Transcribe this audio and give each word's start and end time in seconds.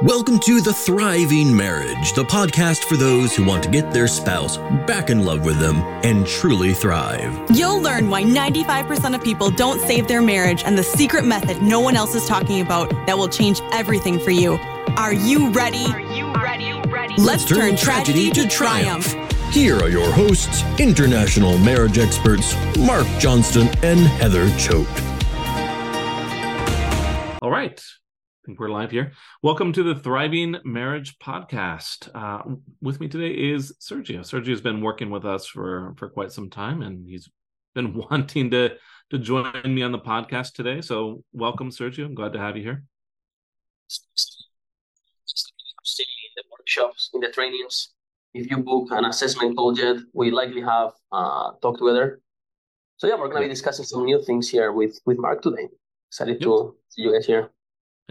Welcome 0.00 0.40
to 0.40 0.60
The 0.60 0.72
Thriving 0.72 1.54
Marriage, 1.54 2.14
the 2.14 2.24
podcast 2.24 2.84
for 2.84 2.96
those 2.96 3.36
who 3.36 3.44
want 3.44 3.62
to 3.62 3.70
get 3.70 3.92
their 3.92 4.08
spouse 4.08 4.56
back 4.84 5.10
in 5.10 5.24
love 5.24 5.44
with 5.44 5.60
them 5.60 5.76
and 6.02 6.26
truly 6.26 6.72
thrive. 6.74 7.32
You'll 7.54 7.80
learn 7.80 8.10
why 8.10 8.24
95% 8.24 9.14
of 9.14 9.22
people 9.22 9.50
don't 9.50 9.80
save 9.80 10.08
their 10.08 10.20
marriage 10.20 10.64
and 10.64 10.76
the 10.76 10.82
secret 10.82 11.24
method 11.24 11.62
no 11.62 11.78
one 11.78 11.94
else 11.94 12.16
is 12.16 12.26
talking 12.26 12.62
about 12.62 12.90
that 13.06 13.16
will 13.16 13.28
change 13.28 13.60
everything 13.70 14.18
for 14.18 14.32
you. 14.32 14.54
Are 14.96 15.12
you 15.12 15.50
ready? 15.50 15.84
Are 15.84 16.00
you 16.00 16.32
ready? 16.34 16.72
ready? 16.88 17.14
Let's, 17.18 17.44
turn, 17.44 17.76
tragedy, 17.76 18.30
to 18.30 18.48
triumph. 18.48 19.12
Here 19.52 19.76
are 19.76 19.90
your 19.90 20.10
hosts, 20.10 20.64
international 20.80 21.58
marriage 21.58 21.98
experts 21.98 22.56
Mark 22.78 23.06
Johnston 23.20 23.68
and 23.84 24.00
Heather 24.00 24.48
Choate. 24.56 24.88
All 27.40 27.50
right. 27.50 27.80
I 28.42 28.46
think 28.46 28.58
we're 28.58 28.70
live 28.70 28.90
here. 28.90 29.12
Welcome 29.40 29.72
to 29.74 29.84
the 29.84 29.94
Thriving 29.94 30.56
Marriage 30.64 31.16
Podcast. 31.20 32.08
Uh, 32.12 32.56
with 32.80 32.98
me 32.98 33.06
today 33.06 33.30
is 33.30 33.72
Sergio. 33.78 34.22
Sergio's 34.22 34.60
been 34.60 34.80
working 34.80 35.10
with 35.10 35.24
us 35.24 35.46
for 35.46 35.94
for 35.96 36.08
quite 36.08 36.32
some 36.32 36.50
time, 36.50 36.82
and 36.82 37.08
he's 37.08 37.28
been 37.76 37.94
wanting 38.10 38.50
to 38.50 38.70
to 39.10 39.18
join 39.18 39.72
me 39.72 39.82
on 39.82 39.92
the 39.92 40.00
podcast 40.00 40.54
today. 40.54 40.80
So, 40.80 41.22
welcome, 41.32 41.70
Sergio. 41.70 42.04
I'm 42.04 42.16
glad 42.16 42.32
to 42.32 42.40
have 42.40 42.56
you 42.56 42.64
here. 42.64 42.82
in 45.88 46.32
the 46.34 46.42
workshops, 46.50 47.10
in 47.14 47.20
the 47.20 47.30
trainings. 47.30 47.90
If 48.34 48.50
you 48.50 48.56
book 48.56 48.88
an 48.90 49.04
assessment 49.04 49.56
call 49.56 49.78
yet, 49.78 49.98
we 50.14 50.32
likely 50.32 50.62
have 50.62 50.94
uh, 51.12 51.52
talk 51.62 51.78
together. 51.78 52.20
So 52.96 53.06
yeah, 53.06 53.14
we're 53.14 53.28
gonna 53.28 53.42
be 53.42 53.48
discussing 53.48 53.84
some 53.84 54.04
new 54.04 54.20
things 54.20 54.48
here 54.48 54.72
with 54.72 54.98
with 55.06 55.18
Mark 55.18 55.42
today. 55.42 55.68
Excited 56.08 56.40
yep. 56.40 56.42
to 56.42 56.74
see 56.88 57.02
you 57.02 57.12
guys 57.12 57.26
here. 57.26 57.52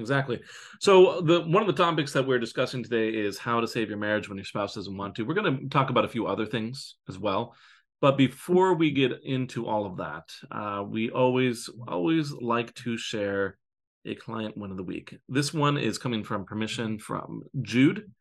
Exactly. 0.01 0.41
So 0.79 1.21
the 1.21 1.41
one 1.41 1.63
of 1.63 1.67
the 1.67 1.83
topics 1.83 2.11
that 2.13 2.27
we're 2.27 2.39
discussing 2.39 2.83
today 2.83 3.09
is 3.09 3.37
how 3.37 3.61
to 3.61 3.67
save 3.67 3.89
your 3.89 3.97
marriage 3.97 4.27
when 4.27 4.37
your 4.37 4.45
spouse 4.45 4.75
doesn't 4.75 4.97
want 4.97 5.15
to. 5.15 5.23
We're 5.23 5.35
going 5.35 5.57
to 5.57 5.69
talk 5.69 5.89
about 5.89 6.05
a 6.05 6.09
few 6.09 6.27
other 6.27 6.45
things 6.45 6.95
as 7.07 7.17
well. 7.17 7.55
But 8.01 8.17
before 8.17 8.73
we 8.73 8.91
get 8.91 9.11
into 9.23 9.67
all 9.67 9.85
of 9.85 9.97
that, 9.97 10.23
uh, 10.49 10.83
we 10.83 11.11
always 11.11 11.69
always 11.87 12.31
like 12.31 12.73
to 12.75 12.97
share 12.97 13.57
a 14.05 14.15
client 14.15 14.57
win 14.57 14.71
of 14.71 14.77
the 14.77 14.83
week. 14.83 15.15
This 15.29 15.53
one 15.53 15.77
is 15.77 15.99
coming 15.99 16.23
from 16.23 16.45
permission 16.45 16.97
from 16.97 17.43
Jude. 17.61 18.11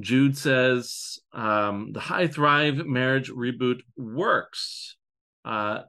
Jude 0.00 0.36
says 0.36 1.18
um, 1.32 1.92
the 1.92 2.00
High 2.00 2.26
Thrive 2.26 2.84
marriage 2.86 3.30
reboot 3.30 3.80
works. 3.96 4.96
Uh, 5.44 5.82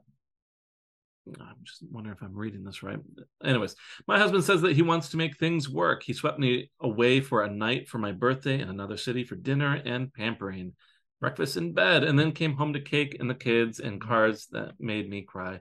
I'm 1.26 1.56
just 1.64 1.82
wondering 1.90 2.16
if 2.16 2.22
I'm 2.22 2.36
reading 2.36 2.64
this 2.64 2.82
right. 2.82 2.98
Anyways, 3.42 3.76
my 4.06 4.18
husband 4.18 4.44
says 4.44 4.60
that 4.62 4.76
he 4.76 4.82
wants 4.82 5.08
to 5.10 5.16
make 5.16 5.36
things 5.36 5.68
work. 5.68 6.02
He 6.02 6.12
swept 6.12 6.38
me 6.38 6.70
away 6.80 7.20
for 7.20 7.42
a 7.42 7.50
night 7.50 7.88
for 7.88 7.98
my 7.98 8.12
birthday 8.12 8.60
in 8.60 8.68
another 8.68 8.96
city 8.96 9.24
for 9.24 9.34
dinner 9.34 9.80
and 9.84 10.12
pampering, 10.12 10.72
breakfast 11.20 11.56
in 11.56 11.72
bed, 11.72 12.04
and 12.04 12.18
then 12.18 12.32
came 12.32 12.56
home 12.56 12.74
to 12.74 12.80
cake 12.80 13.16
and 13.18 13.28
the 13.28 13.34
kids 13.34 13.80
and 13.80 14.00
cards 14.00 14.48
that 14.52 14.74
made 14.78 15.08
me 15.08 15.22
cry. 15.22 15.60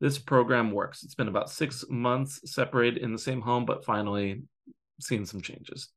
This 0.00 0.18
program 0.18 0.70
works. 0.70 1.02
It's 1.02 1.16
been 1.16 1.28
about 1.28 1.50
six 1.50 1.84
months 1.88 2.40
separated 2.50 3.02
in 3.02 3.12
the 3.12 3.18
same 3.18 3.40
home, 3.40 3.66
but 3.66 3.84
finally 3.84 4.42
seen 5.00 5.26
some 5.26 5.40
changes. 5.40 5.88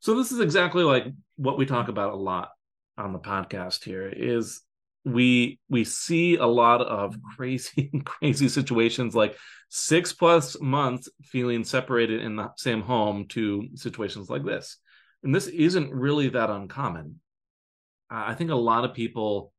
So 0.00 0.16
this 0.16 0.32
is 0.32 0.40
exactly 0.40 0.82
like 0.82 1.04
what 1.36 1.58
we 1.58 1.66
talk 1.66 1.88
about 1.88 2.14
a 2.14 2.16
lot 2.16 2.50
on 2.98 3.12
the 3.12 3.18
podcast 3.18 3.84
here 3.84 4.08
is 4.08 4.62
we 5.06 5.60
we 5.68 5.84
see 5.84 6.34
a 6.36 6.46
lot 6.46 6.82
of 6.82 7.16
crazy 7.36 7.90
crazy 8.04 8.48
situations 8.48 9.14
like 9.14 9.36
six 9.68 10.12
plus 10.12 10.60
months 10.60 11.08
feeling 11.22 11.64
separated 11.64 12.20
in 12.20 12.36
the 12.36 12.50
same 12.56 12.82
home 12.82 13.26
to 13.28 13.68
situations 13.74 14.28
like 14.28 14.44
this. 14.44 14.76
And 15.22 15.34
this 15.34 15.46
isn't 15.46 15.92
really 15.92 16.28
that 16.30 16.50
uncommon. 16.50 17.20
I 18.10 18.34
think 18.34 18.50
a 18.50 18.56
lot 18.56 18.84
of 18.84 18.94
people 18.94 19.52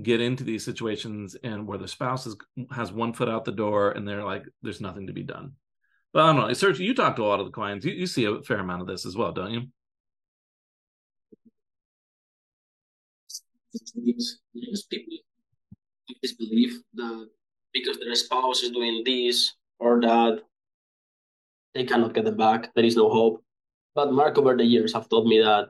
get 0.00 0.20
into 0.20 0.44
these 0.44 0.64
situations 0.64 1.36
and 1.42 1.66
where 1.66 1.78
the 1.78 1.88
spouse 1.88 2.26
is, 2.26 2.36
has 2.70 2.92
one 2.92 3.12
foot 3.12 3.28
out 3.28 3.44
the 3.44 3.52
door 3.52 3.90
and 3.90 4.06
they're 4.06 4.24
like 4.24 4.44
there's 4.62 4.80
nothing 4.80 5.06
to 5.06 5.12
be 5.12 5.22
done. 5.22 5.52
But 6.12 6.22
i 6.22 6.32
don't 6.32 6.48
know 6.48 6.52
Serge, 6.52 6.80
you 6.80 6.94
talk 6.94 7.16
to 7.16 7.22
a 7.22 7.26
lot 7.26 7.40
of 7.40 7.46
the 7.46 7.52
clients. 7.52 7.84
You, 7.84 7.92
you 7.92 8.06
see 8.06 8.24
a 8.24 8.42
fair 8.42 8.58
amount 8.58 8.82
of 8.82 8.88
this 8.88 9.06
as 9.06 9.16
well 9.16 9.30
don't 9.30 9.52
you 9.52 9.62
Yes, 13.72 14.82
people 14.82 15.18
disbelief 16.22 16.82
that 16.94 17.28
because 17.72 17.98
their 17.98 18.14
spouse 18.14 18.62
is 18.62 18.70
doing 18.70 19.02
this 19.04 19.54
or 19.78 20.00
that, 20.00 20.42
they 21.74 21.84
cannot 21.84 22.14
get 22.14 22.26
it 22.26 22.36
back. 22.36 22.74
There 22.74 22.84
is 22.84 22.96
no 22.96 23.08
hope. 23.08 23.42
But 23.94 24.12
Mark, 24.12 24.38
over 24.38 24.56
the 24.56 24.64
years, 24.64 24.92
have 24.92 25.08
taught 25.08 25.26
me 25.26 25.38
that 25.40 25.68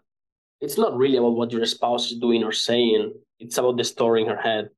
it's 0.61 0.79
not 0.79 0.97
really 0.97 1.17
about 1.17 1.37
what 1.37 1.53
your 1.53 1.65
spouse 1.67 2.11
is 2.11 2.19
doing 2.19 2.43
or 2.43 2.53
saying. 2.53 3.13
It's 3.39 3.59
about 3.59 3.77
the 3.77 3.85
story 3.85 4.23
in 4.23 4.29
her 4.29 4.41
head. 4.41 4.71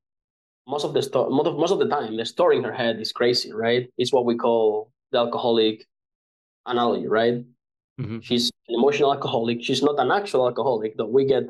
Most 0.66 0.84
of 0.84 0.94
the 0.94 1.02
sto- 1.02 1.30
most 1.30 1.46
of, 1.46 1.56
most 1.56 1.72
of 1.72 1.78
the 1.78 1.88
time, 1.88 2.16
the 2.16 2.24
story 2.24 2.56
in 2.56 2.64
her 2.64 2.72
head 2.72 3.00
is 3.00 3.12
crazy, 3.12 3.52
right? 3.52 3.88
It's 3.98 4.12
what 4.12 4.24
we 4.24 4.36
call 4.36 4.92
the 5.10 5.18
alcoholic 5.18 5.86
analogy, 6.66 7.06
right? 7.08 7.44
Mm-hmm. 8.00 8.20
She's 8.20 8.50
an 8.68 8.76
emotional 8.76 9.12
alcoholic. 9.12 9.62
She's 9.62 9.82
not 9.82 9.98
an 9.98 10.10
actual 10.10 10.46
alcoholic, 10.46 10.96
though 10.96 11.06
we 11.06 11.24
get 11.24 11.44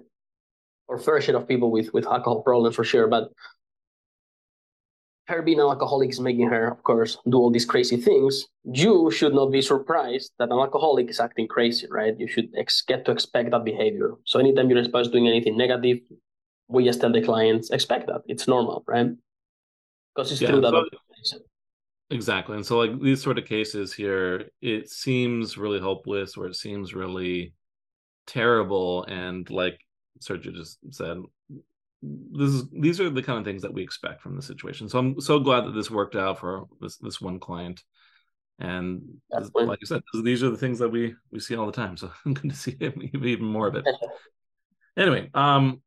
or 0.92 0.98
fair 0.98 1.20
share 1.20 1.36
of 1.36 1.48
people 1.48 1.70
with 1.70 1.92
with 1.94 2.06
alcohol 2.06 2.42
problems 2.42 2.76
for 2.76 2.84
sure. 2.84 3.08
But 3.08 3.32
her 5.28 5.40
being 5.40 5.60
an 5.60 5.66
alcoholic 5.66 6.10
is 6.10 6.20
making 6.20 6.48
her, 6.48 6.68
of 6.68 6.82
course, 6.82 7.16
do 7.28 7.38
all 7.38 7.50
these 7.50 7.64
crazy 7.64 7.96
things. 7.96 8.46
You 8.64 9.10
should 9.10 9.34
not 9.34 9.50
be 9.50 9.62
surprised 9.62 10.32
that 10.38 10.50
an 10.50 10.58
alcoholic 10.58 11.08
is 11.08 11.20
acting 11.20 11.48
crazy, 11.48 11.86
right? 11.90 12.14
You 12.18 12.28
should 12.28 12.50
ex- 12.56 12.82
get 12.82 13.04
to 13.06 13.12
expect 13.12 13.52
that 13.52 13.64
behavior. 13.64 14.14
So 14.24 14.38
anytime 14.38 14.68
your 14.68 14.84
spouse 14.84 15.08
doing 15.08 15.28
anything 15.28 15.56
negative, 15.56 15.98
we 16.68 16.84
just 16.84 17.00
tell 17.00 17.12
the 17.12 17.22
clients 17.22 17.70
expect 17.70 18.08
that. 18.08 18.22
It's 18.26 18.46
normal, 18.46 18.84
right? 18.86 19.10
Because 20.14 20.32
it's 20.32 20.40
yeah, 20.42 20.50
true 20.50 20.60
that. 20.60 20.90
So, 21.22 21.38
exactly, 22.10 22.56
and 22.56 22.66
so 22.66 22.78
like 22.78 23.00
these 23.00 23.22
sort 23.22 23.38
of 23.38 23.46
cases 23.46 23.94
here, 23.94 24.50
it 24.60 24.90
seems 24.90 25.56
really 25.56 25.80
hopeless, 25.80 26.36
or 26.36 26.46
it 26.46 26.56
seems 26.56 26.94
really 26.94 27.54
terrible, 28.26 29.04
and 29.04 29.48
like 29.48 29.78
Sergio 30.22 30.54
just 30.54 30.78
said, 30.90 31.18
this 32.02 32.50
is 32.50 32.64
these 32.70 33.00
are 33.00 33.10
the 33.10 33.22
kind 33.22 33.38
of 33.38 33.44
things 33.44 33.62
that 33.62 33.72
we 33.72 33.82
expect 33.82 34.22
from 34.22 34.34
the 34.34 34.42
situation. 34.42 34.88
So 34.88 34.98
I'm 34.98 35.20
so 35.20 35.38
glad 35.38 35.64
that 35.64 35.74
this 35.74 35.90
worked 35.90 36.16
out 36.16 36.40
for 36.40 36.66
this 36.80 36.96
this 36.96 37.20
one 37.20 37.38
client. 37.38 37.82
And 38.58 39.02
like 39.54 39.80
you 39.80 39.86
said, 39.86 40.02
these 40.22 40.42
are 40.42 40.50
the 40.50 40.56
things 40.56 40.78
that 40.80 40.88
we 40.88 41.14
we 41.30 41.40
see 41.40 41.56
all 41.56 41.66
the 41.66 41.72
time. 41.72 41.96
So 41.96 42.10
I'm 42.26 42.34
going 42.34 42.50
to 42.50 42.56
see 42.56 42.76
even 42.80 43.44
more 43.44 43.68
of 43.68 43.76
it. 43.76 43.84
anyway, 44.96 45.30
um, 45.34 45.80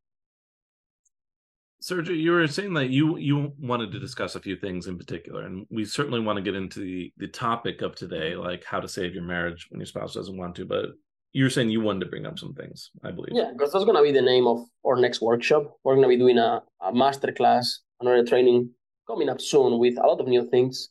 Sergio, 1.82 2.18
you 2.18 2.32
were 2.32 2.46
saying 2.46 2.74
that 2.74 2.88
you 2.88 3.18
you 3.18 3.52
wanted 3.58 3.92
to 3.92 4.00
discuss 4.00 4.34
a 4.34 4.40
few 4.40 4.56
things 4.56 4.86
in 4.86 4.96
particular, 4.96 5.42
and 5.42 5.66
we 5.70 5.84
certainly 5.84 6.20
want 6.20 6.36
to 6.36 6.42
get 6.42 6.54
into 6.54 6.80
the 6.80 7.12
the 7.18 7.28
topic 7.28 7.82
of 7.82 7.94
today, 7.94 8.34
like 8.34 8.64
how 8.64 8.80
to 8.80 8.88
save 8.88 9.14
your 9.14 9.22
marriage 9.22 9.66
when 9.70 9.80
your 9.80 9.86
spouse 9.86 10.14
doesn't 10.14 10.36
want 10.36 10.56
to. 10.56 10.64
But 10.64 10.86
you 11.32 11.44
were 11.44 11.50
saying 11.50 11.70
you 11.70 11.80
wanted 11.80 12.00
to 12.00 12.06
bring 12.06 12.26
up 12.26 12.38
some 12.38 12.54
things, 12.54 12.90
I 13.04 13.10
believe. 13.10 13.32
Yeah, 13.34 13.50
because 13.52 13.72
that's 13.72 13.84
going 13.84 13.96
to 13.96 14.02
be 14.02 14.12
the 14.12 14.22
name 14.22 14.46
of 14.46 14.64
our 14.86 14.96
next 14.96 15.20
workshop. 15.20 15.64
We're 15.84 15.94
going 15.94 16.04
to 16.04 16.08
be 16.08 16.16
doing 16.16 16.38
a, 16.38 16.62
a 16.80 16.94
master 16.94 17.32
class, 17.32 17.80
another 18.00 18.24
training 18.24 18.70
coming 19.06 19.28
up 19.28 19.40
soon 19.40 19.78
with 19.78 19.98
a 19.98 20.06
lot 20.06 20.20
of 20.20 20.28
new 20.28 20.48
things. 20.48 20.88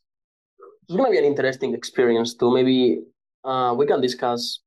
It's 0.83 0.95
going 0.95 1.05
to 1.05 1.11
be 1.11 1.17
an 1.17 1.25
interesting 1.25 1.73
experience 1.73 2.35
too. 2.35 2.53
Maybe 2.53 2.99
uh, 3.43 3.73
we 3.77 3.87
can 3.87 4.01
discuss 4.01 4.59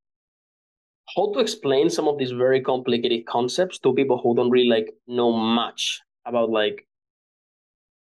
how 1.15 1.31
to 1.33 1.39
explain 1.39 1.89
some 1.89 2.07
of 2.07 2.17
these 2.17 2.31
very 2.31 2.61
complicated 2.61 3.25
concepts 3.25 3.79
to 3.79 3.93
people 3.93 4.19
who 4.21 4.35
don't 4.35 4.51
really 4.51 4.69
like 4.69 4.93
know 5.07 5.31
much 5.31 6.01
about 6.25 6.49
like 6.49 6.85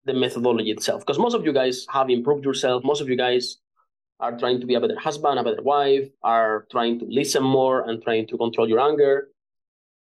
the 0.05 0.15
methodology 0.15 0.71
itself. 0.71 1.01
Because 1.01 1.19
most 1.19 1.35
of 1.35 1.45
you 1.45 1.53
guys 1.53 1.85
have 1.91 2.09
improved 2.11 2.45
yourself. 2.45 2.85
Most 2.85 3.01
of 3.01 3.09
you 3.09 3.17
guys 3.17 3.59
are 4.21 4.39
trying 4.39 4.61
to 4.61 4.67
be 4.67 4.75
a 4.75 4.81
better 4.81 4.99
husband, 4.99 5.39
a 5.39 5.45
better 5.45 5.63
wife, 5.63 6.09
are 6.23 6.67
trying 6.71 6.99
to 6.99 7.07
listen 7.09 7.43
more 7.43 7.89
and 7.89 8.03
trying 8.03 8.27
to 8.29 8.39
control 8.39 8.69
your 8.69 8.81
anger. 8.81 9.29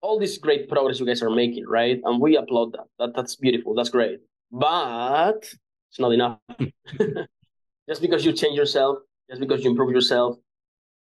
All 0.00 0.18
this 0.18 0.38
great 0.38 0.68
progress 0.68 1.00
you 1.00 1.06
guys 1.06 1.22
are 1.22 1.30
making, 1.30 1.66
right? 1.66 2.00
And 2.04 2.20
we 2.20 2.36
applaud 2.36 2.72
that. 2.72 2.86
that 2.98 3.14
that's 3.14 3.36
beautiful. 3.36 3.74
That's 3.74 3.90
great. 3.90 4.20
But 4.50 5.44
it's 5.90 6.00
not 6.00 6.12
enough. 6.12 6.38
just 7.88 8.00
because 8.00 8.24
you 8.24 8.32
change 8.32 8.56
yourself, 8.56 8.98
just 9.28 9.40
because 9.40 9.62
you 9.64 9.70
improve 9.70 9.90
yourself, 9.90 10.36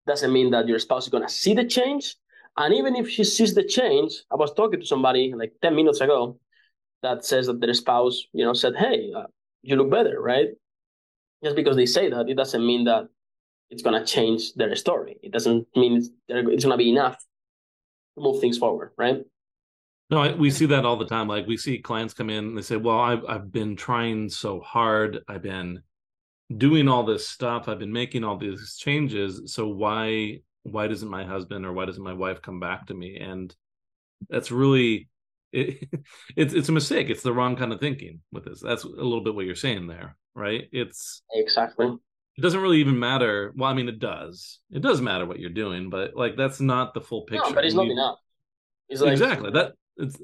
doesn't 0.07 0.33
mean 0.33 0.51
that 0.51 0.67
your 0.67 0.79
spouse 0.79 1.05
is 1.05 1.11
gonna 1.11 1.29
see 1.29 1.55
the 1.55 1.65
change. 1.65 2.17
And 2.57 2.75
even 2.75 2.97
if 2.97 3.09
she 3.09 3.25
sees 3.25 3.55
the 3.55 3.65
change, 3.65 4.25
I 4.31 4.37
was 4.37 4.53
talking 4.55 4.81
to 4.81 4.87
somebody 4.87 5.33
like 5.35 5.53
10 5.63 5.75
minutes 5.75 6.01
ago 6.01 6.39
that 7.03 7.25
says 7.25 7.47
that 7.47 7.61
their 7.61 7.75
spouse, 7.75 8.23
you 8.33 8.45
know, 8.45 8.53
said, 8.53 8.77
Hey, 8.77 9.13
uh, 9.15 9.25
you 9.63 9.77
look 9.77 9.91
better, 9.91 10.21
right? 10.21 10.49
just 11.43 11.57
because 11.57 11.77
they 11.77 11.87
say 11.87 12.09
that, 12.09 12.29
it 12.29 12.35
doesn't 12.37 12.65
mean 12.65 12.85
that 12.85 13.09
it's 13.73 13.83
going 13.83 13.99
to 13.99 14.07
change 14.07 14.55
their 14.55 14.77
story. 14.77 15.19
It 15.23 15.33
doesn't 15.33 15.67
mean 15.75 15.97
it's, 15.97 16.11
it's 16.29 16.65
going 16.65 16.75
to 16.75 16.77
be 16.77 16.91
enough 16.91 17.17
to 18.17 18.23
move 18.23 18.41
things 18.41 18.59
forward, 18.59 18.93
right? 18.97 19.23
No, 20.11 20.35
we 20.37 20.51
see 20.51 20.67
that 20.67 20.85
all 20.85 20.97
the 20.97 21.07
time. 21.07 21.27
Like 21.27 21.47
we 21.47 21.57
see 21.57 21.79
clients 21.79 22.13
come 22.13 22.29
in 22.29 22.45
and 22.45 22.59
they 22.59 22.63
say, 22.63 22.77
"Well, 22.77 23.01
I've 23.01 23.25
I've 23.27 23.51
been 23.51 23.77
trying 23.77 24.29
so 24.29 24.61
hard. 24.61 25.21
I've 25.27 25.43
been 25.43 25.83
doing 26.55 26.87
all 26.87 27.03
this 27.03 27.27
stuff. 27.27 27.67
I've 27.67 27.79
been 27.79 27.93
making 27.93 28.23
all 28.23 28.37
these 28.37 28.77
changes. 28.77 29.55
So 29.55 29.69
why 29.69 30.41
why 30.65 30.87
doesn't 30.87 31.09
my 31.09 31.25
husband 31.25 31.65
or 31.67 31.73
why 31.73 31.87
doesn't 31.87 32.03
my 32.03 32.13
wife 32.13 32.43
come 32.43 32.61
back 32.61 32.87
to 32.87 32.95
me 32.95 33.17
and 33.19 33.55
that's 34.29 34.53
really 34.53 35.09
it, 35.53 35.89
it's 36.37 36.55
it's 36.55 36.69
a 36.69 36.73
mistake 36.73 37.11
it's 37.11 37.23
the 37.23 37.33
wrong 37.33 37.57
kind 37.57 37.73
of 37.73 37.81
thinking 37.81 38.21
with 38.31 38.45
this 38.45 38.61
that's 38.61 38.85
a 38.85 38.89
little 38.89 39.23
bit 39.23 39.35
what 39.35 39.45
you're 39.45 39.55
saying 39.55 39.87
there 39.87 40.17
right 40.35 40.69
it's 40.73 41.23
exactly 41.33 41.97
it 42.37 42.41
doesn't 42.41 42.61
really 42.61 42.79
even 42.79 42.99
matter. 42.99 43.53
Well 43.57 43.71
i 43.71 43.75
mean 43.75 43.89
it 43.89 43.99
does. 43.99 44.61
It 44.71 44.83
does 44.83 45.01
matter 45.01 45.27
what 45.27 45.39
you're 45.39 45.51
doing 45.51 45.91
but 45.91 46.15
like 46.17 46.37
that's 46.37 46.61
not 46.61 46.95
the 46.95 47.01
full 47.01 47.23
picture. 47.23 47.49
no, 47.49 47.55
but 47.55 47.65
it's 47.65 47.75
not 47.75 47.89
enough 47.89 48.19
it's 48.89 49.01
like, 49.01 49.13
exactly. 49.13 49.51
That 49.51 49.73
it's 49.97 50.19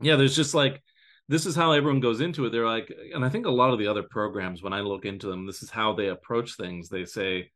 yeah 0.00 0.16
there's 0.16 0.36
just 0.36 0.54
like 0.54 0.82
this 1.28 1.46
is 1.46 1.54
how 1.54 1.72
everyone 1.72 2.00
goes 2.00 2.20
into 2.20 2.44
it. 2.46 2.50
They're 2.50 2.66
like 2.66 2.92
and 3.14 3.24
i 3.24 3.28
think 3.28 3.46
a 3.46 3.50
lot 3.50 3.72
of 3.72 3.78
the 3.78 3.86
other 3.86 4.02
programs 4.02 4.62
when 4.62 4.72
i 4.72 4.80
look 4.80 5.04
into 5.04 5.28
them 5.28 5.46
this 5.46 5.62
is 5.62 5.70
how 5.70 5.92
they 5.94 6.08
approach 6.08 6.56
things. 6.56 6.88
They 6.88 7.04
say 7.04 7.50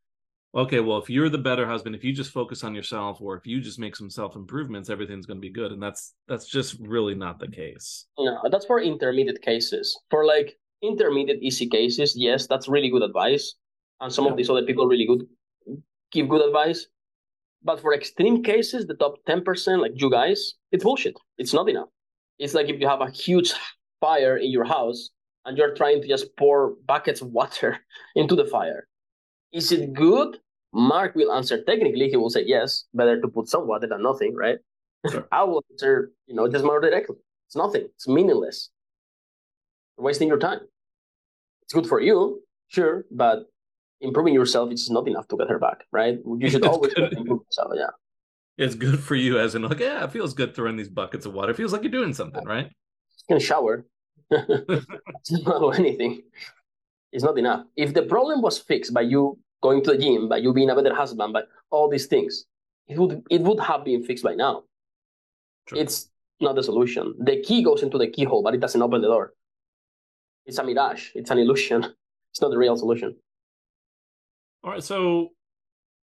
okay, 0.57 0.81
well, 0.81 0.99
if 0.99 1.11
you're 1.11 1.29
the 1.29 1.39
better 1.39 1.67
husband, 1.67 1.95
if 1.95 2.03
you 2.03 2.13
just 2.13 2.33
focus 2.33 2.65
on 2.65 2.75
yourself, 2.75 3.21
or 3.21 3.37
if 3.37 3.47
you 3.47 3.61
just 3.61 3.79
make 3.79 3.95
some 3.95 4.11
self 4.11 4.37
improvements, 4.37 4.89
everything's 4.89 5.27
going 5.27 5.37
to 5.37 5.47
be 5.47 5.53
good. 5.53 5.71
And 5.73 5.83
that's 5.83 6.15
that's 6.27 6.49
just 6.49 6.77
really 6.81 7.15
not 7.15 7.39
the 7.39 7.49
case. 7.49 8.07
No, 8.19 8.39
that's 8.51 8.65
for 8.67 8.81
intermediate 8.81 9.43
cases. 9.43 9.99
For 10.11 10.25
like 10.25 10.59
intermediate 10.83 11.43
easy 11.43 11.69
cases, 11.69 12.15
yes, 12.17 12.47
that's 12.47 12.69
really 12.69 12.91
good 12.91 13.03
advice. 13.03 13.55
And 14.01 14.13
some 14.13 14.27
yeah. 14.27 14.33
of 14.33 14.37
these 14.37 14.51
other 14.51 14.65
people 14.65 14.87
really 14.87 15.07
good 15.07 15.27
give 16.13 16.29
good 16.29 16.47
advice. 16.47 16.87
But 17.63 17.81
for 17.81 17.95
extreme 17.95 18.43
cases, 18.43 18.87
the 18.87 18.95
top 18.95 19.17
10%, 19.29 19.81
like 19.81 19.93
you 19.95 20.11
guys, 20.11 20.55
it's 20.71 20.85
bullshit. 20.85 21.17
It's 21.39 21.53
not 21.53 21.69
enough. 21.69 21.89
It's 22.39 22.55
like 22.55 22.69
if 22.69 22.81
you 22.81 22.87
have 22.87 23.01
a 23.01 23.11
huge 23.11 23.53
fire 24.01 24.37
in 24.37 24.51
your 24.51 24.65
house 24.65 25.11
and 25.45 25.57
you're 25.57 25.75
trying 25.75 26.03
to 26.03 26.09
just 26.09 26.37
pour 26.37 26.75
buckets 26.87 27.23
of 27.23 27.29
water 27.29 27.79
into 28.15 28.37
the 28.37 28.45
fire. 28.45 28.87
Is 29.53 29.73
it 29.73 29.95
good? 29.95 30.39
Mark 30.73 31.15
will 31.15 31.33
answer 31.33 31.63
technically, 31.65 32.09
he 32.09 32.17
will 32.17 32.29
say 32.29 32.45
yes, 32.45 32.85
better 32.93 33.21
to 33.21 33.29
put 33.29 33.49
some 33.49 33.67
water 33.67 33.87
than 33.87 34.03
nothing, 34.03 34.35
right? 34.35 34.59
Sure. 35.11 35.27
I 35.33 35.45
will 35.45 35.65
answer, 35.71 36.13
you 36.27 36.35
know, 36.35 36.49
just 36.49 36.65
more 36.65 36.81
directly. 36.81 37.17
It's 37.49 37.57
nothing, 37.57 37.89
it's 37.95 38.07
meaningless. 38.07 38.71
Wasting 39.99 40.29
your 40.29 40.39
time. 40.39 40.61
It's 41.63 41.73
good 41.73 41.87
for 41.87 42.01
you, 42.01 42.43
sure, 42.69 43.05
but 43.11 43.47
improving 44.01 44.35
yourself 44.35 44.73
is 44.73 44.91
not 44.91 45.09
enough 45.09 45.27
to 45.29 45.37
get 45.37 45.49
her 45.49 45.59
back, 45.59 45.85
right? 45.91 46.19
You 46.39 46.51
should 46.51 46.65
always 46.73 46.93
improve 46.93 47.41
yourself, 47.47 47.73
yeah. 47.75 47.91
It's 48.59 48.75
good 48.75 49.01
for 49.01 49.15
you 49.15 49.39
as 49.39 49.55
in 49.55 49.63
like, 49.63 49.81
yeah, 49.81 50.05
it 50.05 50.13
feels 50.13 50.33
good 50.33 50.55
throwing 50.55 50.77
these 50.77 50.89
buckets 50.89 51.27
of 51.27 51.35
water. 51.35 51.51
It 51.51 51.57
feels 51.57 51.73
like 51.73 51.83
you're 51.83 51.91
doing 51.91 52.15
something, 52.15 52.45
right? 52.45 52.67
You 52.67 53.37
can 53.37 53.41
shower. 53.41 53.85
not 54.31 55.79
anything. 55.79 56.23
It's 57.13 57.25
not 57.25 57.39
enough. 57.39 57.67
If 57.77 57.95
the 57.95 58.03
problem 58.03 58.43
was 58.43 58.59
fixed 58.59 58.95
by 58.95 59.03
you 59.03 59.39
going 59.63 59.83
to 59.85 59.93
the 59.93 59.99
gym, 59.99 60.29
by 60.29 60.39
you 60.39 60.53
being 60.53 60.71
a 60.71 60.75
better 60.75 60.95
husband, 60.95 61.33
by 61.33 61.43
all 61.71 61.89
these 61.89 62.07
things, 62.07 62.45
it 62.89 62.99
would 62.99 63.23
it 63.31 63.43
would 63.43 63.61
have 63.61 63.85
been 63.85 64.05
fixed 64.05 64.25
by 64.25 64.35
now. 64.35 64.65
True. 65.67 65.79
It's 65.79 66.11
not 66.41 66.55
the 66.55 66.63
solution. 66.63 67.15
The 67.19 67.43
key 67.43 67.63
goes 67.63 67.83
into 67.83 67.99
the 67.99 68.09
keyhole, 68.09 68.43
but 68.43 68.55
it 68.55 68.61
doesn't 68.61 68.81
open 68.81 69.01
the 69.01 69.09
door. 69.09 69.33
It's 70.47 70.59
a 70.59 70.65
mirage. 70.65 71.11
It's 71.15 71.31
an 71.31 71.39
illusion. 71.39 71.85
It's 72.33 72.43
not 72.43 72.51
the 72.51 72.59
real 72.59 72.77
solution. 72.77 73.17
All 74.63 74.71
right, 74.71 74.83
so 74.83 75.31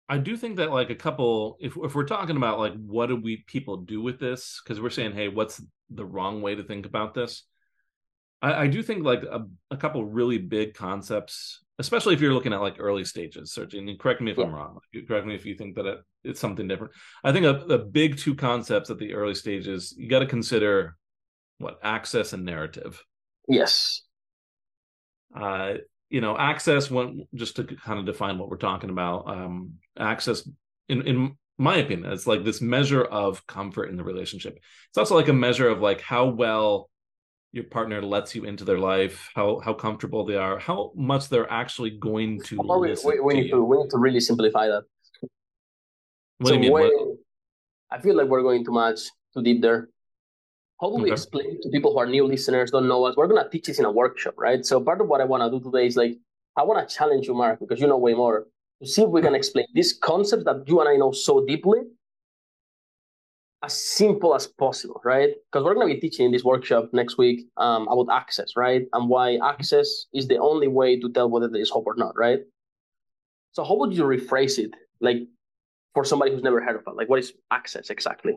I 0.09 0.17
do 0.17 0.35
think 0.35 0.57
that 0.57 0.71
like 0.71 0.89
a 0.89 0.95
couple, 0.95 1.57
if 1.59 1.77
if 1.77 1.93
we're 1.93 2.05
talking 2.05 2.37
about 2.37 2.57
like 2.57 2.73
what 2.73 3.05
do 3.05 3.15
we 3.15 3.43
people 3.45 3.77
do 3.77 4.01
with 4.01 4.19
this, 4.19 4.59
because 4.63 4.81
we're 4.81 4.89
saying, 4.89 5.13
hey, 5.13 5.27
what's 5.27 5.61
the 5.91 6.03
wrong 6.03 6.41
way 6.41 6.55
to 6.55 6.63
think 6.63 6.87
about 6.87 7.13
this? 7.13 7.43
I, 8.41 8.63
I 8.63 8.67
do 8.67 8.81
think 8.81 9.03
like 9.03 9.21
a, 9.21 9.45
a 9.69 9.77
couple 9.77 10.03
really 10.05 10.39
big 10.39 10.73
concepts 10.73 11.63
especially 11.79 12.13
if 12.13 12.21
you're 12.21 12.33
looking 12.33 12.53
at 12.53 12.61
like 12.61 12.75
early 12.79 13.03
stages 13.03 13.51
searching 13.51 13.89
and 13.89 13.99
correct 13.99 14.21
me 14.21 14.31
if 14.31 14.37
yeah. 14.37 14.45
i'm 14.45 14.53
wrong 14.53 14.77
correct 15.07 15.25
me 15.25 15.35
if 15.35 15.45
you 15.45 15.55
think 15.55 15.75
that 15.75 15.85
it, 15.85 15.99
it's 16.23 16.39
something 16.39 16.67
different 16.67 16.93
i 17.23 17.31
think 17.31 17.45
a, 17.45 17.63
the 17.67 17.79
big 17.79 18.17
two 18.17 18.35
concepts 18.35 18.89
at 18.89 18.99
the 18.99 19.13
early 19.13 19.35
stages 19.35 19.93
you 19.97 20.09
got 20.09 20.19
to 20.19 20.25
consider 20.25 20.95
what 21.57 21.79
access 21.83 22.33
and 22.33 22.45
narrative 22.45 23.03
yes 23.47 24.03
uh 25.39 25.73
you 26.09 26.21
know 26.21 26.37
access 26.37 26.91
when 26.91 27.25
just 27.33 27.55
to 27.55 27.63
kind 27.63 27.99
of 27.99 28.05
define 28.05 28.37
what 28.37 28.49
we're 28.49 28.57
talking 28.57 28.89
about 28.89 29.27
um 29.27 29.73
access 29.97 30.47
in 30.89 31.01
in 31.07 31.37
my 31.57 31.77
opinion 31.77 32.11
it's 32.11 32.27
like 32.27 32.43
this 32.43 32.61
measure 32.61 33.03
of 33.03 33.45
comfort 33.47 33.89
in 33.89 33.95
the 33.95 34.03
relationship 34.03 34.57
it's 34.89 34.97
also 34.97 35.15
like 35.15 35.27
a 35.27 35.33
measure 35.33 35.69
of 35.69 35.79
like 35.79 36.01
how 36.01 36.25
well 36.25 36.89
your 37.53 37.63
partner 37.65 38.01
lets 38.01 38.35
you 38.35 38.45
into 38.45 38.65
their 38.65 38.79
life, 38.79 39.29
how 39.35 39.59
how 39.59 39.73
comfortable 39.73 40.25
they 40.25 40.35
are, 40.35 40.57
how 40.57 40.91
much 40.95 41.29
they're 41.29 41.49
actually 41.51 41.91
going 41.91 42.41
to 42.41 42.57
oh, 42.67 42.79
we, 42.79 42.95
we, 43.05 43.19
we 43.19 43.33
to 43.33 43.39
need 43.39 43.45
you. 43.45 43.51
to 43.51 43.63
we 43.63 43.77
need 43.77 43.89
to 43.91 43.99
really 43.99 44.19
simplify 44.19 44.67
that. 44.67 44.83
What 46.39 46.49
so 46.49 46.49
do 46.49 46.53
you 46.55 46.61
mean? 46.61 46.73
Way, 46.73 46.91
I 47.91 48.01
feel 48.01 48.17
like 48.17 48.27
we're 48.27 48.41
going 48.41 48.65
too 48.65 48.71
much 48.71 49.01
too 49.33 49.43
deep 49.43 49.61
there. 49.61 49.87
How 50.81 50.89
do 50.89 50.95
we 50.95 51.03
okay. 51.03 51.11
explain 51.13 51.61
to 51.61 51.69
people 51.69 51.93
who 51.93 51.99
are 51.99 52.05
new 52.05 52.25
listeners, 52.25 52.71
don't 52.71 52.87
know 52.87 53.05
us? 53.05 53.15
We're 53.15 53.27
gonna 53.27 53.49
teach 53.49 53.67
this 53.67 53.79
in 53.79 53.85
a 53.85 53.91
workshop, 53.91 54.35
right? 54.37 54.65
So 54.65 54.81
part 54.81 55.01
of 55.01 55.07
what 55.07 55.21
I 55.21 55.25
want 55.25 55.43
to 55.43 55.57
do 55.57 55.63
today 55.63 55.87
is 55.87 55.95
like 55.95 56.17
I 56.57 56.63
want 56.63 56.87
to 56.87 56.95
challenge 56.95 57.27
you, 57.27 57.33
Mark, 57.33 57.59
because 57.59 57.79
you 57.79 57.87
know 57.87 57.97
way 57.97 58.13
more, 58.13 58.45
to 58.81 58.87
see 58.87 59.01
if 59.01 59.09
we 59.09 59.21
can 59.21 59.35
explain 59.35 59.65
this 59.73 59.93
concept 59.93 60.45
that 60.45 60.63
you 60.67 60.79
and 60.81 60.89
I 60.89 60.95
know 60.97 61.11
so 61.11 61.45
deeply 61.45 61.79
as 63.63 63.73
simple 63.73 64.35
as 64.35 64.45
possible, 64.45 65.01
right? 65.05 65.29
Because 65.51 65.63
we're 65.63 65.73
going 65.73 65.87
to 65.87 65.93
be 65.93 65.99
teaching 65.99 66.25
in 66.25 66.31
this 66.31 66.43
workshop 66.43 66.89
next 66.91 67.17
week 67.17 67.47
um, 67.57 67.87
about 67.87 68.07
access, 68.11 68.51
right? 68.57 68.83
And 68.91 69.09
why 69.09 69.37
access 69.41 70.05
is 70.13 70.27
the 70.27 70.37
only 70.37 70.67
way 70.67 70.99
to 70.99 71.09
tell 71.09 71.29
whether 71.29 71.47
there 71.47 71.61
is 71.61 71.69
hope 71.69 71.85
or 71.87 71.95
not, 71.95 72.15
right? 72.17 72.39
So, 73.53 73.63
how 73.63 73.75
would 73.77 73.93
you 73.93 74.03
rephrase 74.03 74.59
it, 74.59 74.71
like 74.99 75.17
for 75.93 76.03
somebody 76.03 76.31
who's 76.31 76.43
never 76.43 76.61
heard 76.61 76.75
of 76.75 76.83
it? 76.85 76.95
Like, 76.95 77.07
what 77.07 77.19
is 77.19 77.33
access 77.51 77.89
exactly? 77.89 78.33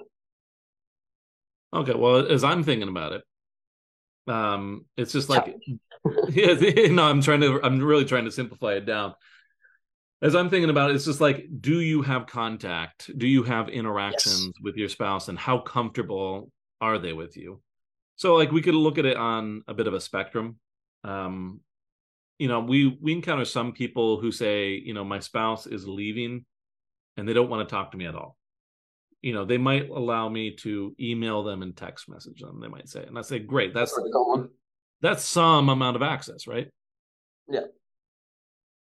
Okay, 1.76 1.94
well, 1.94 2.26
as 2.26 2.44
I'm 2.44 2.64
thinking 2.64 2.88
about 2.88 3.12
it, 3.12 3.22
um, 4.28 4.86
it's 4.96 5.12
just 5.12 5.28
like, 5.28 5.54
yeah, 6.28 6.54
no, 6.88 7.04
I'm 7.04 7.20
trying 7.20 7.40
to, 7.42 7.60
I'm 7.62 7.80
really 7.80 8.04
trying 8.04 8.24
to 8.24 8.30
simplify 8.30 8.74
it 8.74 8.86
down 8.86 9.14
as 10.22 10.34
I'm 10.34 10.48
thinking 10.48 10.70
about 10.70 10.90
it, 10.90 10.96
it's 10.96 11.04
just 11.04 11.20
like, 11.20 11.46
do 11.60 11.80
you 11.80 12.02
have 12.02 12.26
contact? 12.26 13.10
Do 13.16 13.26
you 13.26 13.42
have 13.42 13.68
interactions 13.68 14.46
yes. 14.46 14.54
with 14.62 14.76
your 14.76 14.88
spouse, 14.88 15.28
and 15.28 15.38
how 15.38 15.58
comfortable 15.58 16.50
are 16.80 16.98
they 16.98 17.12
with 17.12 17.36
you? 17.36 17.60
So, 18.16 18.34
like, 18.34 18.50
we 18.50 18.62
could 18.62 18.74
look 18.74 18.96
at 18.98 19.04
it 19.04 19.16
on 19.16 19.62
a 19.68 19.74
bit 19.74 19.86
of 19.86 19.94
a 19.94 20.00
spectrum. 20.00 20.58
Um, 21.04 21.60
you 22.38 22.48
know, 22.48 22.60
we 22.60 22.98
we 23.00 23.12
encounter 23.12 23.44
some 23.44 23.72
people 23.72 24.18
who 24.20 24.32
say, 24.32 24.72
you 24.72 24.94
know, 24.94 25.04
my 25.04 25.20
spouse 25.20 25.66
is 25.66 25.86
leaving, 25.86 26.46
and 27.16 27.28
they 27.28 27.34
don't 27.34 27.50
want 27.50 27.68
to 27.68 27.72
talk 27.72 27.92
to 27.92 27.98
me 27.98 28.06
at 28.06 28.14
all. 28.14 28.36
You 29.22 29.32
know, 29.32 29.44
they 29.44 29.58
might 29.58 29.88
allow 29.88 30.28
me 30.28 30.56
to 30.56 30.94
email 31.00 31.42
them 31.42 31.62
and 31.62 31.76
text 31.76 32.08
message 32.08 32.40
them. 32.40 32.60
They 32.60 32.68
might 32.68 32.88
say, 32.88 33.04
and 33.04 33.18
I 33.18 33.22
say, 33.22 33.38
great, 33.38 33.74
that's 33.74 33.98
that's 35.00 35.24
some 35.24 35.68
amount 35.68 35.96
of 35.96 36.02
access, 36.02 36.46
right? 36.46 36.68
Yeah. 37.48 37.60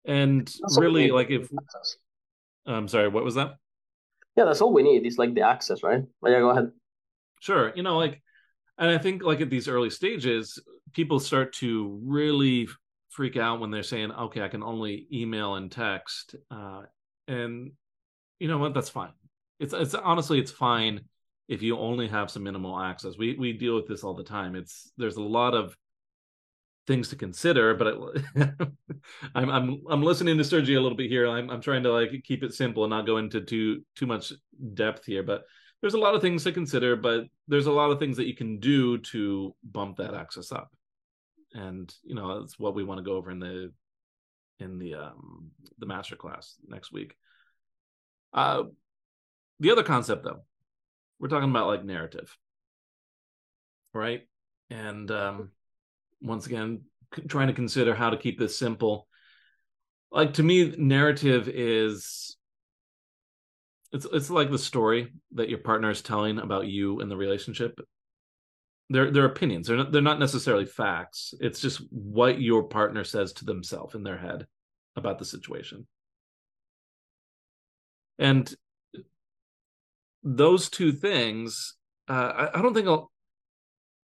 And 0.04 0.46
that's 0.46 0.78
really, 0.78 1.10
like 1.10 1.30
if 1.30 1.48
I'm 2.66 2.88
sorry, 2.88 3.08
what 3.08 3.24
was 3.24 3.36
that? 3.36 3.56
Yeah, 4.36 4.44
that's 4.44 4.60
all 4.60 4.72
we 4.72 4.82
need. 4.82 5.06
Is 5.06 5.18
like 5.18 5.34
the 5.34 5.42
access, 5.42 5.82
right? 5.82 6.04
But 6.20 6.30
yeah, 6.30 6.40
go 6.40 6.50
ahead. 6.50 6.70
Sure. 7.40 7.72
You 7.74 7.82
know, 7.82 7.98
like, 7.98 8.22
and 8.78 8.90
I 8.90 8.98
think 8.98 9.22
like 9.22 9.40
at 9.40 9.50
these 9.50 9.68
early 9.68 9.90
stages, 9.90 10.58
people 10.92 11.18
start 11.18 11.52
to 11.54 12.00
really 12.04 12.68
freak 13.10 13.36
out 13.36 13.60
when 13.60 13.70
they're 13.70 13.82
saying, 13.82 14.12
"Okay, 14.12 14.42
I 14.42 14.48
can 14.48 14.62
only 14.62 15.08
email 15.12 15.56
and 15.56 15.70
text," 15.72 16.36
uh, 16.50 16.82
and 17.26 17.72
you 18.38 18.48
know 18.48 18.58
what? 18.58 18.74
That's 18.74 18.90
fine. 18.90 19.12
It's 19.58 19.72
it's 19.72 19.94
honestly 19.94 20.38
it's 20.38 20.52
fine 20.52 21.00
if 21.48 21.62
you 21.62 21.78
only 21.78 22.08
have 22.08 22.30
some 22.30 22.44
minimal 22.44 22.78
access. 22.78 23.16
We 23.18 23.36
we 23.36 23.52
deal 23.52 23.74
with 23.74 23.88
this 23.88 24.04
all 24.04 24.14
the 24.14 24.24
time. 24.24 24.54
It's 24.54 24.92
there's 24.96 25.16
a 25.16 25.22
lot 25.22 25.54
of 25.54 25.76
things 26.88 27.10
to 27.10 27.16
consider 27.16 27.74
but 27.74 27.98
I'm 29.34 29.50
I'm 29.50 29.82
I'm 29.90 30.02
listening 30.02 30.38
to 30.38 30.44
Sergi 30.44 30.74
a 30.74 30.80
little 30.80 30.96
bit 30.96 31.10
here 31.10 31.28
I'm 31.28 31.50
I'm 31.50 31.60
trying 31.60 31.82
to 31.82 31.92
like 31.92 32.10
keep 32.24 32.42
it 32.42 32.54
simple 32.54 32.82
and 32.82 32.90
not 32.90 33.04
go 33.06 33.18
into 33.18 33.42
too 33.42 33.84
too 33.94 34.06
much 34.06 34.32
depth 34.72 35.04
here 35.04 35.22
but 35.22 35.42
there's 35.82 35.92
a 35.92 35.98
lot 35.98 36.14
of 36.14 36.22
things 36.22 36.44
to 36.44 36.50
consider 36.50 36.96
but 36.96 37.24
there's 37.46 37.66
a 37.66 37.72
lot 37.72 37.90
of 37.90 37.98
things 37.98 38.16
that 38.16 38.26
you 38.26 38.34
can 38.34 38.58
do 38.58 38.96
to 38.98 39.54
bump 39.62 39.98
that 39.98 40.14
access 40.14 40.50
up 40.50 40.70
and 41.52 41.94
you 42.04 42.14
know 42.14 42.40
that's 42.40 42.58
what 42.58 42.74
we 42.74 42.84
want 42.84 42.98
to 42.98 43.04
go 43.04 43.16
over 43.16 43.30
in 43.30 43.38
the 43.38 43.70
in 44.58 44.78
the 44.78 44.94
um 44.94 45.50
the 45.78 45.86
master 45.86 46.16
class 46.16 46.54
next 46.66 46.90
week 46.90 47.14
uh 48.32 48.62
the 49.60 49.70
other 49.70 49.82
concept 49.82 50.24
though 50.24 50.42
we're 51.18 51.28
talking 51.28 51.50
about 51.50 51.66
like 51.66 51.84
narrative 51.84 52.36
right? 53.94 54.22
And 54.70 55.10
um 55.10 55.50
once 56.20 56.46
again 56.46 56.82
trying 57.28 57.48
to 57.48 57.54
consider 57.54 57.94
how 57.94 58.10
to 58.10 58.16
keep 58.16 58.38
this 58.38 58.58
simple. 58.58 59.06
Like 60.10 60.34
to 60.34 60.42
me 60.42 60.74
narrative 60.76 61.48
is 61.48 62.36
it's 63.92 64.06
it's 64.12 64.30
like 64.30 64.50
the 64.50 64.58
story 64.58 65.12
that 65.32 65.48
your 65.48 65.58
partner 65.58 65.90
is 65.90 66.02
telling 66.02 66.38
about 66.38 66.66
you 66.66 67.00
and 67.00 67.10
the 67.10 67.16
relationship. 67.16 67.80
They're 68.90 69.10
they're 69.10 69.26
opinions. 69.26 69.66
They're 69.66 69.76
not, 69.76 69.92
they're 69.92 70.02
not 70.02 70.20
necessarily 70.20 70.66
facts. 70.66 71.34
It's 71.40 71.60
just 71.60 71.80
what 71.90 72.40
your 72.40 72.64
partner 72.64 73.04
says 73.04 73.32
to 73.34 73.44
themselves 73.44 73.94
in 73.94 74.02
their 74.02 74.18
head 74.18 74.46
about 74.96 75.18
the 75.18 75.24
situation. 75.24 75.86
And 78.18 78.52
those 80.36 80.68
two 80.68 80.92
things 80.92 81.74
uh, 82.08 82.48
I, 82.52 82.58
I, 82.58 82.62
don't 82.62 82.74
think 82.74 82.86
a, 82.86 83.02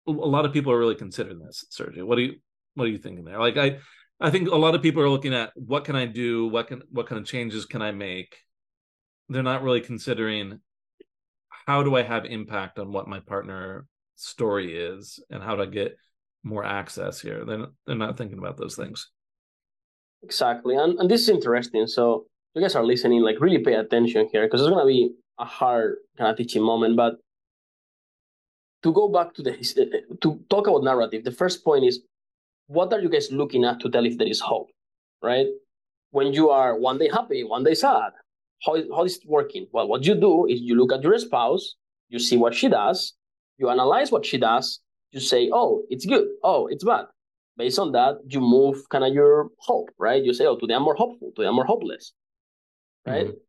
a 0.07 0.11
lot 0.11 0.45
of 0.45 0.53
people 0.53 0.73
are 0.73 0.79
really 0.79 0.95
considering 0.95 1.39
this 1.39 1.65
sergio. 1.71 2.05
What 2.05 2.17
do 2.17 2.23
you 2.23 2.35
what 2.75 2.85
are 2.85 2.91
you 2.91 2.99
thinking 2.99 3.25
there? 3.25 3.39
Like 3.39 3.57
i 3.57 3.79
i 4.19 4.31
think 4.31 4.49
a 4.49 4.57
lot 4.57 4.75
of 4.75 4.83
people 4.83 5.03
are 5.03 5.11
looking 5.11 5.35
at 5.35 5.53
what 5.55 5.85
can 5.85 5.97
i 5.97 6.07
do? 6.07 6.49
What 6.49 6.69
can 6.69 6.83
what 6.91 7.07
kind 7.07 7.21
of 7.21 7.27
changes 7.27 7.67
can 7.67 7.83
i 7.83 7.93
make? 7.93 8.37
They're 9.29 9.43
not 9.43 9.63
really 9.63 9.81
considering 9.81 10.61
how 11.67 11.83
do 11.83 11.97
i 11.97 12.03
have 12.03 12.25
impact 12.25 12.79
on 12.79 12.93
what 12.93 13.09
my 13.09 13.21
partner 13.21 13.87
story 14.15 14.75
is 14.77 15.23
and 15.31 15.43
how 15.43 15.57
to 15.57 15.67
get 15.67 15.97
more 16.43 16.65
access 16.65 17.21
here? 17.21 17.45
They're, 17.45 17.67
they're 17.87 17.97
not 17.97 18.17
thinking 18.17 18.39
about 18.39 18.57
those 18.57 18.77
things. 18.77 19.11
Exactly. 20.23 20.77
And, 20.77 20.99
and 20.99 21.11
this 21.11 21.23
is 21.23 21.29
interesting. 21.29 21.87
So 21.87 22.27
you 22.55 22.63
guys 22.63 22.75
are 22.75 22.85
listening 22.85 23.23
like 23.23 23.41
really 23.41 23.59
pay 23.59 23.75
attention 23.75 24.29
here 24.33 24.47
because 24.47 24.63
it's 24.63 24.71
going 24.71 24.83
to 24.83 24.87
be 24.87 25.13
a 25.39 25.45
hard 25.45 25.97
kind 26.17 26.31
of 26.31 26.37
teaching 26.37 26.63
moment 26.63 26.97
but 26.97 27.17
to 28.83 28.93
go 28.93 29.09
back 29.09 29.35
to 29.35 29.43
the 29.43 29.53
to 30.21 30.41
talk 30.49 30.67
about 30.67 30.85
narrative 30.85 31.25
the 31.25 31.33
first 31.33 31.65
point 31.65 31.85
is 31.85 32.01
what 32.69 32.93
are 32.93 33.01
you 33.01 33.09
guys 33.09 33.31
looking 33.31 33.65
at 33.65 33.81
to 33.81 33.89
tell 33.91 34.05
if 34.05 34.19
there 34.19 34.29
is 34.29 34.41
hope 34.41 34.69
right? 35.23 35.47
When 36.11 36.33
you 36.33 36.51
are 36.51 36.79
one 36.79 36.99
day 36.99 37.09
happy 37.13 37.43
one 37.45 37.65
day 37.65 37.75
sad 37.75 38.13
how 38.65 38.75
is, 38.75 38.87
how 38.95 39.05
is 39.05 39.17
it 39.17 39.23
working? 39.27 39.67
Well 39.73 39.89
what 39.89 40.05
you 40.05 40.15
do 40.15 40.47
is 40.47 40.61
you 40.61 40.77
look 40.77 40.93
at 40.93 41.03
your 41.03 41.19
spouse 41.19 41.75
you 42.09 42.19
see 42.19 42.37
what 42.37 42.55
she 42.55 42.69
does 42.69 43.13
you 43.59 43.69
analyze 43.69 44.13
what 44.13 44.25
she 44.25 44.39
does 44.39 44.81
you 45.13 45.21
say 45.21 45.51
oh 45.53 45.83
it's 45.91 46.07
good. 46.07 46.27
Oh 46.43 46.67
it's 46.69 46.85
bad. 46.85 47.07
Based 47.57 47.79
on 47.79 47.93
that 47.93 48.19
you 48.27 48.41
move 48.41 48.89
kind 48.91 49.05
of 49.05 49.13
your 49.13 49.51
hope 49.59 49.91
right? 49.99 50.23
You 50.23 50.33
say 50.33 50.47
oh 50.47 50.57
today 50.57 50.75
i'm 50.75 50.83
more 50.83 50.95
hopeful. 50.95 51.33
Today 51.35 51.49
i'm 51.49 51.55
more 51.55 51.67
hopeless. 51.67 52.13
Right? 53.07 53.27
Mm-hmm. 53.27 53.46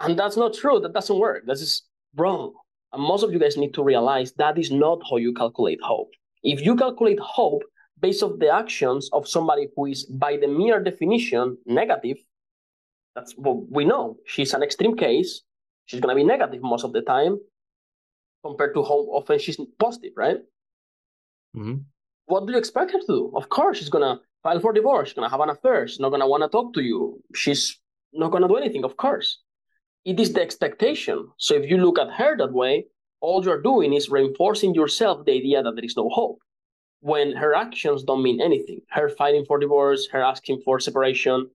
And 0.00 0.18
that's 0.18 0.36
not 0.36 0.54
true. 0.54 0.80
That 0.80 0.92
doesn't 0.92 1.18
work. 1.18 1.44
That 1.46 1.60
is 1.60 1.82
wrong. 2.16 2.52
And 2.92 3.02
most 3.02 3.22
of 3.22 3.32
you 3.32 3.38
guys 3.38 3.56
need 3.56 3.74
to 3.74 3.82
realize 3.82 4.32
that 4.32 4.58
is 4.58 4.70
not 4.70 5.00
how 5.08 5.16
you 5.16 5.34
calculate 5.34 5.80
hope. 5.82 6.10
If 6.42 6.62
you 6.62 6.76
calculate 6.76 7.18
hope 7.20 7.62
based 8.00 8.22
on 8.22 8.38
the 8.38 8.48
actions 8.48 9.10
of 9.12 9.28
somebody 9.28 9.68
who 9.74 9.86
is 9.86 10.04
by 10.04 10.36
the 10.36 10.46
mere 10.46 10.82
definition 10.82 11.58
negative 11.66 12.18
that's 13.18 13.32
what 13.32 13.68
we 13.70 13.84
know. 13.84 14.16
She's 14.26 14.54
an 14.54 14.62
extreme 14.62 14.96
case. 14.96 15.42
She's 15.86 16.00
going 16.00 16.14
to 16.14 16.20
be 16.20 16.24
negative 16.24 16.62
most 16.62 16.84
of 16.84 16.92
the 16.92 17.02
time 17.02 17.38
compared 18.44 18.74
to 18.74 18.84
how 18.84 19.00
often 19.18 19.38
she's 19.40 19.58
positive 19.78 20.12
right? 20.16 20.38
Mm-hmm. 21.56 21.78
what 22.26 22.46
do 22.46 22.52
you 22.52 22.58
expect 22.58 22.92
her 22.92 23.00
to 23.00 23.06
do? 23.06 23.32
Of 23.34 23.48
course 23.48 23.78
she's 23.78 23.88
going 23.88 24.04
to 24.04 24.22
file 24.42 24.60
for 24.60 24.72
divorce 24.72 25.08
she's 25.08 25.14
going 25.14 25.28
to 25.28 25.30
have 25.30 25.40
an 25.40 25.50
affair. 25.50 25.88
She's 25.88 25.98
not 25.98 26.10
going 26.10 26.20
to 26.20 26.26
want 26.26 26.42
to 26.44 26.48
talk 26.48 26.74
to 26.74 26.82
you. 26.82 27.20
She's 27.34 27.80
not 28.12 28.30
going 28.30 28.42
to 28.42 28.48
do 28.48 28.56
anything 28.56 28.84
of 28.84 28.96
course 28.96 29.40
it 30.04 30.18
is 30.20 30.32
the 30.32 30.40
expectation 30.40 31.28
so 31.36 31.54
if 31.54 31.70
you 31.70 31.76
look 31.76 31.98
at 31.98 32.10
her 32.10 32.36
that 32.36 32.52
way 32.52 32.84
all 33.20 33.44
you're 33.44 33.62
doing 33.62 33.92
is 33.92 34.10
reinforcing 34.10 34.74
yourself 34.74 35.24
the 35.24 35.32
idea 35.32 35.62
that 35.62 35.74
there 35.74 35.84
is 35.84 35.96
no 35.96 36.08
hope 36.08 36.38
when 37.00 37.34
her 37.36 37.54
actions 37.54 38.02
don't 38.02 38.22
mean 38.22 38.40
anything. 38.40 38.80
Her 38.90 39.08
fighting 39.08 39.44
for 39.44 39.58
divorce, 39.58 40.08
her 40.08 40.22
asking 40.22 40.62
for 40.64 40.80
separation, 40.80 41.48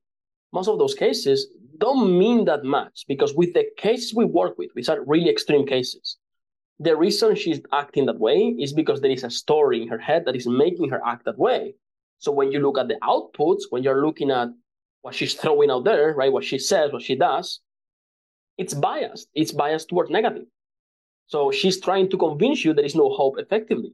most 0.51 0.67
of 0.67 0.79
those 0.79 0.93
cases 0.93 1.47
don't 1.79 2.17
mean 2.17 2.45
that 2.45 2.63
much 2.63 3.05
because 3.07 3.33
with 3.33 3.53
the 3.53 3.65
cases 3.77 4.13
we 4.13 4.25
work 4.25 4.57
with, 4.57 4.69
which 4.73 4.89
are 4.89 5.03
really 5.05 5.29
extreme 5.29 5.65
cases, 5.65 6.17
the 6.79 6.95
reason 6.95 7.35
she's 7.35 7.61
acting 7.71 8.05
that 8.05 8.19
way 8.19 8.55
is 8.59 8.73
because 8.73 9.01
there 9.01 9.11
is 9.11 9.23
a 9.23 9.29
story 9.29 9.81
in 9.81 9.87
her 9.87 9.97
head 9.97 10.25
that 10.25 10.35
is 10.35 10.47
making 10.47 10.89
her 10.89 11.01
act 11.05 11.25
that 11.25 11.37
way. 11.37 11.73
So 12.19 12.31
when 12.31 12.51
you 12.51 12.59
look 12.59 12.77
at 12.77 12.87
the 12.87 12.97
outputs, 13.03 13.63
when 13.69 13.83
you're 13.83 14.05
looking 14.05 14.31
at 14.31 14.49
what 15.01 15.15
she's 15.15 15.33
throwing 15.33 15.71
out 15.71 15.83
there, 15.83 16.13
right, 16.13 16.31
what 16.31 16.45
she 16.45 16.57
says, 16.57 16.91
what 16.91 17.01
she 17.01 17.15
does, 17.15 17.59
it's 18.57 18.73
biased. 18.73 19.27
It's 19.33 19.51
biased 19.51 19.89
towards 19.89 20.11
negative. 20.11 20.45
So 21.27 21.51
she's 21.51 21.79
trying 21.79 22.09
to 22.11 22.17
convince 22.17 22.63
you 22.63 22.73
there 22.73 22.85
is 22.85 22.95
no 22.95 23.09
hope 23.09 23.35
effectively. 23.39 23.93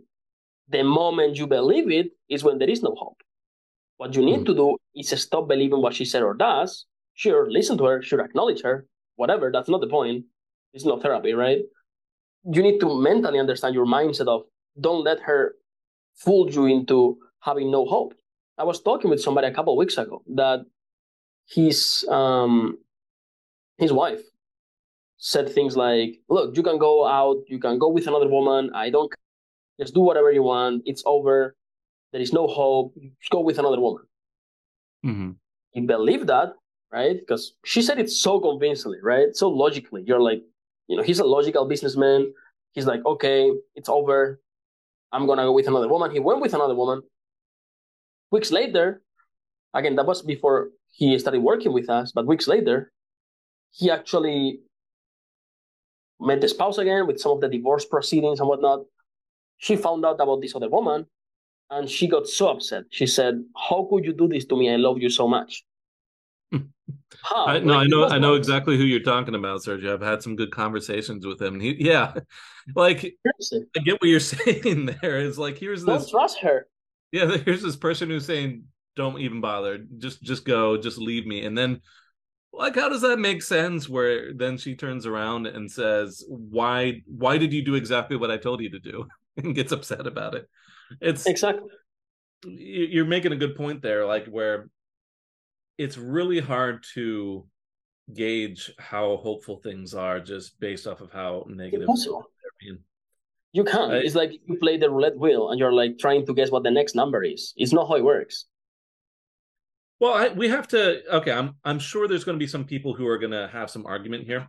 The 0.67 0.83
moment 0.83 1.37
you 1.37 1.47
believe 1.47 1.89
it 1.89 2.11
is 2.29 2.43
when 2.43 2.59
there 2.59 2.69
is 2.69 2.83
no 2.83 2.95
hope. 2.95 3.17
What 3.97 4.15
you 4.15 4.23
need 4.23 4.41
mm. 4.41 4.45
to 4.47 4.53
do 4.53 4.77
is 4.95 5.09
stop 5.21 5.47
believing 5.47 5.81
what 5.81 5.93
she 5.93 6.05
said 6.05 6.23
or 6.23 6.33
does. 6.33 6.85
Sure, 7.13 7.49
listen 7.51 7.77
to 7.77 7.85
her, 7.85 8.01
sure, 8.01 8.21
acknowledge 8.21 8.61
her, 8.61 8.85
whatever. 9.15 9.51
That's 9.51 9.69
not 9.69 9.81
the 9.81 9.87
point. 9.87 10.25
It's 10.73 10.85
not 10.85 11.01
therapy, 11.01 11.33
right? 11.33 11.59
You 12.45 12.61
need 12.61 12.79
to 12.79 13.01
mentally 13.01 13.39
understand 13.39 13.75
your 13.75 13.85
mindset 13.85 14.27
of 14.27 14.43
don't 14.79 15.03
let 15.03 15.19
her 15.21 15.55
fool 16.15 16.49
you 16.49 16.65
into 16.65 17.17
having 17.41 17.71
no 17.71 17.85
hope. 17.85 18.13
I 18.57 18.63
was 18.63 18.81
talking 18.81 19.09
with 19.09 19.21
somebody 19.21 19.47
a 19.47 19.53
couple 19.53 19.75
weeks 19.75 19.97
ago 19.97 20.21
that 20.35 20.59
his 21.47 22.05
um 22.09 22.77
his 23.77 23.91
wife 23.91 24.21
said 25.19 25.49
things 25.49 25.77
like, 25.77 26.19
"Look, 26.29 26.57
you 26.57 26.63
can 26.63 26.77
go 26.79 27.05
out, 27.05 27.43
you 27.47 27.59
can 27.59 27.77
go 27.77 27.89
with 27.89 28.07
another 28.07 28.27
woman. 28.27 28.71
I 28.73 28.89
don't 28.89 29.13
just 29.79 29.93
do 29.93 30.01
whatever 30.01 30.31
you 30.31 30.43
want. 30.43 30.83
It's 30.85 31.03
over. 31.05 31.55
There 32.11 32.21
is 32.21 32.33
no 32.33 32.47
hope. 32.47 32.95
Just 32.95 33.31
go 33.31 33.41
with 33.41 33.59
another 33.59 33.79
woman. 33.79 34.03
Mm-hmm. 35.05 35.31
You 35.73 35.87
believe 35.87 36.27
that, 36.27 36.53
right? 36.91 37.17
Because 37.19 37.53
she 37.63 37.81
said 37.81 37.99
it 37.99 38.09
so 38.09 38.39
convincingly, 38.39 38.99
right? 39.03 39.35
So 39.35 39.49
logically. 39.49 40.03
You're 40.05 40.21
like, 40.21 40.41
you 40.87 40.97
know, 40.97 41.03
he's 41.03 41.19
a 41.19 41.23
logical 41.23 41.65
businessman. 41.67 42.33
He's 42.73 42.85
like, 42.87 43.05
okay, 43.05 43.51
it's 43.75 43.89
over. 43.89 44.41
I'm 45.11 45.27
gonna 45.27 45.43
go 45.43 45.53
with 45.53 45.67
another 45.67 45.87
woman. 45.87 46.11
He 46.11 46.19
went 46.19 46.41
with 46.41 46.53
another 46.53 46.75
woman. 46.75 47.01
Weeks 48.31 48.51
later, 48.51 49.01
again, 49.73 49.95
that 49.95 50.05
was 50.05 50.21
before 50.21 50.69
he 50.91 51.17
started 51.19 51.41
working 51.41 51.73
with 51.73 51.89
us, 51.89 52.11
but 52.11 52.27
weeks 52.27 52.47
later, 52.47 52.91
he 53.71 53.89
actually 53.89 54.59
met 56.19 56.41
the 56.41 56.47
spouse 56.47 56.77
again 56.77 57.07
with 57.07 57.19
some 57.19 57.33
of 57.33 57.41
the 57.41 57.47
divorce 57.47 57.85
proceedings 57.85 58.39
and 58.39 58.49
whatnot 58.49 58.81
she 59.59 59.75
found 59.75 60.05
out 60.05 60.19
about 60.19 60.41
this 60.41 60.55
other 60.55 60.69
woman 60.69 61.05
and 61.69 61.89
she 61.89 62.07
got 62.07 62.27
so 62.27 62.49
upset. 62.49 62.85
She 62.89 63.05
said, 63.05 63.43
How 63.55 63.87
could 63.89 64.05
you 64.05 64.13
do 64.13 64.27
this 64.27 64.45
to 64.45 64.57
me? 64.57 64.71
I 64.71 64.77
love 64.77 64.97
you 64.99 65.09
so 65.09 65.27
much. 65.27 65.63
How? 66.51 67.45
I, 67.45 67.59
no, 67.59 67.73
like, 67.73 67.83
I 67.83 67.87
know, 67.87 68.07
I 68.07 68.17
know 68.17 68.33
exactly 68.33 68.77
who 68.77 68.83
you're 68.83 69.01
talking 69.01 69.35
about, 69.35 69.61
Sergio. 69.61 69.93
I've 69.93 70.01
had 70.01 70.23
some 70.23 70.35
good 70.35 70.51
conversations 70.51 71.25
with 71.25 71.41
him. 71.41 71.59
He, 71.59 71.75
yeah, 71.79 72.13
like 72.75 73.01
Seriously. 73.01 73.67
I 73.77 73.79
get 73.81 74.01
what 74.01 74.09
you're 74.09 74.19
saying. 74.19 74.97
There 75.01 75.19
is 75.19 75.37
like, 75.37 75.57
here's 75.57 75.83
this. 75.83 76.03
Don't 76.03 76.09
trust 76.09 76.39
her. 76.39 76.67
Yeah, 77.11 77.37
here's 77.37 77.61
this 77.61 77.75
person 77.75 78.09
who's 78.09 78.25
saying, 78.25 78.65
"Don't 78.95 79.19
even 79.19 79.41
bother. 79.41 79.79
Just, 79.97 80.21
just 80.21 80.45
go. 80.45 80.77
Just 80.77 80.99
leave 80.99 81.25
me." 81.25 81.43
And 81.43 81.57
then, 81.57 81.81
like, 82.51 82.75
how 82.75 82.89
does 82.89 83.01
that 83.01 83.19
make 83.19 83.41
sense? 83.41 83.87
Where 83.87 84.33
then 84.33 84.57
she 84.57 84.75
turns 84.75 85.05
around 85.05 85.47
and 85.47 85.71
says, 85.71 86.23
"Why? 86.27 87.01
Why 87.05 87.37
did 87.37 87.53
you 87.53 87.63
do 87.63 87.75
exactly 87.75 88.17
what 88.17 88.31
I 88.31 88.37
told 88.37 88.61
you 88.61 88.69
to 88.71 88.79
do?" 88.79 89.05
and 89.37 89.55
gets 89.55 89.71
upset 89.71 90.07
about 90.07 90.35
it. 90.35 90.49
It's 91.01 91.25
exactly 91.25 91.69
you're 92.45 93.05
making 93.05 93.31
a 93.31 93.37
good 93.37 93.55
point 93.55 93.81
there, 93.81 94.05
like 94.05 94.27
where 94.27 94.69
it's 95.77 95.97
really 95.97 96.39
hard 96.39 96.83
to 96.93 97.45
gauge 98.13 98.71
how 98.79 99.17
hopeful 99.17 99.57
things 99.57 99.93
are 99.93 100.19
just 100.19 100.59
based 100.59 100.87
off 100.87 101.01
of 101.01 101.11
how 101.11 101.45
negative 101.47 101.87
they're 101.87 102.51
being. 102.59 102.79
You 103.51 103.63
can't. 103.63 103.93
It's 103.93 104.15
like 104.15 104.31
you 104.45 104.57
play 104.57 104.77
the 104.77 104.89
roulette 104.89 105.17
wheel 105.17 105.49
and 105.49 105.59
you're 105.59 105.73
like 105.73 105.97
trying 105.97 106.25
to 106.25 106.33
guess 106.33 106.51
what 106.51 106.63
the 106.63 106.71
next 106.71 106.95
number 106.95 107.23
is. 107.23 107.53
It's 107.57 107.73
not 107.73 107.87
how 107.87 107.95
it 107.95 108.03
works. 108.03 108.45
Well, 109.99 110.13
I, 110.13 110.29
we 110.29 110.49
have 110.49 110.67
to. 110.69 111.01
Okay, 111.17 111.31
I'm 111.31 111.55
I'm 111.63 111.79
sure 111.79 112.07
there's 112.07 112.23
going 112.23 112.37
to 112.37 112.43
be 112.43 112.47
some 112.47 112.65
people 112.65 112.93
who 112.93 113.07
are 113.07 113.17
going 113.17 113.31
to 113.31 113.49
have 113.51 113.69
some 113.69 113.85
argument 113.85 114.25
here. 114.25 114.47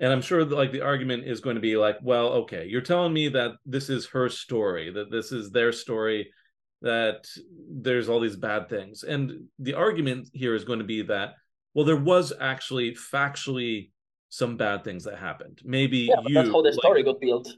And 0.00 0.12
i'm 0.12 0.22
sure 0.22 0.44
that, 0.44 0.54
like 0.54 0.70
the 0.70 0.82
argument 0.82 1.26
is 1.26 1.40
going 1.40 1.56
to 1.56 1.60
be 1.60 1.76
like 1.76 1.96
well 2.02 2.28
okay 2.28 2.66
you're 2.68 2.80
telling 2.80 3.12
me 3.12 3.30
that 3.30 3.54
this 3.66 3.90
is 3.90 4.06
her 4.06 4.28
story 4.28 4.92
that 4.92 5.10
this 5.10 5.32
is 5.32 5.50
their 5.50 5.72
story 5.72 6.30
that 6.82 7.26
there's 7.68 8.08
all 8.08 8.20
these 8.20 8.36
bad 8.36 8.68
things. 8.68 9.02
And 9.02 9.48
the 9.58 9.74
argument 9.74 10.28
here 10.32 10.54
is 10.54 10.64
going 10.64 10.78
to 10.78 10.84
be 10.84 11.02
that 11.02 11.34
well 11.74 11.84
there 11.84 11.96
was 11.96 12.32
actually 12.40 12.94
factually 12.94 13.90
some 14.28 14.56
bad 14.56 14.84
things 14.84 15.04
that 15.04 15.18
happened. 15.18 15.60
Maybe 15.64 16.10
yeah, 16.10 16.20
you 16.26 16.34
that's 16.34 16.48
how 16.48 16.62
the 16.62 16.72
story 16.72 17.02
got 17.02 17.20
built. 17.20 17.48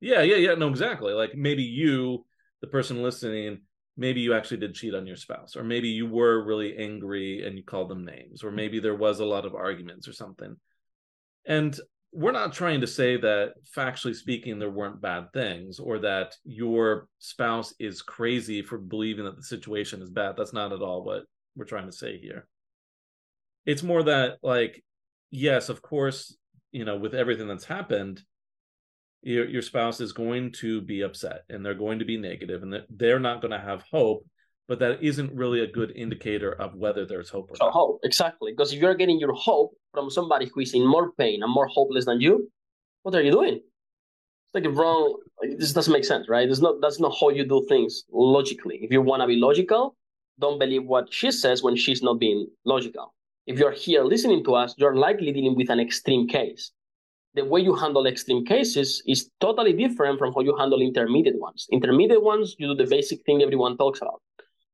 Yeah 0.00 0.22
yeah 0.22 0.36
yeah 0.36 0.54
no 0.54 0.68
exactly. 0.68 1.12
Like 1.12 1.34
maybe 1.34 1.62
you 1.62 2.24
the 2.60 2.66
person 2.66 3.02
listening 3.02 3.60
maybe 3.98 4.20
you 4.20 4.32
actually 4.32 4.56
did 4.58 4.74
cheat 4.74 4.94
on 4.94 5.06
your 5.06 5.16
spouse 5.16 5.56
or 5.56 5.64
maybe 5.64 5.88
you 5.88 6.06
were 6.06 6.44
really 6.44 6.76
angry 6.78 7.44
and 7.44 7.56
you 7.56 7.64
called 7.64 7.90
them 7.90 8.04
names 8.04 8.44
or 8.44 8.52
maybe 8.52 8.78
there 8.78 8.94
was 8.94 9.18
a 9.18 9.26
lot 9.26 9.44
of 9.44 9.56
arguments 9.56 10.06
or 10.06 10.12
something. 10.12 10.56
And 11.44 11.78
we're 12.12 12.32
not 12.32 12.52
trying 12.52 12.80
to 12.80 12.86
say 12.86 13.16
that 13.18 13.54
factually 13.76 14.14
speaking 14.14 14.58
there 14.58 14.70
weren't 14.70 15.02
bad 15.02 15.32
things 15.34 15.80
or 15.80 15.98
that 15.98 16.36
your 16.44 17.08
spouse 17.18 17.74
is 17.80 18.00
crazy 18.00 18.62
for 18.62 18.78
believing 18.78 19.24
that 19.24 19.36
the 19.36 19.42
situation 19.42 20.00
is 20.00 20.10
bad. 20.10 20.36
That's 20.36 20.52
not 20.52 20.72
at 20.72 20.80
all 20.80 21.04
what 21.04 21.24
we're 21.56 21.64
trying 21.64 21.86
to 21.86 21.92
say 21.92 22.18
here. 22.18 22.46
It's 23.66 23.82
more 23.82 24.04
that 24.04 24.38
like 24.42 24.82
yes 25.30 25.68
of 25.68 25.82
course 25.82 26.34
you 26.72 26.84
know 26.86 26.96
with 26.96 27.14
everything 27.14 27.48
that's 27.48 27.64
happened 27.64 28.22
your, 29.22 29.46
your 29.48 29.62
spouse 29.62 30.00
is 30.00 30.12
going 30.12 30.52
to 30.52 30.80
be 30.80 31.02
upset 31.02 31.42
and 31.48 31.64
they're 31.64 31.74
going 31.74 31.98
to 31.98 32.04
be 32.04 32.16
negative 32.16 32.62
and 32.62 32.82
they're 32.90 33.18
not 33.18 33.40
going 33.40 33.52
to 33.52 33.58
have 33.58 33.82
hope 33.90 34.24
but 34.68 34.78
that 34.80 35.02
isn't 35.02 35.32
really 35.32 35.60
a 35.60 35.66
good 35.66 35.92
indicator 35.96 36.52
of 36.52 36.74
whether 36.74 37.06
there's 37.06 37.30
hope 37.30 37.50
or 37.50 37.56
so 37.56 37.64
not. 37.64 37.72
hope 37.72 38.00
exactly 38.04 38.52
because 38.52 38.72
if 38.72 38.80
you're 38.80 38.94
getting 38.94 39.18
your 39.18 39.32
hope 39.32 39.72
from 39.92 40.10
somebody 40.10 40.50
who 40.54 40.60
is 40.60 40.74
in 40.74 40.86
more 40.86 41.12
pain 41.12 41.42
and 41.42 41.52
more 41.52 41.66
hopeless 41.66 42.04
than 42.04 42.20
you 42.20 42.50
what 43.02 43.14
are 43.14 43.22
you 43.22 43.30
doing? 43.30 43.54
It's 43.54 44.54
like 44.54 44.64
a 44.64 44.70
wrong 44.70 45.16
like, 45.42 45.58
this 45.58 45.72
doesn't 45.72 45.92
make 45.92 46.04
sense 46.04 46.28
right? 46.28 46.48
It's 46.48 46.60
not 46.60 46.80
that's 46.80 47.00
not 47.00 47.16
how 47.18 47.30
you 47.30 47.44
do 47.44 47.64
things 47.68 48.04
logically. 48.12 48.78
If 48.82 48.92
you 48.92 49.02
want 49.02 49.22
to 49.22 49.26
be 49.26 49.36
logical 49.36 49.96
don't 50.38 50.58
believe 50.60 50.84
what 50.84 51.12
she 51.12 51.32
says 51.32 51.62
when 51.64 51.74
she's 51.74 52.02
not 52.02 52.20
being 52.20 52.46
logical. 52.64 53.12
If 53.46 53.58
you're 53.58 53.72
here 53.72 54.04
listening 54.04 54.44
to 54.44 54.54
us 54.54 54.74
you're 54.76 54.96
likely 54.96 55.32
dealing 55.32 55.56
with 55.56 55.70
an 55.70 55.80
extreme 55.80 56.28
case 56.28 56.70
the 57.38 57.44
way 57.44 57.60
you 57.60 57.74
handle 57.74 58.06
extreme 58.06 58.44
cases 58.44 59.02
is 59.06 59.30
totally 59.40 59.72
different 59.72 60.18
from 60.18 60.32
how 60.34 60.40
you 60.40 60.56
handle 60.56 60.80
intermediate 60.80 61.38
ones 61.46 61.66
intermediate 61.78 62.22
ones 62.22 62.56
you 62.58 62.66
do 62.68 62.74
the 62.82 62.90
basic 62.96 63.24
thing 63.24 63.42
everyone 63.42 63.76
talks 63.76 64.02
about 64.02 64.20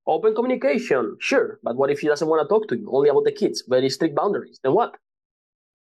Open 0.06 0.34
communication, 0.34 1.16
sure, 1.18 1.58
but 1.62 1.76
what 1.76 1.90
if 1.90 2.00
she 2.00 2.08
doesn't 2.08 2.28
want 2.28 2.42
to 2.42 2.48
talk 2.48 2.68
to 2.68 2.76
you? 2.76 2.90
Only 2.92 3.08
about 3.08 3.24
the 3.24 3.32
kids, 3.32 3.64
very 3.66 3.88
strict 3.88 4.14
boundaries. 4.14 4.60
Then 4.62 4.74
what? 4.74 4.96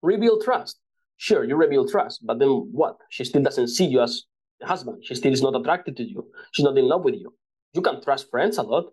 Rebuild 0.03 0.43
trust. 0.43 0.81
Sure, 1.19 1.45
you 1.45 1.55
rebuild 1.55 1.91
trust, 1.91 2.27
but 2.27 2.41
then 2.41 2.49
what? 2.73 2.97
She 3.11 3.25
still 3.25 3.43
doesn't 3.43 3.69
see 3.69 3.87
you 3.87 4.01
as 4.01 4.25
a 4.61 4.67
husband. 4.67 5.05
She 5.05 5.15
still 5.15 5.33
is 5.33 5.43
not 5.43 5.55
attracted 5.55 5.97
to 5.99 6.03
you. 6.03 6.27
She's 6.51 6.65
not 6.65 6.77
in 6.77 6.89
love 6.89 7.05
with 7.05 7.15
you. 7.15 7.33
You 7.75 7.81
can 7.81 8.03
trust 8.03 8.29
friends 8.31 8.59
a 8.59 8.63
lot. 8.63 8.87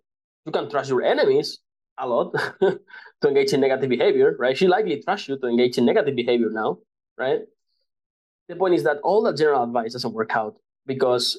You 0.45 0.51
can 0.51 0.69
trust 0.69 0.91
your 0.91 1.01
enemies 1.01 1.57
a 1.97 2.07
lot 2.07 2.35
to 2.61 3.27
engage 3.27 3.51
in 3.53 3.61
negative 3.61 3.89
behavior, 3.89 4.35
right? 4.37 4.55
She 4.55 4.67
likely 4.67 5.01
trusts 5.01 5.27
you 5.27 5.39
to 5.39 5.47
engage 5.47 5.79
in 5.79 5.85
negative 5.85 6.15
behavior 6.15 6.49
now, 6.51 6.77
right? 7.17 7.39
The 8.47 8.55
point 8.55 8.75
is 8.75 8.83
that 8.83 8.97
all 9.03 9.23
that 9.23 9.37
general 9.37 9.63
advice 9.63 9.93
doesn't 9.93 10.13
work 10.13 10.35
out 10.35 10.55
because 10.85 11.37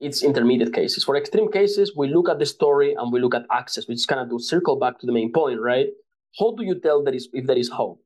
it's 0.00 0.22
intermediate 0.22 0.72
cases. 0.72 1.04
For 1.04 1.16
extreme 1.16 1.50
cases, 1.50 1.92
we 1.96 2.08
look 2.08 2.28
at 2.28 2.38
the 2.38 2.46
story 2.46 2.94
and 2.94 3.12
we 3.12 3.20
look 3.20 3.34
at 3.34 3.44
access, 3.50 3.86
which 3.86 4.06
kind 4.06 4.20
of 4.20 4.30
to 4.30 4.38
circle 4.38 4.76
back 4.76 4.98
to 5.00 5.06
the 5.06 5.12
main 5.12 5.32
point, 5.32 5.60
right? 5.60 5.88
How 6.38 6.54
do 6.54 6.64
you 6.64 6.78
tell 6.80 7.02
that 7.04 7.14
is 7.14 7.28
if 7.32 7.46
there 7.46 7.56
is 7.56 7.68
hope? 7.68 8.00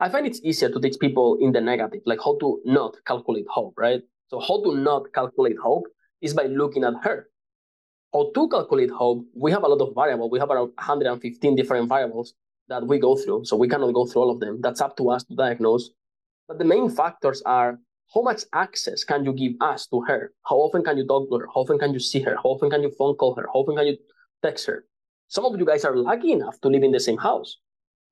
I 0.00 0.08
find 0.08 0.26
it's 0.26 0.40
easier 0.42 0.68
to 0.70 0.80
teach 0.80 0.98
people 0.98 1.38
in 1.40 1.52
the 1.52 1.60
negative, 1.60 2.02
like 2.04 2.18
how 2.22 2.36
to 2.40 2.60
not 2.64 2.96
calculate 3.06 3.46
hope, 3.48 3.74
right? 3.78 4.02
So 4.28 4.40
how 4.40 4.62
to 4.64 4.76
not 4.76 5.12
calculate 5.14 5.56
hope 5.62 5.84
is 6.20 6.34
by 6.34 6.44
looking 6.44 6.84
at 6.84 6.94
her. 7.02 7.28
How 8.12 8.30
to 8.34 8.48
calculate 8.48 8.90
hope, 8.90 9.24
we 9.34 9.50
have 9.50 9.62
a 9.64 9.68
lot 9.68 9.80
of 9.86 9.94
variables. 9.94 10.30
We 10.30 10.38
have 10.40 10.50
around 10.50 10.72
115 10.76 11.56
different 11.56 11.88
variables 11.88 12.34
that 12.68 12.86
we 12.86 12.98
go 12.98 13.16
through. 13.16 13.44
So 13.44 13.56
we 13.56 13.68
cannot 13.68 13.92
go 13.92 14.06
through 14.06 14.22
all 14.22 14.30
of 14.30 14.40
them. 14.40 14.60
That's 14.60 14.80
up 14.80 14.96
to 14.98 15.10
us 15.10 15.24
to 15.24 15.34
diagnose. 15.34 15.90
But 16.48 16.58
the 16.58 16.64
main 16.64 16.90
factors 16.90 17.42
are 17.46 17.78
how 18.14 18.22
much 18.22 18.42
access 18.52 19.02
can 19.02 19.24
you 19.24 19.32
give 19.32 19.52
us 19.60 19.86
to 19.88 20.02
her? 20.02 20.32
How 20.44 20.56
often 20.56 20.84
can 20.84 20.98
you 20.98 21.06
talk 21.06 21.28
to 21.30 21.38
her? 21.38 21.46
How 21.54 21.62
often 21.62 21.78
can 21.78 21.92
you 21.92 22.00
see 22.00 22.20
her? 22.20 22.36
How 22.36 22.50
often 22.50 22.70
can 22.70 22.82
you 22.82 22.90
phone 22.98 23.14
call 23.16 23.34
her? 23.34 23.46
How 23.52 23.60
often 23.60 23.76
can 23.76 23.86
you 23.86 23.96
text 24.42 24.66
her? 24.66 24.84
Some 25.28 25.44
of 25.44 25.58
you 25.58 25.64
guys 25.64 25.84
are 25.84 25.96
lucky 25.96 26.32
enough 26.32 26.60
to 26.60 26.68
live 26.68 26.82
in 26.82 26.92
the 26.92 27.00
same 27.00 27.16
house. 27.16 27.58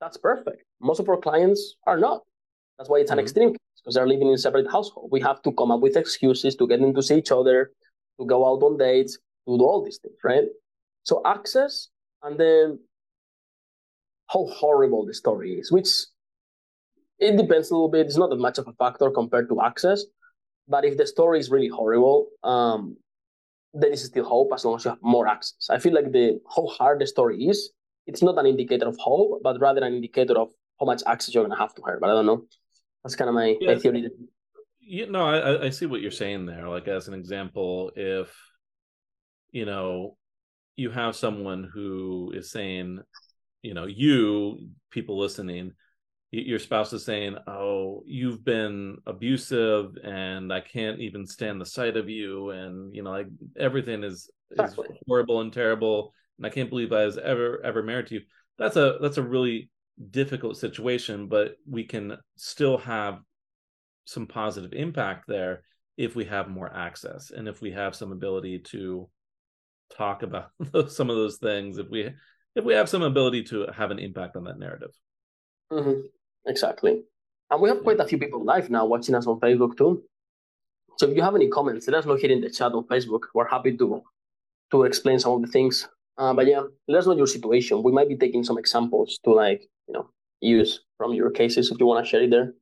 That's 0.01 0.17
perfect. 0.17 0.63
Most 0.81 0.99
of 0.99 1.07
our 1.07 1.17
clients 1.17 1.75
are 1.87 1.97
not. 1.97 2.21
That's 2.77 2.89
why 2.89 2.99
it's 2.99 3.11
an 3.11 3.17
mm-hmm. 3.17 3.23
extreme 3.23 3.49
case 3.51 3.59
because 3.83 3.95
they're 3.95 4.07
living 4.07 4.29
in 4.29 4.37
separate 4.37 4.69
households. 4.69 5.11
We 5.11 5.21
have 5.21 5.41
to 5.43 5.51
come 5.53 5.71
up 5.71 5.81
with 5.81 5.95
excuses 5.95 6.55
to 6.55 6.67
get 6.67 6.81
them 6.81 6.93
to 6.93 7.03
see 7.03 7.17
each 7.17 7.31
other, 7.31 7.71
to 8.19 8.25
go 8.25 8.45
out 8.45 8.63
on 8.63 8.77
dates, 8.77 9.17
to 9.47 9.57
do 9.57 9.63
all 9.63 9.83
these 9.83 9.99
things, 10.01 10.15
right? 10.23 10.45
So 11.03 11.21
access 11.25 11.89
and 12.23 12.39
then 12.39 12.79
how 14.27 14.45
horrible 14.47 15.05
the 15.05 15.13
story 15.13 15.53
is, 15.53 15.71
which 15.71 15.87
it 17.23 17.37
depends 17.37 17.71
a 17.71 17.73
little 17.73 17.89
bit. 17.89 18.05
It's 18.07 18.17
not 18.17 18.29
that 18.29 18.39
much 18.39 18.57
of 18.57 18.67
a 18.67 18.73
factor 18.73 19.09
compared 19.09 19.49
to 19.49 19.61
access. 19.61 20.03
But 20.67 20.85
if 20.85 20.97
the 20.97 21.07
story 21.07 21.39
is 21.39 21.49
really 21.49 21.67
horrible, 21.67 22.27
um, 22.43 22.97
there 23.73 23.89
is 23.89 24.03
still 24.03 24.23
hope 24.23 24.51
as 24.53 24.63
long 24.63 24.75
as 24.75 24.85
you 24.85 24.91
have 24.91 25.01
more 25.01 25.27
access. 25.27 25.69
I 25.69 25.79
feel 25.79 25.93
like 25.93 26.11
the 26.11 26.39
how 26.55 26.67
hard 26.67 27.01
the 27.01 27.07
story 27.07 27.45
is, 27.45 27.71
it's 28.05 28.21
not 28.21 28.37
an 28.37 28.45
indicator 28.45 28.87
of 28.87 28.97
hope, 28.97 29.41
but 29.43 29.59
rather 29.59 29.83
an 29.83 29.93
indicator 29.93 30.37
of 30.37 30.49
how 30.79 30.85
much 30.85 31.03
access 31.05 31.33
you're 31.33 31.43
gonna 31.43 31.59
have 31.59 31.73
to 31.75 31.81
her. 31.85 31.97
But 31.99 32.09
I 32.09 32.13
don't 32.13 32.25
know. 32.25 32.45
That's 33.03 33.15
kind 33.15 33.29
of 33.29 33.35
my, 33.35 33.57
yeah, 33.59 33.73
my 33.73 33.79
theory. 33.79 34.09
You 34.79 35.09
know, 35.09 35.25
I, 35.25 35.65
I 35.65 35.69
see 35.69 35.85
what 35.85 36.01
you're 36.01 36.11
saying 36.11 36.45
there. 36.45 36.69
Like 36.69 36.87
as 36.87 37.07
an 37.07 37.13
example, 37.13 37.91
if 37.95 38.33
you 39.51 39.65
know 39.65 40.17
you 40.75 40.89
have 40.89 41.15
someone 41.15 41.69
who 41.73 42.31
is 42.35 42.51
saying, 42.51 42.99
you 43.61 43.73
know, 43.73 43.85
you 43.85 44.69
people 44.91 45.19
listening 45.19 45.73
your 46.33 46.59
spouse 46.59 46.91
is 46.93 47.05
saying, 47.05 47.37
"Oh, 47.45 48.03
you've 48.05 48.43
been 48.43 48.97
abusive, 49.05 49.97
and 50.03 50.51
I 50.51 50.61
can't 50.61 50.99
even 50.99 51.27
stand 51.27 51.61
the 51.61 51.65
sight 51.65 51.95
of 51.95 52.09
you, 52.09 52.49
and 52.49 52.93
you 52.95 53.03
know, 53.03 53.11
like 53.11 53.27
everything 53.57 54.03
is, 54.03 54.29
exactly. 54.51 54.87
is 54.89 54.97
horrible 55.07 55.41
and 55.41 55.53
terrible, 55.53 56.11
and 56.37 56.47
I 56.47 56.49
can't 56.49 56.69
believe 56.69 56.91
I 56.91 57.05
was 57.05 57.19
ever 57.19 57.61
ever 57.63 57.83
married 57.83 58.07
to 58.07 58.15
you." 58.15 58.21
That's 58.57 58.77
a 58.77 58.97
that's 58.99 59.17
a 59.17 59.23
really 59.23 59.69
difficult 60.09 60.57
situation, 60.57 61.27
but 61.27 61.55
we 61.69 61.83
can 61.83 62.17
still 62.35 62.79
have 62.79 63.19
some 64.05 64.25
positive 64.25 64.73
impact 64.73 65.25
there 65.27 65.61
if 65.97 66.15
we 66.15 66.25
have 66.25 66.49
more 66.49 66.75
access 66.75 67.29
and 67.29 67.47
if 67.47 67.61
we 67.61 67.71
have 67.71 67.95
some 67.95 68.11
ability 68.11 68.59
to 68.59 69.07
talk 69.95 70.23
about 70.23 70.49
some 70.87 71.11
of 71.11 71.15
those 71.15 71.37
things. 71.37 71.77
If 71.77 71.89
we 71.91 72.11
if 72.55 72.65
we 72.65 72.73
have 72.73 72.89
some 72.89 73.03
ability 73.03 73.43
to 73.43 73.67
have 73.71 73.91
an 73.91 73.99
impact 73.99 74.35
on 74.35 74.45
that 74.45 74.57
narrative. 74.57 74.91
Mm-hmm. 75.71 76.01
Exactly. 76.45 77.03
And 77.49 77.61
we 77.61 77.69
have 77.69 77.83
quite 77.83 77.99
a 77.99 78.05
few 78.05 78.17
people 78.17 78.43
live 78.43 78.69
now 78.69 78.85
watching 78.85 79.15
us 79.15 79.27
on 79.27 79.39
Facebook 79.39 79.77
too. 79.77 80.03
So 80.97 81.09
if 81.09 81.15
you 81.15 81.23
have 81.23 81.35
any 81.35 81.49
comments, 81.49 81.87
let 81.87 81.97
us 81.97 82.05
know 82.05 82.15
here 82.15 82.31
in 82.31 82.41
the 82.41 82.49
chat 82.49 82.71
on 82.73 82.83
Facebook. 82.85 83.21
We're 83.33 83.47
happy 83.47 83.75
to 83.77 84.01
to 84.71 84.83
explain 84.83 85.19
some 85.19 85.33
of 85.33 85.41
the 85.41 85.47
things. 85.47 85.87
Uh, 86.17 86.33
but 86.33 86.47
yeah, 86.47 86.61
let 86.87 86.99
us 86.99 87.05
know 87.05 87.15
your 87.15 87.27
situation. 87.27 87.83
We 87.83 87.91
might 87.91 88.09
be 88.09 88.17
taking 88.17 88.43
some 88.43 88.57
examples 88.57 89.19
to 89.23 89.31
like, 89.31 89.67
you 89.87 89.93
know, 89.93 90.09
use 90.41 90.81
from 90.97 91.13
your 91.13 91.31
cases 91.31 91.71
if 91.71 91.79
you 91.79 91.85
want 91.85 92.05
to 92.05 92.09
share 92.09 92.23
it 92.23 92.31
there. 92.31 92.53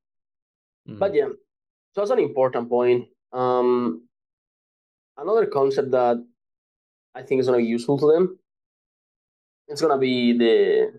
Mm-hmm. 0.87 0.99
But 0.99 1.13
yeah, 1.13 1.29
so 1.93 2.01
that's 2.01 2.11
an 2.11 2.19
important 2.19 2.69
point. 2.69 3.07
Um, 3.33 4.07
another 5.17 5.45
concept 5.45 5.91
that 5.91 6.17
I 7.15 7.21
think 7.23 7.41
is 7.41 7.47
going 7.47 7.59
to 7.59 7.63
be 7.63 7.69
useful 7.69 7.97
to 7.99 8.07
them, 8.07 8.39
it's 9.67 9.81
going 9.81 9.93
to 9.93 9.99
be 9.99 10.37
the 10.37 10.93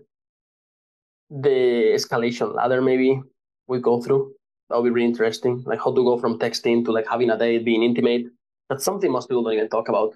the 1.41 1.93
escalation 1.95 2.53
ladder 2.53 2.81
maybe 2.81 3.19
we 3.67 3.79
go 3.79 4.01
through. 4.01 4.33
That 4.69 4.77
would 4.77 4.85
be 4.85 4.91
really 4.91 5.07
interesting. 5.07 5.63
Like 5.65 5.79
how 5.79 5.93
to 5.93 6.03
go 6.03 6.17
from 6.17 6.39
texting 6.39 6.85
to 6.85 6.91
like 6.91 7.07
having 7.09 7.29
a 7.29 7.37
date, 7.37 7.65
being 7.65 7.83
intimate. 7.83 8.25
That's 8.69 8.85
something 8.85 9.11
most 9.11 9.27
people 9.27 9.43
don't 9.43 9.53
even 9.53 9.69
talk 9.69 9.89
about. 9.89 10.15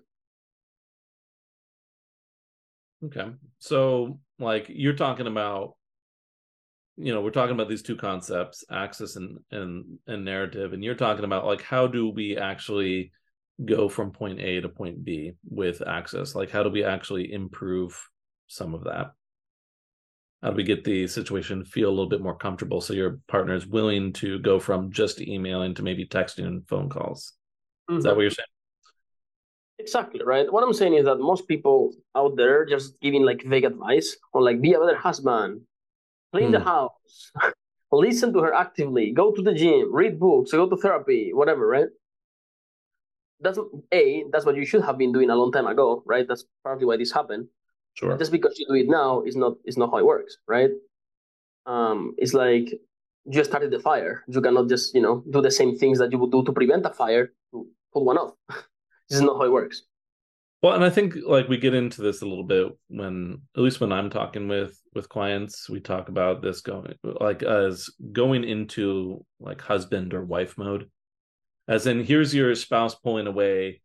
Okay. 3.05 3.31
So 3.59 4.19
like 4.39 4.67
you're 4.69 4.93
talking 4.93 5.27
about 5.27 5.73
you 6.99 7.13
know, 7.13 7.21
we're 7.21 7.29
talking 7.29 7.53
about 7.53 7.69
these 7.69 7.83
two 7.83 7.95
concepts, 7.95 8.63
access 8.71 9.15
and 9.15 9.37
and 9.51 9.99
and 10.07 10.25
narrative, 10.25 10.73
and 10.73 10.83
you're 10.83 10.95
talking 10.95 11.25
about 11.25 11.45
like 11.45 11.61
how 11.61 11.85
do 11.85 12.09
we 12.09 12.37
actually 12.37 13.11
go 13.63 13.87
from 13.87 14.11
point 14.11 14.39
A 14.39 14.61
to 14.61 14.69
point 14.69 15.03
B 15.03 15.33
with 15.47 15.81
access? 15.87 16.33
Like 16.33 16.49
how 16.49 16.63
do 16.63 16.69
we 16.69 16.83
actually 16.83 17.31
improve 17.31 18.09
some 18.47 18.73
of 18.73 18.83
that? 18.85 19.11
How 20.41 20.51
do 20.51 20.55
we 20.55 20.63
get 20.63 20.83
the 20.83 21.07
situation 21.07 21.65
feel 21.65 21.89
a 21.89 21.95
little 21.95 22.09
bit 22.09 22.21
more 22.21 22.35
comfortable. 22.35 22.79
So 22.79 22.93
your 22.93 23.19
partner 23.27 23.55
is 23.55 23.65
willing 23.65 24.13
to 24.13 24.39
go 24.39 24.59
from 24.59 24.91
just 24.91 25.19
emailing 25.19 25.73
to 25.75 25.83
maybe 25.83 26.05
texting 26.05 26.45
and 26.45 26.67
phone 26.67 26.89
calls. 26.89 27.33
Mm-hmm. 27.89 27.97
is 27.97 28.03
that 28.03 28.15
what 28.15 28.21
you're 28.21 28.31
saying? 28.31 28.47
Exactly 29.79 30.21
right? 30.25 30.51
What 30.51 30.63
i'm 30.63 30.73
saying 30.73 30.95
is 30.95 31.05
that 31.05 31.19
most 31.19 31.47
people 31.47 31.93
out 32.15 32.35
there 32.35 32.65
just 32.65 32.99
giving 32.99 33.23
like 33.23 33.43
vague 33.43 33.65
advice 33.65 34.17
on 34.33 34.43
like 34.43 34.61
be 34.61 34.73
a 34.73 34.79
better 34.79 34.97
husband 34.97 35.61
clean 36.33 36.49
mm. 36.49 36.53
the 36.53 36.59
house 36.59 37.31
listen 37.91 38.33
to 38.33 38.39
her 38.39 38.53
actively 38.53 39.13
go 39.13 39.31
to 39.31 39.41
the 39.41 39.53
gym 39.53 39.93
read 39.93 40.19
books 40.19 40.51
go 40.51 40.67
to 40.67 40.77
therapy 40.77 41.31
whatever 41.33 41.67
right? 41.67 41.87
That's 43.39 43.59
a 43.93 44.23
that's 44.31 44.45
what 44.45 44.55
you 44.55 44.65
should 44.65 44.83
have 44.83 44.97
been 44.97 45.13
doing 45.13 45.29
a 45.29 45.35
long 45.35 45.51
time 45.51 45.67
ago 45.67 46.03
right? 46.05 46.27
That's 46.27 46.43
partly 46.63 46.85
why 46.85 46.97
this 46.97 47.11
happened 47.11 47.47
Sure. 47.97 48.15
Just 48.17 48.31
because 48.31 48.59
you 48.59 48.67
do 48.67 48.75
it 48.75 48.87
now 48.87 49.23
is 49.23 49.35
not 49.35 49.53
is 49.65 49.75
not 49.75 49.89
how 49.89 49.97
it 49.97 50.05
works, 50.05 50.37
right? 50.47 50.69
Um, 51.65 52.13
it's 52.17 52.33
like 52.33 52.71
you 52.71 53.33
just 53.33 53.49
started 53.49 53.71
the 53.71 53.79
fire. 53.79 54.23
You 54.27 54.39
cannot 54.39 54.69
just 54.69 54.93
you 54.93 55.01
know 55.01 55.23
do 55.31 55.41
the 55.41 55.49
same 55.49 55.75
things 55.77 55.97
that 55.97 56.11
you 56.11 56.19
would 56.19 56.31
do 56.31 56.43
to 56.43 56.53
prevent 56.53 56.85
a 56.85 56.91
fire 56.91 57.33
to 57.51 57.67
pull 57.91 58.05
one 58.05 58.19
off. 58.19 58.33
this 59.09 59.17
is 59.17 59.21
not 59.21 59.37
how 59.37 59.45
it 59.45 59.51
works. 59.51 59.81
Well, 60.61 60.73
and 60.73 60.83
I 60.83 60.91
think 60.91 61.15
like 61.25 61.47
we 61.47 61.57
get 61.57 61.73
into 61.73 62.03
this 62.03 62.21
a 62.21 62.25
little 62.25 62.43
bit 62.43 62.67
when 62.87 63.41
at 63.55 63.63
least 63.63 63.81
when 63.81 63.91
I'm 63.91 64.11
talking 64.11 64.47
with 64.47 64.79
with 64.93 65.09
clients, 65.09 65.67
we 65.67 65.79
talk 65.79 66.07
about 66.07 66.43
this 66.43 66.61
going 66.61 66.93
like 67.03 67.41
as 67.41 67.89
going 68.11 68.43
into 68.43 69.25
like 69.39 69.59
husband 69.59 70.13
or 70.13 70.23
wife 70.23 70.55
mode. 70.55 70.87
As 71.67 71.87
in 71.87 72.03
here's 72.03 72.33
your 72.33 72.53
spouse 72.53 72.93
pulling 72.93 73.25
away 73.25 73.81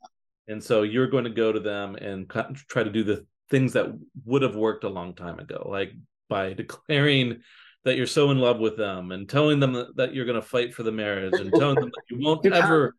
and 0.48 0.62
so 0.62 0.82
you're 0.82 1.06
going 1.06 1.24
to 1.24 1.30
go 1.30 1.52
to 1.52 1.60
them 1.60 1.94
and 1.96 2.28
try 2.68 2.82
to 2.82 2.90
do 2.90 3.04
the 3.04 3.26
things 3.52 3.74
that 3.74 3.86
would 4.24 4.42
have 4.42 4.56
worked 4.56 4.82
a 4.82 4.88
long 4.88 5.14
time 5.14 5.38
ago, 5.38 5.68
like 5.70 5.92
by 6.28 6.52
declaring 6.64 7.42
that 7.84 7.96
you're 7.96 8.06
so 8.06 8.30
in 8.30 8.38
love 8.38 8.58
with 8.58 8.76
them 8.76 9.12
and 9.12 9.28
telling 9.28 9.60
them 9.60 9.74
that, 9.74 9.96
that 9.96 10.14
you're 10.14 10.24
going 10.24 10.40
to 10.40 10.46
fight 10.46 10.74
for 10.74 10.82
the 10.82 10.90
marriage 10.90 11.38
and 11.38 11.52
telling 11.52 11.76
them 11.76 11.90
that 11.90 12.02
you 12.10 12.18
won't 12.26 12.44
ever, 12.46 12.96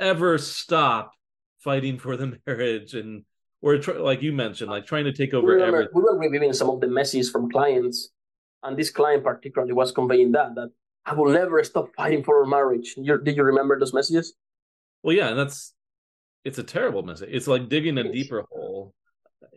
ever 0.00 0.36
stop 0.38 1.12
fighting 1.60 1.98
for 1.98 2.16
the 2.16 2.38
marriage 2.46 2.94
and 2.94 3.24
or 3.62 3.78
like 3.78 4.22
you 4.22 4.32
mentioned, 4.32 4.68
like 4.68 4.86
trying 4.86 5.04
to 5.04 5.12
take 5.12 5.32
over 5.32 5.46
we, 5.46 5.52
remember, 5.54 5.82
everything. 5.82 5.94
we 5.94 6.02
were 6.02 6.18
reviewing 6.18 6.52
some 6.52 6.68
of 6.68 6.80
the 6.80 6.88
messages 6.88 7.30
from 7.30 7.48
clients, 7.48 8.10
and 8.64 8.76
this 8.76 8.90
client 8.90 9.22
particularly 9.22 9.72
was 9.72 9.92
conveying 9.92 10.32
that 10.32 10.56
that 10.56 10.70
I 11.06 11.14
will 11.14 11.30
never 11.30 11.62
stop 11.62 11.90
fighting 11.96 12.24
for 12.24 12.40
our 12.40 12.46
marriage. 12.46 12.94
You, 12.96 13.18
did 13.22 13.36
you 13.36 13.44
remember 13.44 13.78
those 13.78 13.94
messages? 13.94 14.34
Well, 15.04 15.14
yeah, 15.14 15.28
and 15.28 15.38
that's 15.38 15.74
it's 16.44 16.58
a 16.58 16.64
terrible 16.64 17.04
message. 17.04 17.28
It's 17.30 17.46
like 17.46 17.68
digging 17.68 17.98
a 17.98 18.12
deeper 18.12 18.42
hole 18.50 18.94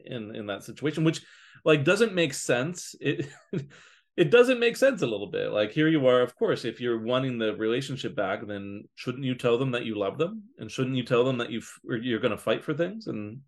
in 0.06 0.36
in 0.36 0.48
that 0.48 0.64
situation, 0.64 1.04
which 1.04 1.22
like 1.64 1.84
doesn't 1.84 2.14
make 2.14 2.34
sense. 2.34 2.96
It 3.00 3.28
it 4.18 4.32
doesn't 4.32 4.60
make 4.60 4.78
sense 4.78 5.02
a 5.02 5.08
little 5.08 5.28
bit. 5.28 5.52
Like 5.52 5.72
here 5.72 5.88
you 5.88 6.08
are, 6.08 6.22
of 6.22 6.36
course, 6.36 6.64
if 6.64 6.80
you're 6.80 7.02
wanting 7.02 7.38
the 7.38 7.56
relationship 7.56 8.16
back, 8.16 8.46
then 8.48 8.86
shouldn't 8.96 9.26
you 9.26 9.36
tell 9.36 9.58
them 9.58 9.72
that 9.72 9.86
you 9.86 9.96
love 9.96 10.18
them, 10.18 10.44
and 10.58 10.72
shouldn't 10.72 10.96
you 10.96 11.04
tell 11.04 11.24
them 11.26 11.38
that 11.40 11.52
you 11.52 11.62
you're 11.84 12.20
going 12.20 12.32
to 12.32 12.38
fight 12.38 12.64
for 12.64 12.74
things? 12.74 13.08
And 13.08 13.42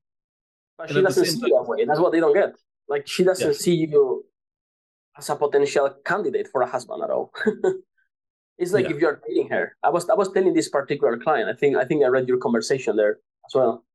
but 0.78 0.90
she 0.90 1.02
doesn't 1.02 1.26
see 1.26 1.40
time, 1.40 1.50
that 1.52 1.66
way. 1.68 1.86
That's 1.86 2.00
what 2.00 2.12
they 2.12 2.20
don't 2.20 2.34
get. 2.34 2.54
Like 2.88 3.08
she 3.08 3.24
doesn't 3.24 3.48
yeah. 3.48 3.58
see 3.58 3.76
you 3.76 4.26
as 5.18 5.30
a 5.30 5.36
potential 5.36 5.90
candidate 6.06 6.48
for 6.52 6.62
a 6.62 6.68
husband 6.68 7.04
at 7.04 7.10
all. 7.10 7.32
it's 8.58 8.72
like 8.72 8.86
yeah. 8.86 8.96
if 8.96 9.02
you're 9.02 9.22
dating 9.28 9.50
her. 9.50 9.76
I 9.84 9.90
was 9.90 10.10
I 10.10 10.16
was 10.16 10.32
telling 10.32 10.54
this 10.54 10.70
particular 10.70 11.18
client. 11.18 11.50
I 11.50 11.54
think 11.54 11.78
I 11.78 11.86
think 11.86 12.04
I 12.04 12.08
read 12.08 12.28
your 12.28 12.38
conversation 12.38 12.96
there 12.96 13.20
as 13.46 13.56
well. 13.56 13.86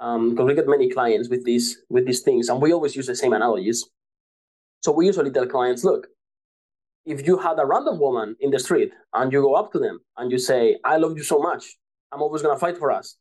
Um, 0.00 0.30
because 0.30 0.46
we 0.46 0.54
get 0.54 0.66
many 0.66 0.88
clients 0.88 1.28
with 1.28 1.44
these 1.44 1.82
with 1.90 2.06
these 2.06 2.20
things, 2.20 2.48
and 2.48 2.60
we 2.60 2.72
always 2.72 2.96
use 2.96 3.06
the 3.06 3.14
same 3.14 3.34
analogies. 3.34 3.86
So 4.80 4.92
we 4.92 5.06
usually 5.06 5.30
tell 5.30 5.46
clients, 5.46 5.84
look, 5.84 6.06
if 7.04 7.26
you 7.26 7.36
had 7.38 7.58
a 7.58 7.66
random 7.66 7.98
woman 7.98 8.36
in 8.40 8.50
the 8.50 8.58
street 8.58 8.92
and 9.12 9.32
you 9.32 9.42
go 9.42 9.54
up 9.54 9.72
to 9.72 9.78
them 9.78 10.00
and 10.16 10.30
you 10.32 10.38
say, 10.38 10.78
I 10.84 10.96
love 10.96 11.16
you 11.16 11.22
so 11.22 11.38
much, 11.38 11.76
I'm 12.12 12.22
always 12.22 12.42
gonna 12.42 12.58
fight 12.58 12.78
for 12.78 12.90
us, 12.90 13.16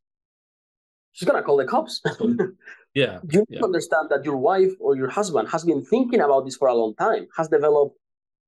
she's 1.11 1.27
gonna 1.27 1.43
call 1.43 1.57
the 1.57 1.65
cops. 1.65 2.01
yeah. 2.93 3.19
You 3.29 3.45
yeah. 3.49 3.61
understand 3.61 4.07
that 4.11 4.23
your 4.23 4.37
wife 4.37 4.71
or 4.79 4.95
your 4.95 5.09
husband 5.09 5.49
has 5.49 5.65
been 5.65 5.83
thinking 5.83 6.21
about 6.21 6.45
this 6.45 6.55
for 6.55 6.67
a 6.67 6.73
long 6.73 6.95
time, 6.95 7.27
has 7.35 7.49
developed 7.49 7.97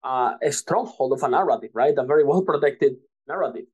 uh, 0.04 0.34
a 0.41 0.52
stronghold 0.52 1.13
of 1.13 1.24
a 1.24 1.28
narrative, 1.28 1.72
right? 1.74 1.94
A 1.98 2.04
very 2.04 2.24
well 2.24 2.41
protected 2.41 2.94
narrative 3.28 3.65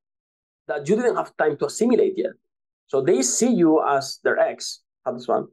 that 0.67 0.88
you 0.88 0.96
didn't 0.96 1.15
have 1.15 1.36
time 1.38 1.58
to 1.58 1.65
assimilate 1.65 2.13
yet. 2.17 2.32
So 2.88 3.02
they 3.02 3.21
see 3.21 3.52
you 3.54 3.84
as 3.86 4.19
their 4.23 4.39
ex 4.39 4.82
husband, 5.06 5.47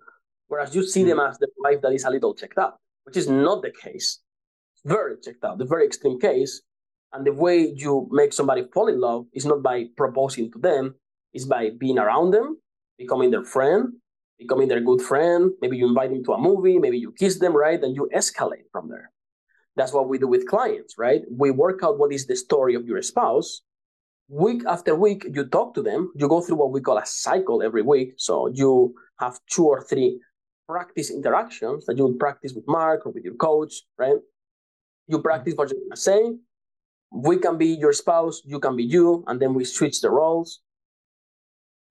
whereas 0.48 0.74
you 0.74 0.86
see 0.86 1.00
mm-hmm. 1.00 1.10
them 1.10 1.20
as 1.20 1.38
the 1.38 1.48
wife 1.58 1.80
that 1.82 1.92
is 1.92 2.04
a 2.04 2.10
little 2.10 2.34
checked 2.34 2.58
out, 2.58 2.78
which 3.04 3.16
is 3.16 3.28
not 3.28 3.62
the 3.62 3.70
case. 3.70 4.20
Very 4.84 5.16
checked 5.22 5.44
out, 5.44 5.58
the 5.58 5.64
very 5.64 5.84
extreme 5.84 6.20
case. 6.20 6.62
And 7.12 7.24
the 7.24 7.32
way 7.32 7.72
you 7.76 8.08
make 8.10 8.32
somebody 8.32 8.64
fall 8.72 8.88
in 8.88 9.00
love 9.00 9.26
is 9.32 9.46
not 9.46 9.62
by 9.62 9.86
proposing 9.96 10.50
to 10.52 10.58
them, 10.58 10.94
is 11.32 11.46
by 11.46 11.70
being 11.78 11.98
around 11.98 12.32
them, 12.32 12.58
becoming 12.98 13.30
their 13.30 13.44
friend, 13.44 13.94
becoming 14.38 14.68
their 14.68 14.80
good 14.80 15.00
friend. 15.00 15.52
Maybe 15.60 15.76
you 15.76 15.88
invite 15.88 16.10
them 16.10 16.24
to 16.24 16.32
a 16.32 16.40
movie, 16.40 16.78
maybe 16.78 16.98
you 16.98 17.12
kiss 17.12 17.38
them, 17.38 17.56
right? 17.56 17.80
And 17.82 17.94
you 17.94 18.08
escalate 18.14 18.66
from 18.72 18.88
there. 18.88 19.10
That's 19.76 19.92
what 19.92 20.08
we 20.08 20.18
do 20.18 20.28
with 20.28 20.46
clients, 20.46 20.94
right? 20.98 21.22
We 21.30 21.50
work 21.50 21.80
out 21.82 21.98
what 21.98 22.12
is 22.12 22.26
the 22.26 22.36
story 22.36 22.74
of 22.74 22.86
your 22.86 23.02
spouse. 23.02 23.62
Week 24.28 24.62
after 24.66 24.94
week, 24.94 25.26
you 25.32 25.44
talk 25.44 25.74
to 25.74 25.82
them. 25.82 26.10
You 26.16 26.28
go 26.28 26.40
through 26.40 26.56
what 26.56 26.72
we 26.72 26.80
call 26.80 26.98
a 26.98 27.06
cycle 27.06 27.62
every 27.62 27.82
week. 27.82 28.14
So 28.16 28.48
you 28.48 28.94
have 29.20 29.38
two 29.50 29.66
or 29.66 29.82
three 29.82 30.18
practice 30.66 31.10
interactions 31.10 31.84
that 31.86 31.98
you 31.98 32.06
would 32.06 32.18
practice 32.18 32.52
with 32.54 32.64
Mark 32.66 33.04
or 33.04 33.12
with 33.12 33.24
your 33.24 33.34
coach, 33.34 33.82
right? 33.98 34.16
You 35.08 35.20
practice 35.20 35.54
what 35.56 35.70
you're 35.70 35.80
going 35.80 35.90
to 35.90 35.96
say. 35.96 36.36
We 37.12 37.36
can 37.36 37.58
be 37.58 37.66
your 37.66 37.92
spouse, 37.92 38.42
you 38.44 38.58
can 38.58 38.76
be 38.76 38.82
you, 38.82 39.24
and 39.28 39.40
then 39.40 39.54
we 39.54 39.64
switch 39.64 40.00
the 40.00 40.10
roles. 40.10 40.60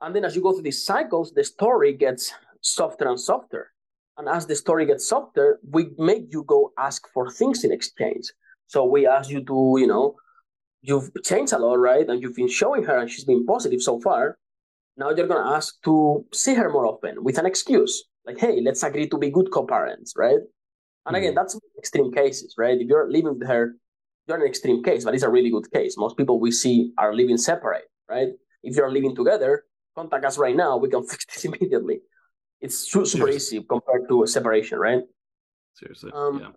And 0.01 0.13
then 0.13 0.25
as 0.25 0.35
you 0.35 0.41
go 0.41 0.51
through 0.51 0.63
these 0.63 0.83
cycles, 0.83 1.31
the 1.31 1.43
story 1.45 1.93
gets 1.93 2.33
softer 2.61 3.07
and 3.07 3.19
softer. 3.19 3.71
And 4.17 4.27
as 4.27 4.45
the 4.45 4.55
story 4.55 4.85
gets 4.85 5.07
softer, 5.07 5.59
we 5.69 5.91
make 5.97 6.25
you 6.29 6.43
go 6.43 6.73
ask 6.77 7.07
for 7.13 7.31
things 7.31 7.63
in 7.63 7.71
exchange. 7.71 8.31
So 8.67 8.83
we 8.85 9.07
ask 9.07 9.29
you 9.29 9.45
to, 9.45 9.75
you 9.77 9.87
know, 9.87 10.15
you've 10.83 11.09
changed 11.23 11.53
a 11.53 11.57
lot, 11.57 11.79
right? 11.79 12.07
And 12.07 12.21
you've 12.21 12.35
been 12.35 12.49
showing 12.49 12.83
her 12.83 12.97
and 12.97 13.09
she's 13.09 13.25
been 13.25 13.45
positive 13.45 13.81
so 13.81 13.99
far. 13.99 14.37
Now 14.97 15.09
you're 15.09 15.27
going 15.27 15.43
to 15.43 15.55
ask 15.55 15.81
to 15.83 16.25
see 16.33 16.53
her 16.53 16.69
more 16.69 16.85
often 16.85 17.23
with 17.23 17.39
an 17.39 17.47
excuse. 17.47 18.03
Like, 18.25 18.37
hey, 18.37 18.61
let's 18.61 18.83
agree 18.83 19.07
to 19.09 19.17
be 19.17 19.31
good 19.31 19.49
co 19.51 19.65
parents, 19.65 20.13
right? 20.15 20.39
And 21.05 21.15
again, 21.15 21.31
mm-hmm. 21.31 21.37
that's 21.37 21.59
extreme 21.77 22.11
cases, 22.11 22.55
right? 22.57 22.79
If 22.79 22.87
you're 22.87 23.09
living 23.09 23.39
with 23.39 23.47
her, 23.47 23.75
you're 24.27 24.37
an 24.37 24.47
extreme 24.47 24.83
case, 24.83 25.03
but 25.03 25.15
it's 25.15 25.23
a 25.23 25.29
really 25.29 25.49
good 25.49 25.69
case. 25.71 25.97
Most 25.97 26.15
people 26.15 26.39
we 26.39 26.51
see 26.51 26.91
are 26.97 27.13
living 27.13 27.37
separate, 27.37 27.85
right? 28.07 28.29
If 28.61 28.75
you're 28.75 28.91
living 28.91 29.15
together, 29.15 29.65
contact 29.95 30.25
us 30.25 30.37
right 30.37 30.55
now. 30.55 30.77
We 30.77 30.89
can 30.89 31.03
fix 31.07 31.25
this 31.25 31.45
immediately. 31.45 32.01
It's 32.61 32.77
super 32.77 33.05
Seriously. 33.05 33.57
easy 33.57 33.65
compared 33.67 34.07
to 34.07 34.23
a 34.23 34.27
separation, 34.27 34.79
right? 34.79 35.01
Seriously. 35.73 36.11
Um, 36.13 36.39
yeah. 36.39 36.49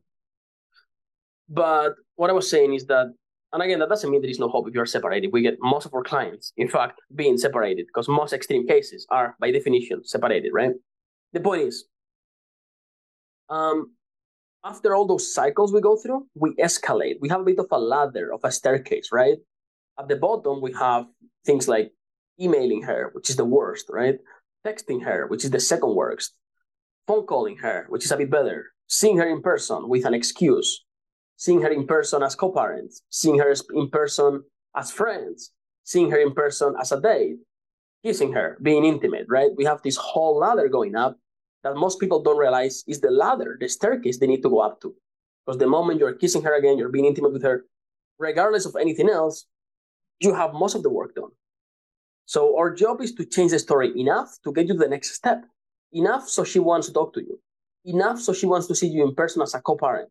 But 1.49 1.95
what 2.15 2.31
I 2.31 2.33
was 2.33 2.49
saying 2.49 2.75
is 2.75 2.87
that, 2.87 3.13
and 3.57 3.63
again, 3.63 3.79
that 3.79 3.89
doesn't 3.89 4.11
mean 4.11 4.21
there 4.21 4.31
is 4.31 4.39
no 4.39 4.51
hope 4.51 4.69
if 4.69 4.75
you're 4.75 4.85
separated. 4.85 5.33
We 5.33 5.41
get 5.41 5.57
most 5.63 5.87
of 5.87 5.95
our 5.95 6.03
clients, 6.03 6.53
in 6.59 6.69
fact, 6.69 7.01
being 7.15 7.39
separated 7.39 7.87
because 7.87 8.07
most 8.07 8.35
extreme 8.35 8.69
cases 8.69 9.07
are, 9.09 9.35
by 9.41 9.51
definition, 9.51 10.05
separated, 10.05 10.51
right? 10.53 10.73
The 11.33 11.41
point 11.41 11.63
is, 11.63 11.87
um, 13.49 13.95
after 14.63 14.95
all 14.95 15.07
those 15.07 15.33
cycles 15.33 15.73
we 15.73 15.81
go 15.81 15.97
through, 15.97 16.27
we 16.35 16.55
escalate. 16.57 17.15
We 17.19 17.31
have 17.31 17.41
a 17.41 17.45
bit 17.45 17.59
of 17.59 17.69
a 17.71 17.79
ladder 17.79 18.31
of 18.31 18.41
a 18.45 18.53
staircase, 18.53 19.09
right? 19.11 19.39
At 19.99 20.09
the 20.09 20.17
bottom, 20.17 20.61
we 20.61 20.75
have 20.75 21.07
things 21.47 21.67
like 21.67 21.93
emailing 22.39 22.83
her, 22.83 23.09
which 23.15 23.31
is 23.31 23.37
the 23.37 23.47
worst, 23.47 23.87
right? 23.89 24.19
Texting 24.67 25.03
her, 25.03 25.29
which 25.29 25.47
is 25.47 25.51
the 25.51 25.61
second 25.61 25.95
worst. 25.95 26.35
Phone 27.07 27.25
calling 27.25 27.57
her, 27.57 27.87
which 27.89 28.05
is 28.05 28.13
a 28.13 28.19
bit 28.19 28.31
better. 28.31 28.67
Seeing 28.87 29.17
her 29.17 29.27
in 29.27 29.41
person 29.41 29.89
with 29.89 30.05
an 30.05 30.13
excuse. 30.13 30.85
Seeing 31.37 31.63
her 31.63 31.69
in 31.69 31.87
person 31.87 32.23
as 32.23 32.35
co 32.35 32.51
parents. 32.51 33.03
Seeing 33.11 33.39
her 33.39 33.55
in 33.75 33.91
person 33.91 34.43
as 34.75 34.91
friends. 34.91 35.53
Seeing 35.85 36.11
her 36.11 36.19
in 36.19 36.33
person 36.33 36.75
as 36.81 36.93
a 36.93 37.01
date. 37.01 37.37
Kissing 38.05 38.33
her, 38.33 38.59
being 38.63 38.85
intimate, 38.85 39.27
right? 39.29 39.51
We 39.57 39.65
have 39.65 39.83
this 39.83 39.97
whole 39.97 40.39
ladder 40.39 40.69
going 40.69 40.95
up 40.95 41.19
that 41.65 41.75
most 41.75 41.99
people 41.99 42.23
don't 42.23 42.39
realize 42.39 42.85
is 42.87 43.01
the 43.01 43.11
ladder, 43.11 43.57
the 43.59 43.69
staircase 43.69 44.19
they 44.19 44.27
need 44.27 44.43
to 44.43 44.49
go 44.49 44.61
up 44.61 44.81
to. 44.83 44.95
Because 45.45 45.59
the 45.59 45.67
moment 45.67 45.99
you're 45.99 46.15
kissing 46.15 46.43
her 46.43 46.57
again, 46.57 46.79
you're 46.79 46.89
being 46.89 47.07
intimate 47.07 47.33
with 47.33 47.43
her, 47.43 47.65
regardless 48.19 48.67
of 48.67 48.77
anything 48.77 49.09
else, 49.09 49.47
you 50.21 50.35
have 50.35 50.55
most 50.55 50.75
of 50.75 50.83
the 50.83 50.91
work 50.91 51.15
done. 51.15 51.31
So 52.27 52.57
our 52.57 52.73
job 52.75 53.01
is 53.01 53.13
to 53.15 53.25
change 53.25 53.53
the 53.53 53.59
story 53.59 53.93
enough 53.99 54.37
to 54.45 54.53
get 54.53 54.69
you 54.69 54.75
to 54.75 54.79
the 54.79 54.89
next 54.89 55.15
step. 55.15 55.45
Enough 55.93 56.29
so 56.29 56.45
she 56.45 56.59
wants 56.59 56.89
to 56.89 56.93
talk 56.93 57.15
to 57.15 57.21
you. 57.21 57.41
Enough 57.85 58.21
so 58.21 58.33
she 58.33 58.47
wants 58.47 58.67
to 58.67 58.75
see 58.75 58.89
you 58.89 59.07
in 59.07 59.15
person 59.15 59.43
as 59.43 59.55
a 59.55 59.61
co-parent. 59.61 60.09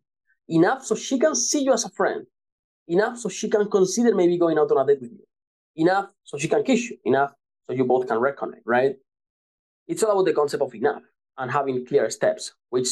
Enough 0.50 0.86
so 0.86 0.96
she 0.96 1.18
can 1.20 1.36
see 1.36 1.64
you 1.64 1.74
as 1.74 1.86
a 1.86 1.90
friend. 1.90 2.26
Enough 2.88 3.18
so 3.20 3.30
she 3.30 3.50
can 3.50 3.70
consider 3.70 4.14
maybe 4.14 4.38
going 4.38 4.58
out 4.60 4.72
on 4.72 4.78
a 4.78 4.86
date 4.86 5.02
with 5.02 5.12
you. 5.12 5.26
Enough 5.78 6.10
so 6.24 6.38
she 6.38 6.48
can 6.48 6.64
kiss 6.64 6.90
you. 6.90 6.98
Enough 7.06 7.32
so 7.68 7.74
you 7.74 7.86
both 7.86 8.08
can 8.08 8.18
reconnect, 8.18 8.62
right? 8.66 8.96
It's 9.88 10.04
all 10.04 10.12
about 10.12 10.26
the 10.26 10.34
concept 10.34 10.64
of 10.64 10.74
enough 10.76 11.02
and 11.38 11.52
having 11.52 11.86
clear 11.86 12.10
steps, 12.10 12.54
which 12.70 12.88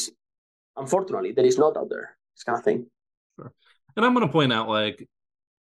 unfortunately 0.75 1.31
there 1.31 1.45
is 1.45 1.57
not 1.57 1.77
out 1.77 1.89
there. 1.89 2.17
This 2.35 2.43
kind 2.43 2.57
of 2.57 2.63
thing. 2.63 2.87
Sure. 3.35 3.51
And 3.95 4.05
I'm 4.05 4.13
going 4.13 4.25
to 4.25 4.31
point 4.31 4.51
out, 4.51 4.67
like, 4.67 5.07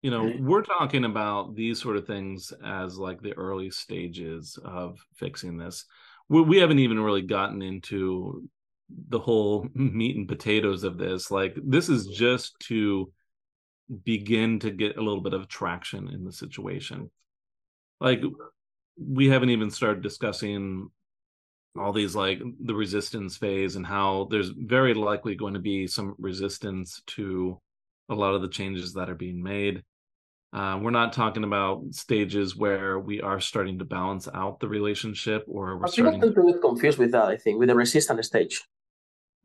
you 0.06 0.12
know 0.12 0.22
mm-hmm. 0.22 0.48
we're 0.48 0.62
talking 0.62 1.04
about 1.04 1.56
these 1.56 1.82
sort 1.82 1.98
of 1.98 2.06
things 2.06 2.54
as 2.64 3.00
like 3.00 3.24
the 3.24 3.34
early 3.34 3.72
stages 3.72 4.60
of 4.64 5.00
fixing 5.16 5.58
this 5.58 5.86
we, 6.30 6.42
we 6.42 6.58
haven't 6.58 6.78
even 6.78 7.00
really 7.00 7.24
gotten 7.24 7.64
into 7.64 8.48
the 9.10 9.20
whole 9.20 9.68
meat 9.74 10.16
and 10.16 10.28
potatoes 10.28 10.84
of 10.84 10.98
this 10.98 11.32
like 11.32 11.56
this 11.64 11.90
is 11.90 12.08
just 12.08 12.58
to 12.60 13.12
begin 14.04 14.60
to 14.60 14.72
get 14.72 14.98
a 14.98 15.02
little 15.02 15.22
bit 15.22 15.34
of 15.34 15.48
traction 15.48 16.10
in 16.10 16.24
the 16.24 16.32
situation 16.32 17.10
like 18.02 18.22
we 18.98 19.28
haven't 19.28 19.50
even 19.50 19.70
started 19.70 20.02
discussing 20.02 20.90
all 21.78 21.94
these 21.94 22.16
like 22.16 22.42
the 22.62 22.74
resistance 22.74 23.38
phase 23.38 23.76
and 23.76 23.86
how 23.86 24.28
there's 24.32 24.50
very 24.50 24.94
likely 24.94 25.36
going 25.36 25.54
to 25.54 25.60
be 25.60 25.86
some 25.86 26.16
resistance 26.18 27.02
to 27.06 27.60
a 28.10 28.16
lot 28.16 28.34
of 28.34 28.42
the 28.42 28.48
changes 28.48 28.94
that 28.94 29.10
are 29.10 29.16
being 29.16 29.42
made 29.44 29.84
uh, 30.56 30.80
we're 30.82 30.90
not 30.90 31.12
talking 31.12 31.44
about 31.44 31.84
stages 31.92 32.56
where 32.56 32.98
we 32.98 33.20
are 33.20 33.42
starting 33.42 33.78
to 33.78 33.84
balance 33.84 34.30
out 34.34 34.58
the 34.62 34.68
relationship 34.70 35.44
or 35.50 35.78
we're 35.78 35.88
starting 35.88 36.14
people 36.14 36.34
tend 36.34 36.48
to 36.48 36.54
get 36.54 36.62
confused 36.62 36.98
with 36.98 37.12
that, 37.12 37.26
I 37.26 37.36
think, 37.36 37.60
with 37.60 37.68
the 37.68 37.76
resistance 37.76 38.28
stage. 38.28 38.64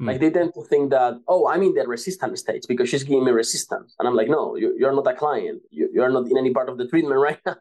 Mm. 0.00 0.06
Like 0.06 0.20
they 0.20 0.30
tend 0.30 0.54
to 0.54 0.64
think 0.64 0.90
that, 0.90 1.20
oh, 1.28 1.48
I'm 1.48 1.62
in 1.62 1.74
the 1.74 1.86
resistant 1.86 2.38
stage 2.38 2.64
because 2.68 2.88
she's 2.88 3.02
giving 3.02 3.24
me 3.24 3.32
resistance. 3.32 3.94
And 3.98 4.08
I'm 4.08 4.14
like, 4.14 4.28
no, 4.28 4.56
you, 4.56 4.76
you're 4.78 4.94
not 4.94 5.06
a 5.06 5.14
client. 5.14 5.62
You, 5.70 5.90
you're 5.92 6.10
not 6.10 6.30
in 6.30 6.38
any 6.38 6.52
part 6.52 6.68
of 6.68 6.78
the 6.78 6.86
treatment 6.86 7.20
right 7.28 7.38
now. 7.44 7.56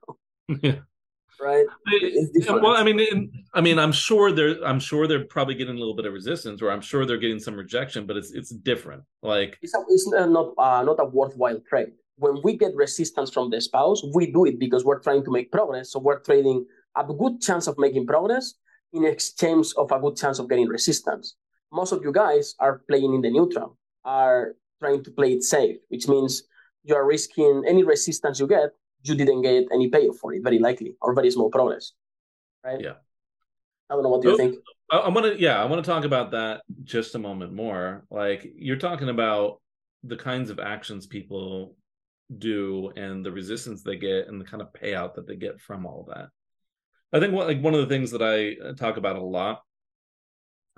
yeah. 0.62 0.76
Right. 1.42 1.66
well, 2.50 2.76
I 2.76 2.84
mean, 2.84 3.32
I 3.54 3.62
mean, 3.62 3.80
I'm 3.80 3.94
sure 3.94 4.34
they're, 4.34 4.62
I'm 4.66 4.80
sure 4.80 5.08
they're 5.08 5.24
probably 5.24 5.56
getting 5.56 5.76
a 5.76 5.80
little 5.80 5.96
bit 5.96 6.06
of 6.06 6.12
resistance, 6.12 6.62
or 6.62 6.70
I'm 6.70 6.82
sure 6.82 7.06
they're 7.06 7.16
getting 7.16 7.40
some 7.40 7.56
rejection, 7.56 8.06
but 8.06 8.18
it's, 8.18 8.32
it's 8.34 8.50
different. 8.50 9.04
Like 9.24 9.58
it's, 9.62 9.74
a, 9.74 9.80
it's 9.88 10.06
not, 10.10 10.54
uh, 10.58 10.84
not 10.84 11.00
a 11.00 11.06
worthwhile 11.06 11.62
trade 11.70 11.94
when 12.20 12.42
we 12.44 12.58
get 12.58 12.76
resistance 12.76 13.32
from 13.32 13.50
the 13.50 13.62
spouse, 13.62 14.04
we 14.14 14.32
do 14.32 14.46
it 14.46 14.60
because 14.60 14.84
we're 14.84 15.00
trying 15.00 15.24
to 15.24 15.32
make 15.32 15.52
progress. 15.52 15.92
So 15.92 16.00
we're 16.00 16.20
trading 16.20 16.66
a 16.96 17.04
good 17.04 17.42
chance 17.42 17.68
of 17.68 17.78
making 17.78 18.06
progress 18.06 18.56
in 18.94 19.06
exchange 19.06 19.68
of 19.78 19.92
a 19.92 20.00
good 20.00 20.18
chance 20.18 20.40
of 20.40 20.50
getting 20.50 20.68
resistance. 20.68 21.36
Most 21.72 21.92
of 21.92 22.04
you 22.04 22.12
guys 22.12 22.56
are 22.60 22.82
playing 22.90 23.14
in 23.14 23.22
the 23.22 23.30
neutral, 23.30 23.78
are 24.04 24.56
trying 24.80 25.04
to 25.04 25.12
play 25.12 25.34
it 25.34 25.44
safe, 25.44 25.78
which 25.90 26.08
means 26.08 26.44
you 26.84 26.96
are 26.96 27.06
risking 27.06 27.64
any 27.68 27.84
resistance 27.84 28.40
you 28.40 28.48
get, 28.48 28.72
you 29.04 29.16
didn't 29.16 29.42
get 29.42 29.66
any 29.72 29.90
payoff 29.90 30.18
for 30.18 30.34
it, 30.34 30.44
very 30.44 30.60
likely, 30.60 30.96
or 31.02 31.14
very 31.14 31.32
small 31.32 31.50
progress. 31.50 31.94
Right? 32.64 32.82
Yeah. 32.82 32.94
I 33.90 33.94
don't 33.94 34.04
know 34.04 34.10
what 34.10 34.22
do 34.22 34.30
you 34.30 34.38
think. 34.38 34.56
I, 34.92 35.10
want 35.10 35.26
to, 35.26 35.40
yeah, 35.40 35.62
I 35.62 35.66
want 35.66 35.84
to 35.84 35.90
talk 35.90 36.04
about 36.04 36.32
that 36.32 36.62
just 36.84 37.16
a 37.16 37.20
moment 37.20 37.54
more. 37.54 38.06
Like 38.10 38.52
you're 38.56 38.78
talking 38.78 39.10
about 39.10 39.62
the 40.04 40.18
kinds 40.18 40.50
of 40.50 40.60
actions 40.60 41.06
people 41.06 41.76
do 42.38 42.92
and 42.96 43.26
the 43.26 43.32
resistance 43.32 43.82
they 43.82 43.96
get 43.96 44.28
and 44.28 44.40
the 44.40 44.46
kind 44.46 44.62
of 44.62 44.72
payout 44.74 45.16
that 45.16 45.28
they 45.28 45.36
get 45.36 45.60
from 45.60 45.86
all 45.86 46.02
of 46.02 46.16
that. 46.16 46.30
I 47.12 47.20
think 47.20 47.34
what, 47.34 47.48
like 47.48 47.62
one 47.62 47.74
of 47.74 47.80
the 47.80 47.88
things 47.88 48.12
that 48.12 48.22
I 48.22 48.56
uh, 48.64 48.74
talk 48.74 48.98
about 48.98 49.16
a 49.16 49.22
lot, 49.22 49.64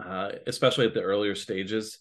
uh, 0.04 0.32
especially 0.48 0.86
at 0.86 0.94
the 0.94 1.02
earlier 1.02 1.36
stages, 1.36 2.00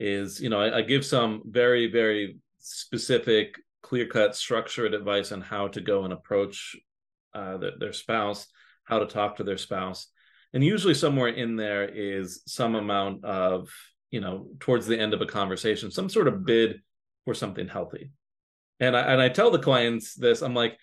is 0.00 0.40
you 0.40 0.48
know 0.48 0.60
I, 0.60 0.78
I 0.78 0.82
give 0.82 1.04
some 1.04 1.42
very 1.46 1.90
very 1.90 2.38
specific, 2.58 3.56
clear 3.82 4.06
cut, 4.06 4.36
structured 4.36 4.94
advice 4.94 5.32
on 5.32 5.40
how 5.40 5.68
to 5.68 5.80
go 5.80 6.04
and 6.04 6.12
approach 6.12 6.76
uh, 7.34 7.56
the, 7.56 7.72
their 7.78 7.92
spouse, 7.92 8.46
how 8.84 8.98
to 8.98 9.06
talk 9.06 9.36
to 9.36 9.44
their 9.44 9.58
spouse, 9.58 10.08
and 10.52 10.64
usually 10.64 10.94
somewhere 10.94 11.28
in 11.28 11.56
there 11.56 11.88
is 11.88 12.42
some 12.46 12.74
amount 12.74 13.24
of 13.24 13.68
you 14.10 14.20
know 14.20 14.48
towards 14.60 14.86
the 14.86 14.98
end 14.98 15.14
of 15.14 15.20
a 15.20 15.26
conversation, 15.26 15.90
some 15.90 16.08
sort 16.08 16.28
of 16.28 16.44
bid 16.44 16.80
for 17.24 17.34
something 17.34 17.68
healthy. 17.68 18.10
And 18.80 18.96
I 18.96 19.00
and 19.12 19.20
I 19.20 19.28
tell 19.28 19.50
the 19.50 19.58
clients 19.58 20.14
this, 20.14 20.42
I'm 20.42 20.54
like, 20.54 20.78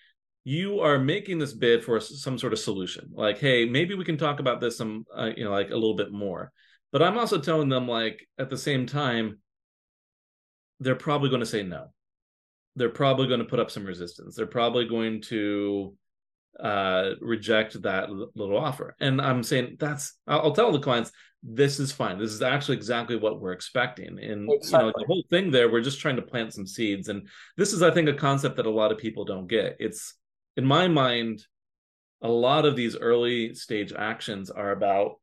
you 0.48 0.78
are 0.78 0.96
making 0.96 1.40
this 1.40 1.52
bid 1.52 1.82
for 1.82 1.98
some 1.98 2.38
sort 2.38 2.52
of 2.52 2.60
solution. 2.60 3.10
Like 3.12 3.38
hey 3.38 3.64
maybe 3.64 3.96
we 3.96 4.04
can 4.04 4.16
talk 4.16 4.38
about 4.38 4.60
this 4.60 4.78
some 4.78 5.04
uh, 5.14 5.30
you 5.36 5.42
know 5.42 5.50
like 5.50 5.70
a 5.70 5.74
little 5.74 5.96
bit 5.96 6.12
more. 6.12 6.52
But 6.92 7.02
i'm 7.02 7.18
also 7.18 7.38
telling 7.40 7.68
them 7.68 7.88
like 7.88 8.24
at 8.38 8.48
the 8.48 8.56
same 8.56 8.86
time 8.86 9.40
they're 10.78 10.94
probably 10.94 11.30
going 11.30 11.40
to 11.40 11.46
say 11.46 11.64
no. 11.64 11.86
They're 12.76 12.90
probably 12.90 13.26
going 13.26 13.40
to 13.40 13.46
put 13.46 13.58
up 13.58 13.72
some 13.72 13.84
resistance. 13.84 14.36
They're 14.36 14.46
probably 14.46 14.86
going 14.86 15.22
to 15.22 15.96
uh 16.60 17.10
reject 17.20 17.82
that 17.82 18.08
little 18.08 18.56
offer. 18.56 18.94
And 19.00 19.20
i'm 19.20 19.42
saying 19.42 19.76
that's 19.80 20.14
i'll 20.28 20.54
tell 20.54 20.70
the 20.70 20.78
clients 20.78 21.10
this 21.42 21.80
is 21.80 21.90
fine. 21.90 22.18
This 22.18 22.30
is 22.30 22.42
actually 22.42 22.76
exactly 22.76 23.16
what 23.16 23.40
we're 23.40 23.52
expecting. 23.52 24.18
And 24.20 24.48
exactly. 24.52 24.78
you 24.78 24.86
know 24.86 24.92
the 24.96 25.06
whole 25.06 25.24
thing 25.28 25.50
there 25.50 25.68
we're 25.68 25.80
just 25.80 26.00
trying 26.00 26.16
to 26.16 26.22
plant 26.22 26.54
some 26.54 26.68
seeds. 26.68 27.08
And 27.08 27.26
this 27.56 27.72
is 27.72 27.82
i 27.82 27.90
think 27.90 28.08
a 28.08 28.14
concept 28.14 28.56
that 28.58 28.66
a 28.66 28.70
lot 28.70 28.92
of 28.92 28.98
people 28.98 29.24
don't 29.24 29.48
get. 29.48 29.76
It's 29.80 30.14
in 30.56 30.64
my 30.64 30.88
mind, 30.88 31.44
a 32.22 32.28
lot 32.28 32.64
of 32.64 32.76
these 32.76 32.96
early 32.96 33.54
stage 33.54 33.92
actions 33.92 34.50
are 34.50 34.72
about 34.72 35.16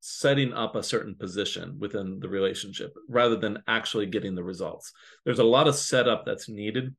setting 0.00 0.52
up 0.52 0.76
a 0.76 0.82
certain 0.82 1.14
position 1.14 1.76
within 1.78 2.20
the 2.20 2.28
relationship 2.28 2.94
rather 3.08 3.36
than 3.36 3.62
actually 3.66 4.06
getting 4.06 4.34
the 4.34 4.44
results. 4.44 4.92
There's 5.24 5.38
a 5.38 5.44
lot 5.44 5.66
of 5.66 5.74
setup 5.74 6.24
that's 6.24 6.48
needed 6.48 6.94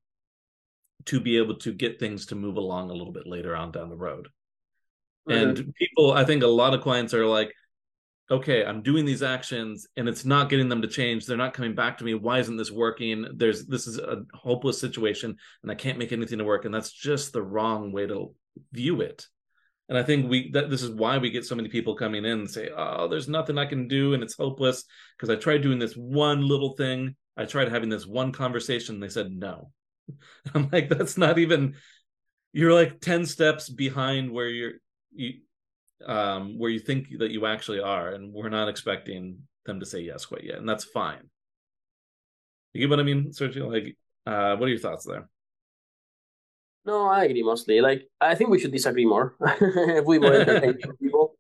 to 1.06 1.20
be 1.20 1.38
able 1.38 1.56
to 1.58 1.72
get 1.72 2.00
things 2.00 2.26
to 2.28 2.36
move 2.36 2.58
along 2.58 2.90
a 2.90 2.94
little 2.94 3.14
bit 3.14 3.28
later 3.28 3.56
on 3.56 3.72
down 3.72 3.90
the 3.90 3.96
road. 3.96 4.30
Mm-hmm. 5.30 5.50
And 5.50 5.74
people, 5.76 6.14
I 6.14 6.26
think 6.26 6.44
a 6.44 6.48
lot 6.48 6.74
of 6.74 6.82
clients 6.82 7.14
are 7.14 7.26
like, 7.26 7.54
okay, 8.30 8.66
I'm 8.66 8.82
doing 8.82 9.06
these 9.06 9.24
actions 9.24 9.88
and 9.98 10.10
it's 10.10 10.26
not 10.26 10.50
getting 10.50 10.70
them 10.70 10.82
to 10.82 10.88
change. 10.88 11.26
They're 11.26 11.38
not 11.38 11.54
coming 11.54 11.76
back 11.76 11.98
to 11.98 12.04
me. 12.04 12.16
Why 12.16 12.40
isn't 12.40 12.58
this 12.58 12.72
working? 12.72 13.26
There's 13.36 13.66
this 13.66 13.88
is 13.88 14.00
a 14.00 14.24
hopeless 14.34 14.80
situation 14.80 15.38
and 15.62 15.72
I 15.72 15.76
can't 15.76 16.00
make 16.00 16.12
anything 16.12 16.40
to 16.40 16.44
work. 16.44 16.66
And 16.66 16.74
that's 16.74 16.92
just 16.92 17.34
the 17.34 17.44
wrong 17.44 17.92
way 17.92 18.08
to 18.08 18.34
view 18.72 19.02
it. 19.02 19.28
And 19.88 19.98
I 19.98 20.04
think 20.04 20.30
we 20.30 20.50
that 20.52 20.72
this 20.72 20.82
is 20.82 20.90
why 20.90 21.20
we 21.20 21.30
get 21.30 21.46
so 21.46 21.56
many 21.56 21.70
people 21.70 21.96
coming 21.96 22.26
in 22.26 22.40
and 22.40 22.50
say, 22.50 22.72
"Oh, 22.76 23.08
there's 23.08 23.30
nothing 23.30 23.60
I 23.60 23.68
can 23.68 23.88
do 23.88 24.16
and 24.16 24.24
it's 24.24 24.36
hopeless 24.36 24.84
because 25.16 25.30
I 25.30 25.40
tried 25.40 25.62
doing 25.62 25.78
this 25.78 25.94
one 25.94 26.42
little 26.42 26.76
thing. 26.76 27.16
I 27.38 27.46
tried 27.46 27.70
having 27.70 27.90
this 27.90 28.08
one 28.08 28.32
conversation 28.32 28.96
and 28.96 29.04
they 29.04 29.10
said 29.10 29.32
no." 29.32 29.72
I'm 30.56 30.70
like, 30.72 30.90
that's 30.90 31.18
not 31.18 31.38
even 31.38 31.76
you're 32.54 32.74
like 32.74 33.02
10 33.02 33.26
steps 33.26 33.70
behind 33.70 34.32
where 34.32 34.48
you're 34.48 34.74
you, 35.14 35.34
um, 36.06 36.58
where 36.58 36.70
you 36.70 36.80
think 36.80 37.08
that 37.20 37.32
you 37.32 37.46
actually 37.46 37.80
are, 37.80 38.10
and 38.10 38.34
we're 38.34 38.50
not 38.50 38.70
expecting 38.70 39.40
them 39.66 39.80
to 39.80 39.86
say 39.86 40.02
yes 40.02 40.26
quite 40.26 40.44
yet, 40.44 40.58
and 40.58 40.68
that's 40.68 40.84
fine. 40.84 41.30
You 42.74 42.82
get 42.82 42.90
what 42.90 43.00
I 43.00 43.04
mean, 43.04 43.32
Sergio? 43.32 43.72
Like, 43.72 43.96
uh, 44.26 44.58
what 44.58 44.66
are 44.66 44.70
your 44.70 44.80
thoughts 44.80 45.06
there? 45.06 45.30
No, 46.86 47.08
I 47.08 47.24
agree 47.24 47.42
mostly. 47.42 47.82
Like, 47.82 48.08
I 48.22 48.36
think 48.36 48.50
we 48.50 48.60
should 48.60 48.72
disagree 48.72 49.06
more 49.06 49.36
if 49.42 50.06
we 50.06 50.20
were 50.20 50.76
people. 51.02 51.36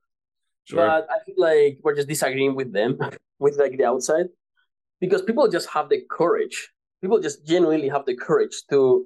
Sure. 0.63 0.77
But 0.77 1.07
I 1.09 1.23
feel 1.25 1.35
like 1.37 1.79
we're 1.83 1.95
just 1.95 2.07
disagreeing 2.07 2.55
with 2.55 2.73
them, 2.73 2.97
with 3.39 3.57
like 3.57 3.77
the 3.77 3.85
outside, 3.85 4.27
because 4.99 5.21
people 5.21 5.47
just 5.47 5.69
have 5.69 5.89
the 5.89 6.01
courage. 6.09 6.71
People 7.01 7.19
just 7.19 7.45
genuinely 7.45 7.89
have 7.89 8.05
the 8.05 8.15
courage 8.15 8.63
to 8.71 9.05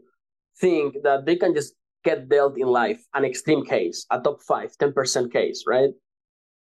think 0.60 0.96
that 1.04 1.26
they 1.26 1.36
can 1.36 1.54
just 1.54 1.74
get 2.04 2.30
dealt 2.30 2.58
in 2.58 2.68
life 2.68 3.04
an 3.14 3.26
extreme 3.26 3.66
case, 3.66 4.06
a 4.12 4.20
top 4.20 4.42
five, 4.42 4.72
10% 4.78 5.32
case, 5.32 5.64
right? 5.68 5.90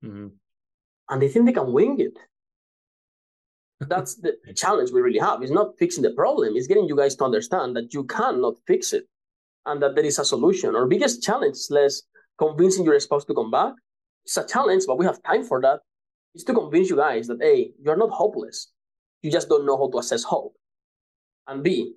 Mm-hmm. 0.05 0.29
And 1.11 1.22
they 1.22 1.29
think 1.29 1.46
they 1.46 1.53
can 1.53 1.72
wing 1.72 2.01
it. 2.01 2.18
That's 3.81 4.16
the 4.16 4.37
challenge 4.55 4.90
we 4.90 5.01
really 5.01 5.20
have. 5.20 5.42
It's 5.42 5.53
not 5.53 5.79
fixing 5.79 6.03
the 6.03 6.11
problem, 6.11 6.55
it's 6.57 6.66
getting 6.66 6.88
you 6.88 6.96
guys 6.96 7.16
to 7.16 7.24
understand 7.24 7.77
that 7.77 7.94
you 7.94 8.05
cannot 8.05 8.55
fix 8.66 8.92
it 8.92 9.05
and 9.66 9.83
that 9.83 9.94
there 9.94 10.05
is 10.05 10.18
a 10.18 10.24
solution. 10.24 10.74
Our 10.74 10.87
biggest 10.87 11.22
challenge 11.22 11.57
is 11.57 11.68
less 11.70 12.03
convincing 12.38 12.85
your 12.85 12.98
spouse 13.01 13.24
to 13.27 13.35
come 13.35 13.51
back. 13.51 13.74
It's 14.24 14.37
a 14.37 14.46
challenge, 14.46 14.85
but 14.87 14.98
we 14.98 15.05
have 15.05 15.22
time 15.22 15.44
for 15.44 15.61
that. 15.62 15.81
Is 16.35 16.44
to 16.44 16.55
convince 16.55 16.90
you 16.90 16.96
guys 16.96 17.27
that 17.29 17.42
A, 17.42 17.70
you're 17.83 17.96
not 17.96 18.11
hopeless. 18.11 18.70
You 19.22 19.31
just 19.31 19.48
don't 19.48 19.66
know 19.66 19.77
how 19.77 19.90
to 19.90 19.98
assess 19.98 20.22
hope. 20.22 20.55
And 21.46 21.62
B, 21.62 21.94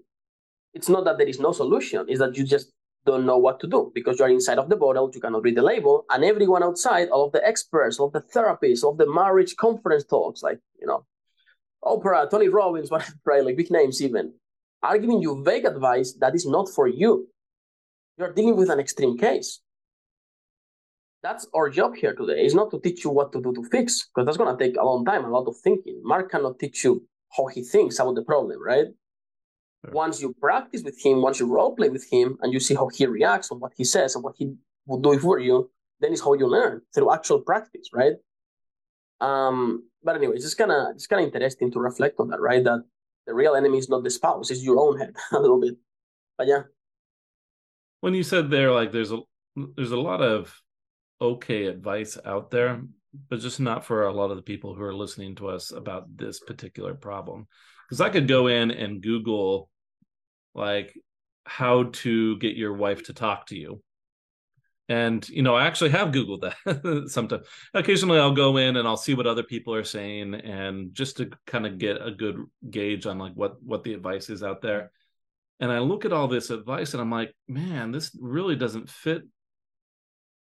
it's 0.74 0.90
not 0.90 1.06
that 1.06 1.18
there 1.18 1.28
is 1.28 1.40
no 1.40 1.52
solution, 1.52 2.06
it's 2.08 2.20
that 2.20 2.38
you 2.38 2.44
just 2.46 2.72
don't 3.06 3.26
know 3.26 3.38
what 3.38 3.60
to 3.60 3.68
do 3.68 3.92
because 3.96 4.20
you're 4.20 4.30
inside 4.30 4.60
of 4.60 4.70
the 4.70 4.76
bottle, 4.76 5.10
you 5.14 5.22
cannot 5.22 5.44
read 5.44 5.58
the 5.58 5.62
label, 5.62 6.06
and 6.10 6.24
everyone 6.24 6.64
outside, 6.64 7.10
all 7.10 7.26
of 7.26 7.32
the 7.32 7.46
experts, 7.46 8.00
all 8.00 8.08
of 8.08 8.14
the 8.14 8.22
therapists, 8.22 8.84
all 8.84 8.92
of 8.92 8.98
the 8.98 9.12
marriage 9.12 9.56
conference 9.56 10.04
talks, 10.06 10.44
like, 10.44 10.60
you 10.80 10.88
know, 10.88 11.06
Oprah, 11.84 12.30
Tony 12.30 12.48
Robbins, 12.48 12.92
whatever, 12.92 13.14
right, 13.26 13.44
like 13.44 13.58
big 13.58 13.72
names 13.72 14.02
even, 14.02 14.34
are 14.84 14.98
giving 14.98 15.22
you 15.22 15.44
vague 15.44 15.66
advice 15.66 16.14
that 16.20 16.36
is 16.36 16.46
not 16.46 16.70
for 16.70 16.88
you. 16.88 17.28
You're 18.18 18.34
dealing 18.34 18.58
with 18.58 18.70
an 18.70 18.80
extreme 18.80 19.18
case. 19.18 19.62
That's 21.24 21.48
our 21.56 21.70
job 21.70 21.96
here 21.96 22.16
today, 22.16 22.46
is 22.46 22.56
not 22.56 22.72
to 22.72 22.80
teach 22.80 23.04
you 23.04 23.12
what 23.12 23.32
to 23.34 23.42
do 23.42 23.54
to 23.54 23.64
fix, 23.70 24.08
because 24.08 24.26
that's 24.26 24.38
going 24.38 24.56
to 24.56 24.64
take 24.64 24.76
a 24.78 24.84
long 24.84 25.06
time, 25.06 25.26
a 25.26 25.30
lot 25.30 25.48
of 25.48 25.56
thinking. 25.64 26.02
Mark 26.04 26.32
cannot 26.32 26.60
teach 26.60 26.84
you 26.84 27.04
how 27.36 27.48
he 27.48 27.64
thinks 27.64 28.00
about 28.00 28.16
the 28.16 28.24
problem, 28.24 28.60
right? 28.64 28.88
Once 29.90 30.22
you 30.22 30.34
practice 30.40 30.84
with 30.84 31.00
him, 31.04 31.22
once 31.22 31.40
you 31.40 31.48
role 31.48 31.76
play 31.76 31.90
with 31.90 32.08
him, 32.12 32.38
and 32.42 32.54
you 32.54 32.60
see 32.60 32.76
how 32.76 32.88
he 32.90 33.06
reacts 33.06 33.50
and 33.50 33.60
what 33.60 33.74
he 33.76 33.84
says 33.84 34.14
and 34.16 34.24
what 34.24 34.36
he 34.38 34.54
would 34.86 35.02
do 35.02 35.18
for 35.18 35.40
you, 35.40 35.70
then 36.00 36.12
it's 36.12 36.22
how 36.22 36.34
you 36.34 36.48
learn 36.48 36.82
through 36.94 37.12
actual 37.12 37.40
practice, 37.40 37.90
right? 37.94 38.14
Um, 39.22 39.88
but 40.04 40.16
anyway, 40.16 40.36
it's 40.36 40.46
just 40.46 40.58
kind 40.58 40.72
of 40.72 40.96
it's 40.96 41.08
kind 41.08 41.22
of 41.22 41.34
interesting 41.34 41.72
to 41.72 41.80
reflect 41.80 42.20
on 42.20 42.30
that, 42.30 42.40
right? 42.40 42.64
That 42.64 42.84
the 43.26 43.34
real 43.34 43.56
enemy 43.56 43.78
is 43.78 43.90
not 43.90 44.04
the 44.04 44.10
spouse; 44.10 44.52
it's 44.52 44.64
your 44.64 44.80
own 44.80 45.00
head 45.00 45.16
a 45.32 45.40
little 45.40 45.60
bit. 45.60 45.76
But 46.38 46.48
yeah. 46.48 46.64
When 48.02 48.14
you 48.14 48.24
said 48.24 48.50
there, 48.50 48.72
like 48.72 48.92
there's 48.92 49.12
a 49.12 49.20
there's 49.76 49.92
a 49.92 50.00
lot 50.00 50.22
of 50.22 50.54
okay 51.20 51.66
advice 51.66 52.18
out 52.26 52.52
there, 52.52 52.82
but 53.30 53.40
just 53.40 53.60
not 53.60 53.86
for 53.86 54.04
a 54.04 54.14
lot 54.14 54.32
of 54.32 54.38
the 54.38 54.44
people 54.44 54.74
who 54.76 54.84
are 54.84 54.94
listening 54.94 55.36
to 55.36 55.50
us 55.50 55.72
about 55.72 56.18
this 56.18 56.40
particular 56.40 56.94
problem. 56.94 57.48
Because 57.88 58.02
I 58.02 58.10
could 58.10 58.28
go 58.28 58.48
in 58.48 58.72
and 58.72 59.02
Google 59.02 59.70
like 60.54 60.94
how 61.46 61.84
to 61.84 62.38
get 62.38 62.56
your 62.56 62.74
wife 62.74 63.04
to 63.04 63.14
talk 63.14 63.48
to 63.48 63.58
you. 63.58 63.82
And 64.90 65.28
you 65.30 65.42
know 65.42 65.56
i 65.56 65.68
actually 65.68 65.92
have 65.92 66.10
googled 66.10 66.42
that 66.42 67.06
sometimes. 67.10 67.46
Occasionally 67.74 68.20
i'll 68.20 68.34
go 68.34 68.58
in 68.58 68.76
and 68.76 68.86
i'll 68.86 68.98
see 68.98 69.14
what 69.14 69.28
other 69.28 69.44
people 69.44 69.74
are 69.74 69.86
saying 69.86 70.36
and 70.36 70.94
just 70.94 71.18
to 71.18 71.30
kind 71.48 71.66
of 71.66 71.78
get 71.78 72.06
a 72.06 72.12
good 72.12 72.44
gauge 72.70 73.06
on 73.06 73.18
like 73.18 73.34
what 73.34 73.64
what 73.64 73.84
the 73.84 73.94
advice 73.94 74.30
is 74.30 74.44
out 74.44 74.62
there. 74.62 74.92
And 75.62 75.72
i 75.72 75.80
look 75.80 76.04
at 76.04 76.12
all 76.12 76.28
this 76.28 76.50
advice 76.50 76.94
and 76.94 77.00
i'm 77.02 77.12
like 77.12 77.34
man 77.48 77.92
this 77.92 78.12
really 78.20 78.56
doesn't 78.56 78.90
fit 78.90 79.24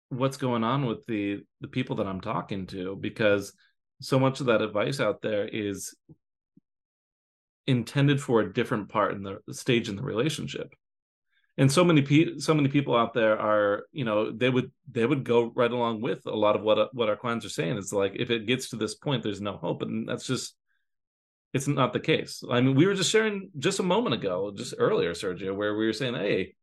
what's 0.08 0.36
going 0.36 0.64
on 0.64 0.86
with 0.86 1.06
the 1.06 1.40
the 1.60 1.68
people 1.68 1.96
that 1.96 2.06
i'm 2.08 2.20
talking 2.20 2.66
to 2.66 2.96
because 2.96 3.52
so 4.00 4.18
much 4.18 4.40
of 4.40 4.46
that 4.46 4.62
advice 4.62 4.98
out 4.98 5.22
there 5.22 5.46
is 5.46 5.94
intended 7.66 8.20
for 8.20 8.40
a 8.40 8.52
different 8.52 8.88
part 8.88 9.14
in 9.14 9.22
the 9.22 9.40
stage 9.52 9.88
in 9.88 9.96
the 9.96 10.02
relationship. 10.02 10.72
And 11.58 11.70
so 11.70 11.84
many 11.84 12.02
pe- 12.02 12.38
so 12.38 12.54
many 12.54 12.68
people 12.68 12.96
out 12.96 13.12
there 13.12 13.38
are 13.38 13.84
you 13.92 14.04
know 14.04 14.30
they 14.30 14.48
would 14.48 14.70
they 14.90 15.04
would 15.04 15.24
go 15.24 15.52
right 15.54 15.70
along 15.70 16.00
with 16.00 16.24
a 16.26 16.34
lot 16.34 16.56
of 16.56 16.62
what 16.62 16.94
what 16.94 17.08
our 17.08 17.16
clients 17.16 17.44
are 17.44 17.50
saying. 17.50 17.76
It's 17.76 17.92
like 17.92 18.12
if 18.16 18.30
it 18.30 18.46
gets 18.46 18.70
to 18.70 18.76
this 18.76 18.94
point 18.94 19.22
there's 19.22 19.40
no 19.40 19.56
hope. 19.56 19.82
And 19.82 20.08
that's 20.08 20.26
just 20.26 20.54
it's 21.52 21.68
not 21.68 21.92
the 21.92 22.00
case. 22.00 22.42
I 22.50 22.60
mean 22.60 22.74
we 22.74 22.86
were 22.86 22.94
just 22.94 23.10
sharing 23.10 23.50
just 23.58 23.80
a 23.80 23.84
moment 23.84 24.14
ago 24.14 24.52
just 24.56 24.74
earlier 24.78 25.12
sergio 25.12 25.54
where 25.54 25.76
we 25.76 25.86
were 25.86 25.92
saying 25.92 26.14
hey 26.14 26.54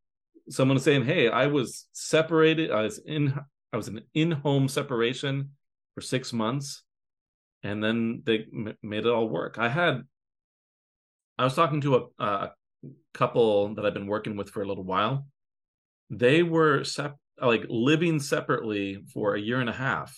someone 0.50 0.76
was 0.76 0.84
saying 0.84 1.04
hey 1.04 1.28
i 1.28 1.46
was 1.46 1.90
separated 1.92 2.72
i 2.72 2.82
was 2.82 3.00
in 3.00 3.38
i 3.74 3.76
was 3.76 3.90
in 3.90 4.02
in-home 4.14 4.70
separation 4.70 5.50
for 5.98 6.02
six 6.02 6.32
months, 6.32 6.84
and 7.64 7.84
then 7.84 8.22
they 8.24 8.46
m- 8.54 8.78
made 8.84 9.08
it 9.08 9.12
all 9.12 9.28
work. 9.28 9.58
I 9.58 9.68
had, 9.68 10.04
I 11.38 11.44
was 11.44 11.54
talking 11.54 11.82
to 11.82 11.96
a, 11.96 12.24
a 12.24 12.52
couple 13.14 13.74
that 13.76 13.86
I've 13.86 13.94
been 13.94 14.08
working 14.08 14.38
with 14.38 14.50
for 14.50 14.62
a 14.62 14.68
little 14.68 14.84
while. 14.84 15.28
They 16.10 16.44
were 16.44 16.84
sep- 16.84 17.18
like 17.42 17.66
living 17.70 18.20
separately 18.20 19.04
for 19.14 19.36
a 19.36 19.42
year 19.42 19.60
and 19.60 19.70
a 19.70 19.74
half, 19.74 20.18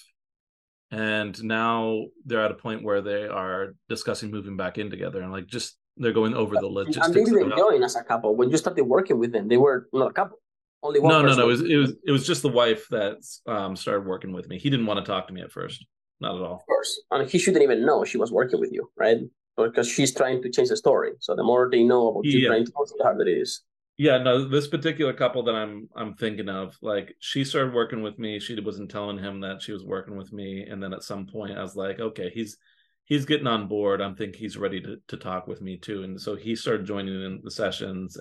and 0.91 1.41
now 1.43 2.05
they're 2.25 2.43
at 2.43 2.51
a 2.51 2.55
point 2.55 2.84
where 2.84 3.01
they 3.01 3.25
are 3.27 3.75
discussing 3.89 4.32
moving 4.32 4.55
back 4.55 4.77
in 4.77 4.89
together 4.89 5.21
and 5.21 5.32
like 5.32 5.47
just 5.47 5.77
they're 5.97 6.13
going 6.13 6.34
over 6.34 6.55
the 6.55 6.67
logistics. 6.67 7.08
And 7.08 7.15
they 7.15 7.23
didn't 7.23 7.58
join 7.58 7.84
as 7.84 7.95
a 7.95 8.03
couple 8.03 8.36
when 8.36 8.49
you 8.49 8.58
started 8.58 8.84
working 8.84 9.19
with 9.19 9.34
them. 9.34 9.47
They 9.47 9.58
were 9.58 9.88
not 9.91 10.12
a 10.12 10.13
couple. 10.13 10.38
Only 10.82 11.01
one. 11.01 11.12
No, 11.12 11.21
no, 11.21 11.36
no. 11.36 11.43
It 11.43 11.47
was 11.47 11.62
it 11.62 11.75
was 11.75 11.93
it 12.08 12.12
was 12.12 12.25
just 12.25 12.41
the 12.41 12.49
wife 12.49 12.88
that 12.89 13.17
um, 13.47 13.75
started 13.75 14.08
working 14.08 14.32
with 14.32 14.47
me. 14.47 14.58
He 14.58 14.69
didn't 14.69 14.86
want 14.86 15.03
to 15.03 15.12
talk 15.12 15.27
to 15.27 15.34
me 15.34 15.41
at 15.41 15.51
first, 15.51 15.86
not 16.21 16.36
at 16.36 16.41
all. 16.41 16.55
Of 16.55 16.65
course, 16.65 17.01
and 17.12 17.29
he 17.29 17.38
shouldn't 17.38 17.63
even 17.63 17.86
know 17.86 18.05
she 18.05 18.17
was 18.17 18.32
working 18.32 18.62
with 18.62 18.71
you, 18.71 18.89
right? 18.95 19.17
Because 19.67 19.87
she's 19.87 20.13
trying 20.13 20.41
to 20.41 20.49
change 20.49 20.69
the 20.69 20.77
story. 20.77 21.11
So 21.19 21.35
the 21.35 21.43
more 21.43 21.69
they 21.69 21.83
know 21.83 22.09
about 22.09 22.25
you 22.25 22.47
trying 22.47 22.65
to, 22.65 22.71
the 22.71 23.03
harder 23.03 23.27
it 23.27 23.31
is. 23.31 23.61
Yeah, 23.97 24.17
no, 24.17 24.47
this 24.47 24.67
particular 24.67 25.11
couple 25.11 25.43
that 25.43 25.55
I'm 25.55 25.89
I'm 25.95 26.13
thinking 26.13 26.47
of, 26.47 26.77
like 26.81 27.15
she 27.19 27.43
started 27.43 27.73
working 27.73 28.01
with 28.01 28.17
me. 28.17 28.39
She 28.39 28.57
wasn't 28.59 28.91
telling 28.91 29.17
him 29.17 29.41
that 29.41 29.61
she 29.61 29.73
was 29.73 29.83
working 29.83 30.15
with 30.15 30.31
me, 30.31 30.63
and 30.63 30.81
then 30.81 30.93
at 30.93 31.03
some 31.03 31.27
point 31.27 31.57
I 31.57 31.61
was 31.61 31.75
like, 31.75 31.99
okay, 31.99 32.29
he's 32.33 32.57
he's 33.03 33.25
getting 33.25 33.47
on 33.47 33.67
board. 33.67 34.01
I'm 34.01 34.15
think 34.15 34.35
he's 34.35 34.57
ready 34.57 34.79
to 34.81 34.97
to 35.09 35.17
talk 35.17 35.47
with 35.47 35.61
me 35.61 35.77
too, 35.77 36.03
and 36.03 36.19
so 36.19 36.35
he 36.35 36.55
started 36.55 36.85
joining 36.85 37.13
in 37.13 37.41
the 37.43 37.51
sessions 37.51 38.17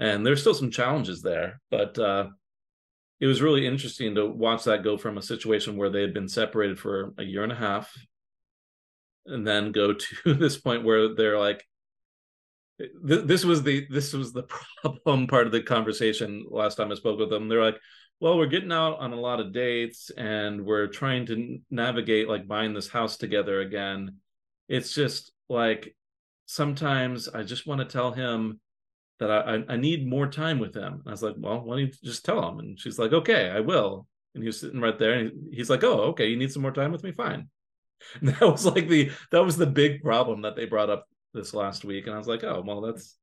and 0.00 0.26
there's 0.26 0.40
still 0.40 0.54
some 0.54 0.70
challenges 0.70 1.22
there 1.22 1.60
but 1.70 1.96
uh, 1.98 2.26
it 3.20 3.26
was 3.26 3.42
really 3.42 3.66
interesting 3.66 4.14
to 4.14 4.26
watch 4.26 4.64
that 4.64 4.82
go 4.82 4.96
from 4.96 5.18
a 5.18 5.22
situation 5.22 5.76
where 5.76 5.90
they 5.90 6.00
had 6.00 6.14
been 6.14 6.28
separated 6.28 6.78
for 6.78 7.12
a 7.18 7.22
year 7.22 7.44
and 7.44 7.52
a 7.52 7.56
half 7.56 7.92
and 9.26 9.46
then 9.46 9.72
go 9.72 9.92
to 10.24 10.34
this 10.34 10.58
point 10.58 10.84
where 10.84 11.14
they're 11.14 11.38
like 11.38 11.64
this 13.02 13.44
was 13.44 13.62
the 13.62 13.86
this 13.90 14.12
was 14.12 14.32
the 14.32 14.44
problem 14.82 15.26
part 15.26 15.46
of 15.46 15.52
the 15.52 15.62
conversation 15.62 16.46
last 16.50 16.76
time 16.76 16.90
i 16.90 16.94
spoke 16.94 17.18
with 17.18 17.28
them 17.28 17.48
they're 17.48 17.62
like 17.62 17.78
well 18.20 18.38
we're 18.38 18.46
getting 18.46 18.72
out 18.72 18.98
on 19.00 19.12
a 19.12 19.20
lot 19.20 19.40
of 19.40 19.52
dates 19.52 20.10
and 20.16 20.64
we're 20.64 20.86
trying 20.86 21.26
to 21.26 21.58
navigate 21.70 22.28
like 22.28 22.48
buying 22.48 22.72
this 22.72 22.88
house 22.88 23.18
together 23.18 23.60
again 23.60 24.16
it's 24.68 24.94
just 24.94 25.30
like 25.50 25.94
sometimes 26.46 27.28
i 27.28 27.42
just 27.42 27.66
want 27.66 27.80
to 27.80 27.84
tell 27.84 28.12
him 28.12 28.58
that 29.20 29.30
I, 29.30 29.62
I 29.68 29.76
need 29.76 30.08
more 30.08 30.26
time 30.26 30.58
with 30.58 30.74
him. 30.74 31.02
I 31.06 31.10
was 31.10 31.22
like, 31.22 31.34
well, 31.38 31.60
why 31.60 31.76
don't 31.76 31.86
you 31.86 31.92
just 32.02 32.24
tell 32.24 32.48
him? 32.48 32.58
And 32.58 32.80
she's 32.80 32.98
like, 32.98 33.12
okay, 33.12 33.50
I 33.50 33.60
will. 33.60 34.06
And 34.34 34.42
he 34.42 34.46
was 34.46 34.58
sitting 34.58 34.80
right 34.80 34.98
there, 34.98 35.12
and 35.12 35.32
he's 35.52 35.68
like, 35.68 35.84
oh, 35.84 36.00
okay, 36.10 36.28
you 36.28 36.36
need 36.36 36.52
some 36.52 36.62
more 36.62 36.72
time 36.72 36.90
with 36.90 37.04
me, 37.04 37.12
fine. 37.12 37.48
That 38.22 38.40
was 38.40 38.66
like 38.66 38.88
the 38.88 39.10
that 39.30 39.44
was 39.44 39.56
the 39.56 39.66
big 39.66 40.02
problem 40.02 40.42
that 40.42 40.56
they 40.56 40.66
brought 40.66 40.90
up 40.90 41.06
this 41.34 41.54
last 41.54 41.84
week, 41.84 42.06
and 42.06 42.14
I 42.14 42.18
was 42.18 42.28
like, 42.28 42.44
oh, 42.44 42.62
well, 42.66 42.80
that's. 42.80 43.16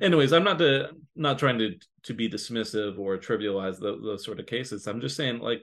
Anyways, 0.00 0.32
I'm 0.32 0.44
not 0.44 0.58
to, 0.58 0.88
not 1.14 1.38
trying 1.38 1.58
to 1.58 1.74
to 2.04 2.14
be 2.14 2.28
dismissive 2.28 2.98
or 2.98 3.18
trivialize 3.18 3.78
the, 3.78 3.98
those 4.02 4.24
sort 4.24 4.40
of 4.40 4.46
cases. 4.46 4.86
I'm 4.86 5.02
just 5.02 5.16
saying, 5.16 5.40
like, 5.40 5.60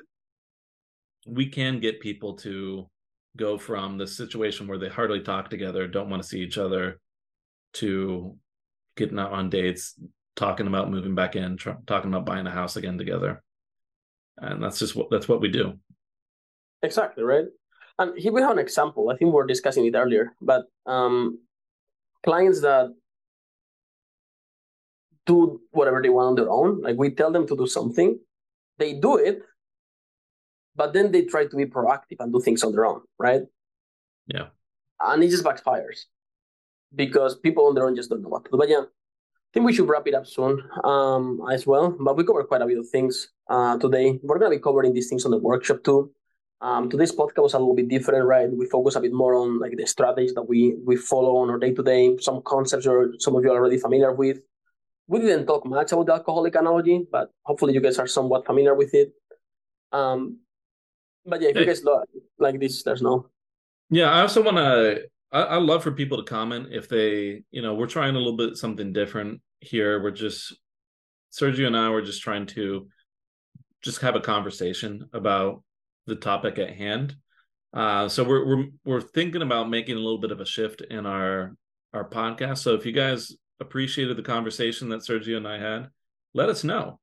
we 1.26 1.48
can 1.48 1.80
get 1.80 2.00
people 2.00 2.36
to 2.38 2.88
go 3.36 3.58
from 3.58 3.98
the 3.98 4.06
situation 4.06 4.68
where 4.68 4.78
they 4.78 4.90
hardly 4.90 5.22
talk 5.22 5.50
together, 5.50 5.88
don't 5.88 6.10
want 6.10 6.22
to 6.22 6.28
see 6.28 6.42
each 6.42 6.58
other, 6.58 7.00
to 7.74 8.38
getting 8.96 9.20
out 9.20 9.32
on 9.32 9.50
dates, 9.50 10.00
talking 10.36 10.68
about 10.68 10.92
moving 10.92 11.16
back 11.16 11.36
in, 11.36 11.58
tr- 11.58 11.72
talking 11.86 12.12
about 12.12 12.26
buying 12.26 12.48
a 12.48 12.52
house 12.52 12.76
again 12.76 12.98
together. 12.98 13.42
And 14.38 14.64
that's 14.64 14.80
just 14.80 14.96
what 14.96 15.10
that's 15.10 15.28
what 15.28 15.42
we 15.42 15.50
do. 15.50 15.74
Exactly, 16.82 17.24
right? 17.24 17.46
And 18.00 18.18
here 18.18 18.32
we 18.32 18.42
have 18.42 18.52
an 18.52 18.60
example. 18.60 19.10
I 19.10 19.18
think 19.18 19.28
we 19.28 19.36
were 19.36 19.46
discussing 19.46 19.86
it 19.86 19.94
earlier, 19.94 20.34
but 20.42 20.64
um, 20.86 21.40
clients 22.24 22.62
that 22.62 22.96
do 25.26 25.62
whatever 25.72 26.02
they 26.02 26.10
want 26.10 26.30
on 26.30 26.36
their 26.36 26.50
own, 26.50 26.82
like 26.82 26.98
we 26.98 27.12
tell 27.12 27.32
them 27.32 27.46
to 27.46 27.58
do 27.58 27.68
something, 27.68 28.18
they 28.78 28.94
do 28.94 29.18
it, 29.18 29.42
but 30.78 30.94
then 30.94 31.12
they 31.12 31.24
try 31.24 31.46
to 31.46 31.56
be 31.58 31.66
proactive 31.66 32.16
and 32.22 32.32
do 32.32 32.40
things 32.40 32.64
on 32.64 32.72
their 32.72 32.86
own, 32.86 33.02
right? 33.20 33.42
Yeah. 34.28 34.48
And 35.02 35.22
it 35.22 35.30
just 35.30 35.44
backfires 35.44 36.06
because 36.96 37.36
people 37.36 37.68
on 37.68 37.76
their 37.76 37.86
own 37.86 37.98
just 37.98 38.10
don't 38.10 38.22
know 38.22 38.30
what 38.30 38.46
to 38.46 38.52
do. 38.52 38.58
But 38.58 38.70
yeah, 38.70 38.84
I 38.84 39.50
think 39.54 39.66
we 39.66 39.74
should 39.74 39.90
wrap 39.90 40.08
it 40.08 40.16
up 40.16 40.26
soon 40.26 40.64
um, 40.86 41.42
as 41.52 41.68
well. 41.68 41.98
But 42.00 42.16
we 42.16 42.24
covered 42.24 42.48
quite 42.48 42.62
a 42.62 42.66
bit 42.66 42.78
of 42.78 42.88
things 42.88 43.30
uh, 43.50 43.78
today. 43.78 44.20
We're 44.24 44.40
going 44.40 44.52
to 44.52 44.58
be 44.58 44.64
covering 44.64 44.94
these 44.94 45.10
things 45.10 45.26
on 45.26 45.32
the 45.32 45.38
workshop 45.38 45.84
too. 45.84 46.12
Um, 46.62 46.90
today's 46.90 47.14
podcast 47.16 47.44
was 47.44 47.54
a 47.54 47.60
little 47.60 47.76
bit 47.76 47.88
different, 47.88 48.26
right? 48.26 48.50
We 48.52 48.66
focus 48.66 48.96
a 48.96 49.02
bit 49.02 49.14
more 49.14 49.36
on 49.36 49.60
like 49.60 49.78
the 49.78 49.88
strategies 49.88 50.34
that 50.34 50.44
we 50.44 50.76
we 50.86 50.98
follow 50.98 51.38
on 51.38 51.50
our 51.50 51.58
day 51.58 51.74
to 51.74 51.84
day, 51.84 52.18
some 52.20 52.42
concepts 52.42 52.86
or 52.86 53.14
some 53.20 53.36
of 53.36 53.44
you 53.44 53.52
are 53.52 53.58
already 53.58 53.78
familiar 53.78 54.14
with. 54.14 54.40
We 55.08 55.20
didn't 55.20 55.48
talk 55.48 55.66
much 55.66 55.92
about 55.92 56.06
the 56.06 56.14
alcoholic 56.14 56.56
analogy, 56.56 57.08
but 57.12 57.32
hopefully 57.44 57.74
you 57.74 57.82
guys 57.82 57.98
are 57.98 58.08
somewhat 58.08 58.46
familiar 58.46 58.76
with 58.76 58.94
it. 58.94 59.14
Um, 59.92 60.40
but 61.26 61.42
yeah, 61.42 61.50
if 61.50 61.56
hey. 61.56 61.62
you 61.62 61.68
guys 61.68 61.82
like 62.38 62.60
this, 62.60 62.84
there's 62.84 63.02
no. 63.02 63.28
Yeah, 63.90 64.12
I 64.12 64.22
also 64.22 64.44
want 64.44 64.58
to 64.58 65.04
I, 65.32 65.42
I 65.42 65.56
love 65.58 65.84
for 65.84 65.92
people 65.92 66.18
to 66.18 66.24
comment 66.24 66.68
if 66.72 66.90
they, 66.90 67.44
you 67.52 67.62
know, 67.62 67.76
we're 67.76 67.88
trying 67.88 68.16
a 68.16 68.18
little 68.18 68.38
bit 68.38 68.58
something 68.58 68.94
different 68.94 69.42
here. 69.60 70.02
We're 70.02 70.12
just 70.12 70.56
Sergio 71.32 71.68
and 71.68 71.78
I 71.78 71.90
were 71.90 72.02
just 72.02 72.22
trying 72.22 72.48
to 72.48 72.88
just 73.82 74.02
have 74.02 74.16
a 74.16 74.22
conversation 74.22 75.10
about 75.14 75.64
the 76.10 76.16
topic 76.16 76.60
at 76.60 76.76
hand. 76.76 77.16
Uh, 77.74 78.10
so 78.10 78.24
we're 78.24 78.46
we're 78.46 78.66
we're 78.84 79.02
thinking 79.02 79.42
about 79.42 79.70
making 79.70 79.96
a 79.96 80.00
little 80.00 80.18
bit 80.18 80.32
of 80.32 80.40
a 80.40 80.46
shift 80.46 80.82
in 80.82 81.06
our 81.06 81.56
our 81.94 82.10
podcast. 82.10 82.60
So 82.60 82.74
if 82.76 82.86
you 82.86 82.92
guys 82.92 83.36
appreciated 83.60 84.18
the 84.18 84.24
conversation 84.24 84.90
that 84.90 85.02
Sergio 85.02 85.38
and 85.38 85.48
I 85.48 85.60
had, 85.60 85.90
let 86.34 86.50
us 86.50 86.64
know. 86.64 87.00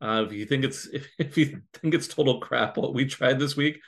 Uh, 0.00 0.24
if 0.26 0.32
you 0.32 0.44
think 0.46 0.64
it's 0.64 0.86
if, 0.92 1.08
if 1.18 1.36
you 1.36 1.62
think 1.74 1.94
it's 1.94 2.08
total 2.08 2.40
crap 2.40 2.76
what 2.76 2.94
we 2.94 3.06
tried 3.06 3.38
this 3.38 3.56
week, 3.56 3.80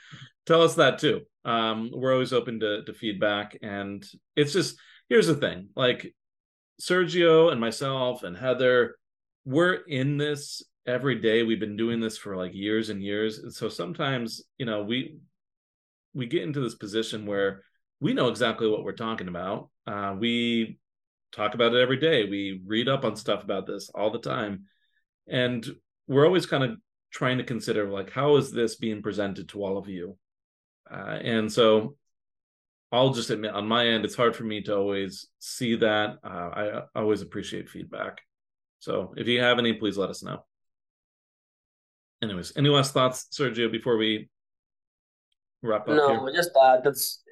tell 0.45 0.61
us 0.61 0.75
that 0.75 0.99
too. 0.99 1.21
Um, 1.45 1.91
we're 1.93 2.13
always 2.13 2.33
open 2.33 2.59
to, 2.59 2.83
to 2.83 2.93
feedback, 2.93 3.57
and 3.61 4.05
it's 4.35 4.53
just 4.53 4.77
here's 5.09 5.27
the 5.27 5.35
thing: 5.35 5.69
like 5.75 6.13
Sergio 6.81 7.51
and 7.51 7.61
myself 7.61 8.23
and 8.23 8.35
Heather, 8.35 8.97
we're 9.45 9.73
in 9.73 10.17
this 10.17 10.63
every 10.87 11.15
day. 11.15 11.43
We've 11.43 11.59
been 11.59 11.77
doing 11.77 11.99
this 11.99 12.17
for 12.17 12.35
like 12.35 12.53
years 12.53 12.89
and 12.89 13.03
years, 13.03 13.39
and 13.39 13.53
so 13.53 13.69
sometimes 13.69 14.41
you 14.57 14.65
know 14.65 14.83
we 14.83 15.17
we 16.13 16.25
get 16.25 16.43
into 16.43 16.61
this 16.61 16.75
position 16.75 17.25
where 17.25 17.63
we 17.99 18.13
know 18.13 18.29
exactly 18.29 18.67
what 18.67 18.83
we're 18.83 18.93
talking 18.93 19.27
about. 19.27 19.69
Uh, 19.85 20.15
we 20.17 20.79
talk 21.31 21.53
about 21.53 21.73
it 21.73 21.81
every 21.81 21.97
day. 21.97 22.23
We 22.23 22.61
read 22.65 22.87
up 22.87 23.03
on 23.03 23.15
stuff 23.15 23.43
about 23.43 23.67
this 23.67 23.89
all 23.93 24.11
the 24.11 24.19
time, 24.19 24.65
and 25.27 25.65
we're 26.07 26.25
always 26.25 26.45
kind 26.45 26.63
of 26.63 26.77
trying 27.11 27.37
to 27.37 27.43
consider 27.43 27.89
like 27.89 28.11
how 28.11 28.35
is 28.37 28.51
this 28.51 28.75
being 28.75 29.01
presented 29.01 29.49
to 29.49 29.63
all 29.63 29.77
of 29.77 29.87
you 29.87 30.17
uh, 30.89 31.19
and 31.21 31.51
so 31.51 31.95
I'll 32.91 33.13
just 33.13 33.29
admit 33.29 33.53
on 33.53 33.67
my 33.67 33.87
end, 33.87 34.05
it's 34.05 34.15
hard 34.15 34.35
for 34.35 34.43
me 34.43 34.61
to 34.63 34.75
always 34.75 35.27
see 35.39 35.75
that. 35.77 36.17
Uh, 36.23 36.27
I, 36.27 36.77
I 36.95 37.01
always 37.01 37.21
appreciate 37.21 37.69
feedback. 37.69 38.21
So 38.79 39.13
if 39.17 39.27
you 39.27 39.41
have 39.41 39.59
any, 39.59 39.73
please 39.73 39.97
let 39.97 40.09
us 40.09 40.23
know. 40.23 40.45
Anyways, 42.21 42.53
any 42.55 42.69
last 42.69 42.93
thoughts, 42.93 43.27
Sergio, 43.31 43.71
before 43.71 43.97
we 43.97 44.29
wrap 45.61 45.81
up? 45.81 45.95
No, 45.95 46.25
here? 46.25 46.35
just 46.35 46.53
that. 46.53 46.83
That's 46.83 47.23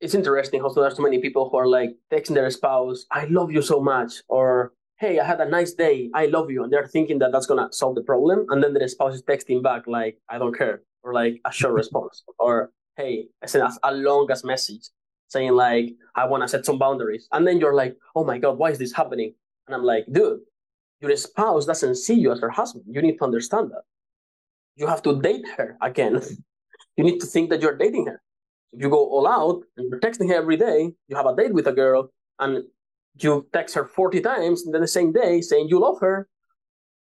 it's 0.00 0.14
interesting. 0.14 0.60
Also, 0.62 0.80
there's 0.80 0.96
so 0.96 1.02
many 1.02 1.20
people 1.20 1.48
who 1.48 1.56
are 1.56 1.68
like 1.68 1.90
texting 2.12 2.34
their 2.34 2.50
spouse, 2.50 3.06
"I 3.10 3.26
love 3.26 3.52
you 3.52 3.62
so 3.62 3.80
much," 3.80 4.22
or 4.28 4.72
"Hey, 4.96 5.20
I 5.20 5.24
had 5.24 5.40
a 5.40 5.48
nice 5.48 5.72
day. 5.72 6.10
I 6.14 6.26
love 6.26 6.50
you," 6.50 6.64
and 6.64 6.72
they're 6.72 6.86
thinking 6.86 7.18
that 7.20 7.32
that's 7.32 7.46
gonna 7.46 7.68
solve 7.72 7.94
the 7.94 8.02
problem, 8.02 8.46
and 8.50 8.62
then 8.62 8.74
their 8.74 8.88
spouse 8.88 9.14
is 9.14 9.22
texting 9.22 9.62
back 9.62 9.86
like, 9.86 10.18
"I 10.28 10.38
don't 10.38 10.56
care," 10.56 10.82
or 11.02 11.14
like 11.14 11.40
a 11.44 11.52
short 11.52 11.74
response, 11.82 12.24
or 12.38 12.72
hey, 12.96 13.28
I 13.42 13.46
sent 13.46 13.64
a, 13.64 13.90
a 13.90 13.92
long 13.92 14.30
as 14.30 14.44
message 14.44 14.88
saying 15.28 15.52
like, 15.52 15.94
I 16.14 16.24
want 16.26 16.42
to 16.42 16.48
set 16.48 16.64
some 16.64 16.78
boundaries. 16.78 17.28
And 17.32 17.46
then 17.46 17.58
you're 17.58 17.74
like, 17.74 17.96
oh 18.14 18.24
my 18.24 18.38
God, 18.38 18.58
why 18.58 18.70
is 18.70 18.78
this 18.78 18.92
happening? 18.92 19.34
And 19.66 19.74
I'm 19.74 19.82
like, 19.82 20.06
dude, 20.10 20.40
your 21.00 21.16
spouse 21.16 21.66
doesn't 21.66 21.96
see 21.96 22.14
you 22.14 22.32
as 22.32 22.40
her 22.40 22.50
husband. 22.50 22.84
You 22.88 23.02
need 23.02 23.18
to 23.18 23.24
understand 23.24 23.70
that. 23.72 23.82
You 24.76 24.86
have 24.86 25.02
to 25.02 25.20
date 25.20 25.46
her 25.56 25.76
again. 25.80 26.20
you 26.96 27.04
need 27.04 27.20
to 27.20 27.26
think 27.26 27.50
that 27.50 27.60
you're 27.60 27.76
dating 27.76 28.06
her. 28.06 28.20
If 28.72 28.80
you 28.82 28.90
go 28.90 29.08
all 29.08 29.26
out 29.26 29.62
and 29.76 29.88
you're 29.88 30.00
texting 30.00 30.28
her 30.28 30.34
every 30.34 30.56
day, 30.56 30.92
you 31.08 31.16
have 31.16 31.26
a 31.26 31.36
date 31.36 31.54
with 31.54 31.66
a 31.66 31.72
girl 31.72 32.10
and 32.38 32.64
you 33.20 33.46
text 33.52 33.74
her 33.76 33.86
40 33.86 34.20
times 34.20 34.64
and 34.64 34.74
then 34.74 34.80
the 34.80 34.88
same 34.88 35.12
day 35.12 35.40
saying 35.40 35.68
you 35.68 35.78
love 35.78 36.00
her, 36.00 36.28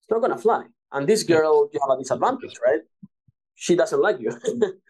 it's 0.01 0.09
not 0.09 0.27
to 0.27 0.37
fly. 0.37 0.63
And 0.91 1.07
this 1.07 1.23
girl, 1.23 1.69
you 1.71 1.79
have 1.79 1.95
a 1.95 2.01
disadvantage, 2.01 2.55
right? 2.65 2.81
She 3.55 3.75
doesn't 3.75 4.01
like 4.01 4.19
you. 4.19 4.31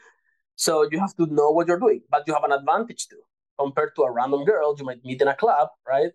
So 0.62 0.88
you 0.92 1.00
have 1.00 1.16
to 1.16 1.26
know 1.26 1.50
what 1.50 1.68
you're 1.68 1.80
doing, 1.80 2.02
but 2.08 2.24
you 2.28 2.36
have 2.36 2.44
an 2.44 2.52
advantage 2.52 3.08
too 3.08 3.22
compared 3.58 3.96
to 3.96 4.04
a 4.04 4.12
random 4.12 4.46
girl 4.46 4.76
you 4.78 4.86
might 4.86 5.04
meet 5.04 5.20
in 5.20 5.28
a 5.28 5.36
club, 5.36 5.70
right? 5.88 6.12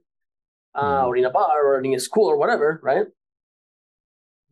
Uh, 0.73 1.03
mm. 1.03 1.07
Or 1.09 1.17
in 1.17 1.25
a 1.25 1.31
bar 1.31 1.67
or 1.67 1.81
in 1.81 1.93
a 1.95 1.99
school 1.99 2.27
or 2.27 2.37
whatever, 2.37 2.79
right? 2.81 3.07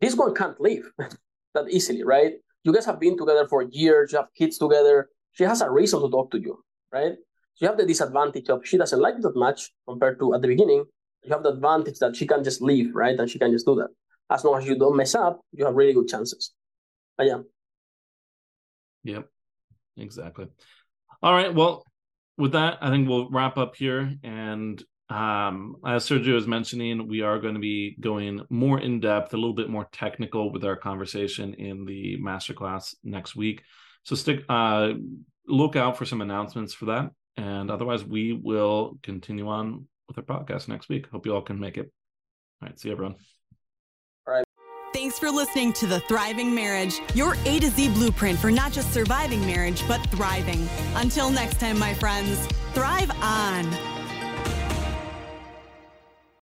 This 0.01 0.13
one 0.15 0.35
can't 0.35 0.59
leave 0.59 0.91
that 1.55 1.69
easily, 1.69 2.03
right? 2.03 2.33
You 2.63 2.73
guys 2.73 2.85
have 2.85 2.99
been 2.99 3.17
together 3.17 3.47
for 3.47 3.63
years, 3.63 4.11
you 4.11 4.19
have 4.19 4.29
kids 4.37 4.57
together, 4.57 5.09
she 5.33 5.43
has 5.43 5.61
a 5.61 5.69
reason 5.69 6.01
to 6.01 6.09
talk 6.09 6.31
to 6.31 6.39
you, 6.39 6.63
right? 6.91 7.13
So 7.55 7.65
you 7.65 7.67
have 7.67 7.77
the 7.77 7.85
disadvantage 7.85 8.49
of 8.49 8.65
she 8.65 8.77
doesn't 8.77 8.99
like 8.99 9.19
that 9.21 9.35
much 9.35 9.71
compared 9.87 10.19
to 10.19 10.33
at 10.33 10.41
the 10.41 10.47
beginning. 10.47 10.85
You 11.23 11.31
have 11.31 11.43
the 11.43 11.49
advantage 11.49 11.99
that 11.99 12.15
she 12.15 12.27
can 12.27 12.43
just 12.43 12.61
leave, 12.61 12.93
right? 12.93 13.17
And 13.19 13.29
she 13.29 13.39
can 13.39 13.51
just 13.51 13.65
do 13.65 13.75
that. 13.75 13.89
As 14.29 14.43
long 14.43 14.57
as 14.59 14.65
you 14.67 14.77
don't 14.77 14.95
mess 14.95 15.15
up, 15.15 15.41
you 15.51 15.65
have 15.65 15.75
really 15.75 15.93
good 15.93 16.07
chances. 16.07 16.53
But 17.17 17.27
yeah. 17.27 17.39
Yep. 19.03 19.29
Exactly. 19.97 20.47
All 21.21 21.33
right. 21.33 21.53
Well, 21.53 21.85
with 22.37 22.51
that, 22.53 22.77
I 22.81 22.89
think 22.89 23.07
we'll 23.07 23.29
wrap 23.29 23.57
up 23.57 23.75
here. 23.75 24.13
And 24.23 24.83
um, 25.09 25.77
as 25.85 26.07
Sergio 26.07 26.33
was 26.33 26.47
mentioning, 26.47 27.07
we 27.07 27.21
are 27.21 27.39
going 27.39 27.53
to 27.53 27.59
be 27.59 27.95
going 27.99 28.41
more 28.49 28.79
in 28.79 28.99
depth, 28.99 29.33
a 29.33 29.37
little 29.37 29.53
bit 29.53 29.69
more 29.69 29.87
technical 29.91 30.51
with 30.51 30.63
our 30.63 30.75
conversation 30.75 31.53
in 31.53 31.85
the 31.85 32.17
masterclass 32.19 32.95
next 33.03 33.35
week. 33.35 33.61
So 34.03 34.15
stick, 34.15 34.43
uh, 34.49 34.93
look 35.47 35.75
out 35.75 35.97
for 35.97 36.05
some 36.05 36.21
announcements 36.21 36.73
for 36.73 36.85
that. 36.85 37.11
And 37.37 37.69
otherwise, 37.69 38.03
we 38.03 38.33
will 38.33 38.97
continue 39.03 39.47
on 39.47 39.87
with 40.07 40.17
our 40.17 40.23
podcast 40.23 40.67
next 40.67 40.89
week. 40.89 41.07
Hope 41.11 41.25
you 41.25 41.35
all 41.35 41.41
can 41.41 41.59
make 41.59 41.77
it. 41.77 41.91
All 42.61 42.69
right. 42.69 42.79
See 42.79 42.87
you, 42.89 42.93
everyone. 42.93 43.15
All 44.27 44.33
right. 44.33 44.45
Thanks 44.93 45.19
for 45.19 45.29
listening 45.29 45.73
to 45.73 45.85
The 45.85 45.99
Thriving 46.01 46.55
Marriage, 46.55 47.01
your 47.13 47.35
A 47.45 47.59
to 47.59 47.69
Z 47.69 47.89
blueprint 47.89 48.39
for 48.39 48.49
not 48.49 48.71
just 48.71 48.93
surviving 48.93 49.41
marriage, 49.41 49.85
but 49.87 49.99
thriving. 50.07 50.67
Until 50.95 51.29
next 51.29 51.59
time, 51.59 51.77
my 51.77 51.93
friends, 51.93 52.47
thrive 52.73 53.11
on. 53.21 53.94